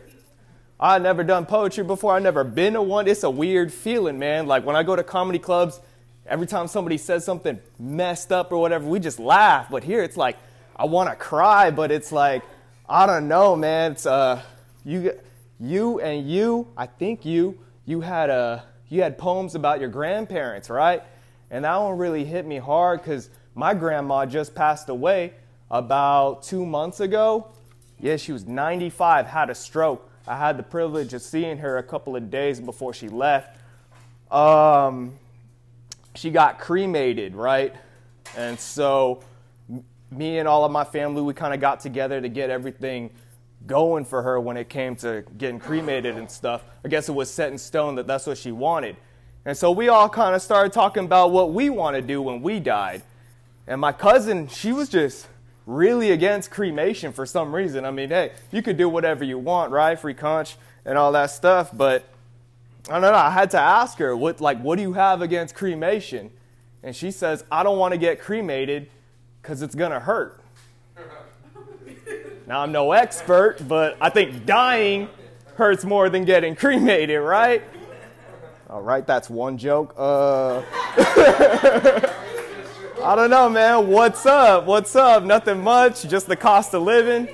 [0.82, 2.12] I never done poetry before.
[2.12, 3.06] I never been to one.
[3.06, 4.48] It's a weird feeling, man.
[4.48, 5.80] Like when I go to comedy clubs,
[6.26, 9.68] every time somebody says something messed up or whatever, we just laugh.
[9.70, 10.36] But here it's like,
[10.74, 12.42] I want to cry, but it's like,
[12.88, 13.92] I don't know, man.
[13.92, 14.42] It's uh,
[14.84, 15.16] you,
[15.60, 16.66] you and you.
[16.76, 21.04] I think you, you had a, you had poems about your grandparents, right?
[21.52, 25.34] And that one really hit me hard because my grandma just passed away
[25.70, 27.52] about two months ago.
[28.00, 30.09] Yeah, she was 95, had a stroke.
[30.27, 33.59] I had the privilege of seeing her a couple of days before she left.
[34.31, 35.19] Um,
[36.15, 37.74] she got cremated, right?
[38.36, 39.23] And so
[40.11, 43.11] me and all of my family, we kind of got together to get everything
[43.66, 46.65] going for her when it came to getting cremated and stuff.
[46.85, 48.97] I guess it was set in stone that that's what she wanted.
[49.44, 52.43] And so we all kind of started talking about what we want to do when
[52.43, 53.03] we died.
[53.66, 55.27] And my cousin, she was just
[55.66, 57.84] really against cremation for some reason.
[57.84, 59.98] I mean, hey, you could do whatever you want, right?
[59.98, 61.70] Free conch and all that stuff.
[61.72, 62.05] But
[62.89, 63.14] I don't know.
[63.14, 66.30] I had to ask her, what, like, what do you have against cremation?
[66.82, 68.90] And she says, I don't want to get cremated
[69.40, 70.40] because it's going to hurt.
[72.44, 75.09] Now, I'm no expert, but I think dying
[75.55, 77.62] hurts more than getting cremated, right?
[78.68, 79.94] All right, that's one joke.
[79.97, 80.62] Uh,
[83.05, 83.89] I don't know, man.
[83.89, 84.65] What's up?
[84.65, 85.24] What's up?
[85.24, 86.05] Nothing much.
[86.05, 87.29] Just the cost of living.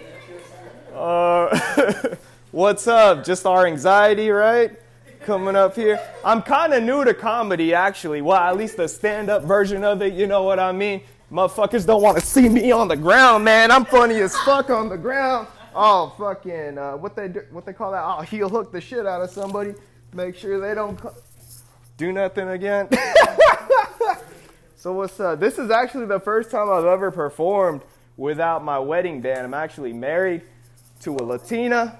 [0.94, 2.16] Uh,
[2.52, 3.22] what's up?
[3.22, 4.80] Just our anxiety, right?
[5.20, 6.00] Coming up here.
[6.24, 8.22] I'm kind of new to comedy, actually.
[8.22, 11.02] Well, at least the stand up version of it, you know what I mean?
[11.30, 13.70] Motherfuckers don't want to see me on the ground, man.
[13.70, 15.48] I'm funny as fuck on the ground.
[15.74, 18.02] Oh, fucking, uh, what they do, what they call that?
[18.02, 19.74] I'll heel hook the shit out of somebody.
[20.14, 20.98] Make sure they don't
[21.98, 22.88] do nothing again.
[24.78, 25.40] so what's up?
[25.40, 27.82] This is actually the first time I've ever performed
[28.16, 29.40] without my wedding band.
[29.40, 30.42] I'm actually married
[31.00, 31.98] to a Latina.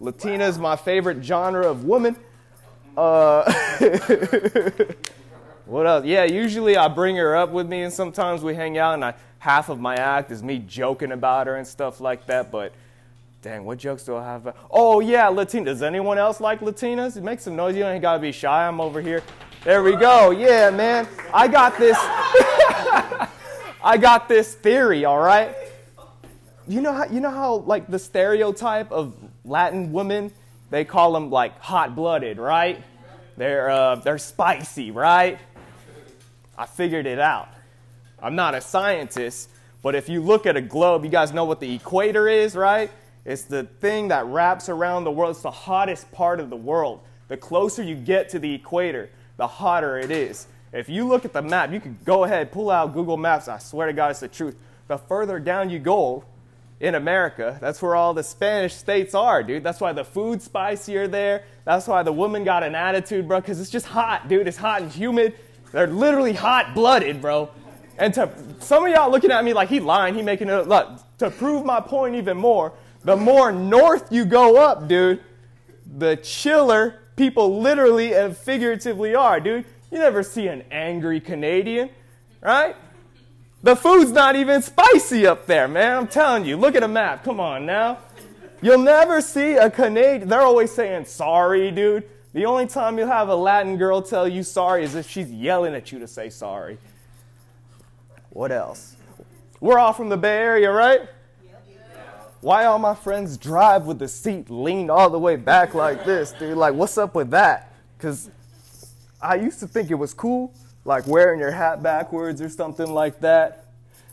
[0.00, 2.16] Latina is my favorite genre of woman.
[2.96, 3.52] Uh,
[5.66, 6.06] what else?
[6.06, 9.12] Yeah, usually I bring her up with me, and sometimes we hang out, and I,
[9.38, 12.50] half of my act is me joking about her and stuff like that.
[12.50, 12.72] But
[13.42, 14.56] dang, what jokes do I have?
[14.70, 15.66] Oh yeah, Latina.
[15.66, 17.20] Does anyone else like Latinas?
[17.20, 17.76] Make some noise.
[17.76, 18.66] You ain't gotta be shy.
[18.66, 19.22] I'm over here.
[19.68, 20.30] There we go.
[20.30, 21.06] Yeah, man.
[21.30, 21.94] I got this.
[22.00, 25.04] I got this theory.
[25.04, 25.54] All right.
[26.66, 29.14] You know how you know how like the stereotype of
[29.44, 30.32] Latin women,
[30.70, 32.82] they call them like hot-blooded, right?
[33.36, 35.38] They're uh, they're spicy, right?
[36.56, 37.50] I figured it out.
[38.22, 39.50] I'm not a scientist,
[39.82, 42.90] but if you look at a globe, you guys know what the equator is, right?
[43.26, 45.32] It's the thing that wraps around the world.
[45.32, 47.00] It's the hottest part of the world.
[47.28, 50.46] The closer you get to the equator, the hotter it is.
[50.72, 53.48] If you look at the map, you can go ahead, pull out Google Maps.
[53.48, 54.56] I swear to God, it's the truth.
[54.86, 56.24] The further down you go
[56.80, 59.62] in America, that's where all the Spanish states are, dude.
[59.62, 61.44] That's why the food's spicier there.
[61.64, 64.46] That's why the woman got an attitude, bro, because it's just hot, dude.
[64.46, 65.34] It's hot and humid.
[65.72, 67.50] They're literally hot blooded, bro.
[67.96, 71.00] And to some of y'all looking at me like he lying, he making it look
[71.18, 72.72] to prove my point even more.
[73.04, 75.22] The more north you go up, dude,
[75.96, 79.66] the chiller people literally and figuratively are, dude.
[79.90, 81.90] You never see an angry Canadian,
[82.40, 82.76] right?
[83.62, 85.96] The food's not even spicy up there, man.
[85.96, 86.56] I'm telling you.
[86.56, 87.24] Look at a map.
[87.24, 87.98] Come on now.
[88.62, 90.28] You'll never see a Canadian.
[90.28, 92.08] They're always saying sorry, dude.
[92.32, 95.74] The only time you'll have a Latin girl tell you sorry is if she's yelling
[95.74, 96.78] at you to say sorry.
[98.30, 98.96] What else?
[99.60, 101.08] We're all from the Bay Area, right?
[102.40, 106.30] Why all my friends drive with the seat leaned all the way back like this,
[106.32, 106.56] dude?
[106.56, 107.72] Like, what's up with that?
[107.96, 108.30] Because
[109.20, 110.54] I used to think it was cool,
[110.84, 113.64] like wearing your hat backwards or something like that.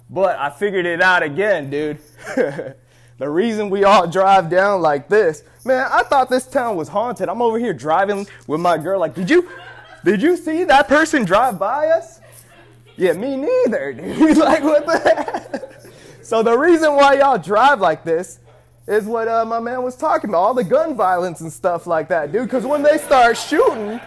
[0.10, 2.00] But I figured it out again, dude.
[2.36, 7.30] the reason we all drive down like this, man, I thought this town was haunted.
[7.30, 9.48] I'm over here driving with my girl, like, did you,
[10.04, 12.22] did you see that person drive by us?
[12.98, 14.38] Yeah, me neither, dude.
[14.38, 15.85] like, what the heck?
[16.26, 18.40] So the reason why y'all drive like this
[18.88, 22.08] is what uh, my man was talking about, all the gun violence and stuff like
[22.08, 22.46] that, dude.
[22.46, 24.02] Because when they start shooting,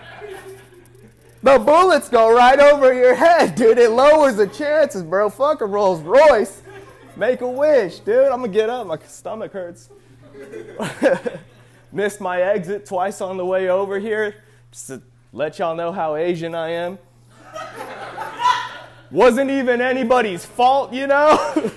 [1.45, 3.79] the bullets go right over your head, dude.
[3.79, 5.31] It lowers the chances, bro.
[5.31, 6.61] Fuck a Rolls Royce.
[7.15, 8.25] Make a wish, dude.
[8.25, 8.89] I'm gonna get up.
[8.89, 9.89] My stomach hurts.
[11.93, 14.43] Missed my exit twice on the way over here.
[14.73, 16.99] Just to let y'all know how Asian I am.
[19.13, 21.71] Wasn't even anybody's fault, you know?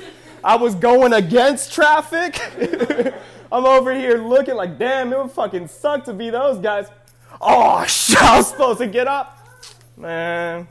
[0.44, 2.40] I was going against traffic.
[3.52, 6.88] I'm over here looking like, damn, it would fucking suck to be those guys.
[7.40, 9.38] Oh, shit, I was supposed to get up.
[9.98, 10.68] Man.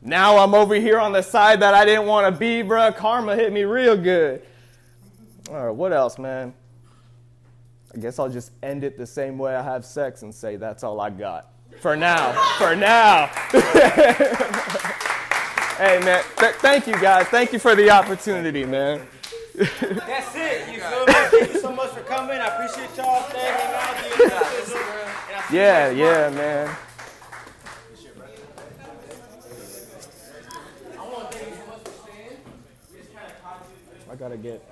[0.00, 2.94] Now I'm over here on the side that I didn't want to be, bruh.
[2.96, 4.42] Karma hit me real good.
[5.48, 6.52] All right, what else, man?
[7.94, 10.82] I guess I'll just end it the same way I have sex and say that's
[10.82, 11.52] all I got.
[11.80, 12.32] For now.
[12.58, 13.30] For now.
[15.82, 16.22] hey, man.
[16.38, 17.26] Th- thank you, guys.
[17.26, 19.06] Thank you for the opportunity, man.
[19.54, 20.72] That's it.
[20.72, 21.12] You feel me?
[21.12, 22.38] Thank you so much for coming.
[22.38, 24.16] I appreciate y'all staying hanging out.
[24.16, 24.78] Do your baptism.
[24.78, 26.76] And I see you Yeah, yeah, man.
[30.98, 32.38] I want to thank you so much for staying.
[32.92, 34.12] We just kind of caught you.
[34.12, 34.64] I gotta get.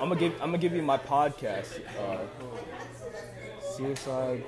[0.00, 0.32] I'm gonna give.
[0.34, 1.80] I'm gonna give you my podcast.
[1.98, 2.18] Uh,
[3.76, 4.42] suicide.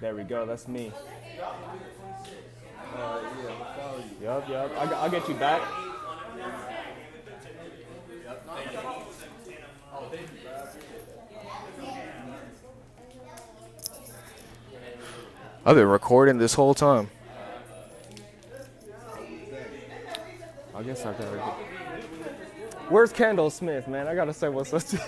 [0.00, 0.46] There we go.
[0.46, 0.92] That's me.
[4.20, 4.70] Yup, yup.
[4.76, 5.62] I, I'll get you back.
[15.64, 17.08] I've been recording this whole time.
[20.74, 21.24] I guess I gotta.
[22.88, 24.06] Where's Kendall Smith, man?
[24.08, 24.82] I gotta say what's up.
[24.86, 24.98] to-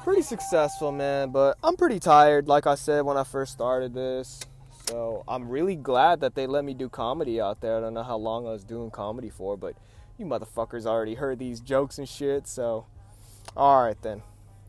[0.02, 1.30] pretty successful, man.
[1.30, 4.40] But I'm pretty tired, like I said when I first started this.
[4.88, 7.76] So I'm really glad that they let me do comedy out there.
[7.76, 9.76] I don't know how long I was doing comedy for, but
[10.18, 12.48] you motherfuckers already heard these jokes and shit.
[12.48, 12.86] So,
[13.56, 14.22] all right then.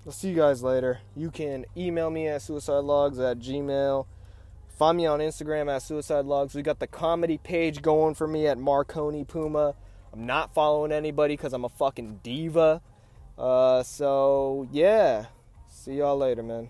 [0.06, 1.00] I'll see you guys later.
[1.16, 4.08] You can email me at suicidelogs at gmail.
[4.78, 6.56] Find me on Instagram at Suicide Logs.
[6.56, 9.76] We got the comedy page going for me at Marconi Puma.
[10.12, 12.82] I'm not following anybody because I'm a fucking diva.
[13.38, 15.28] Uh, so yeah.
[15.68, 16.70] See y'all later, man.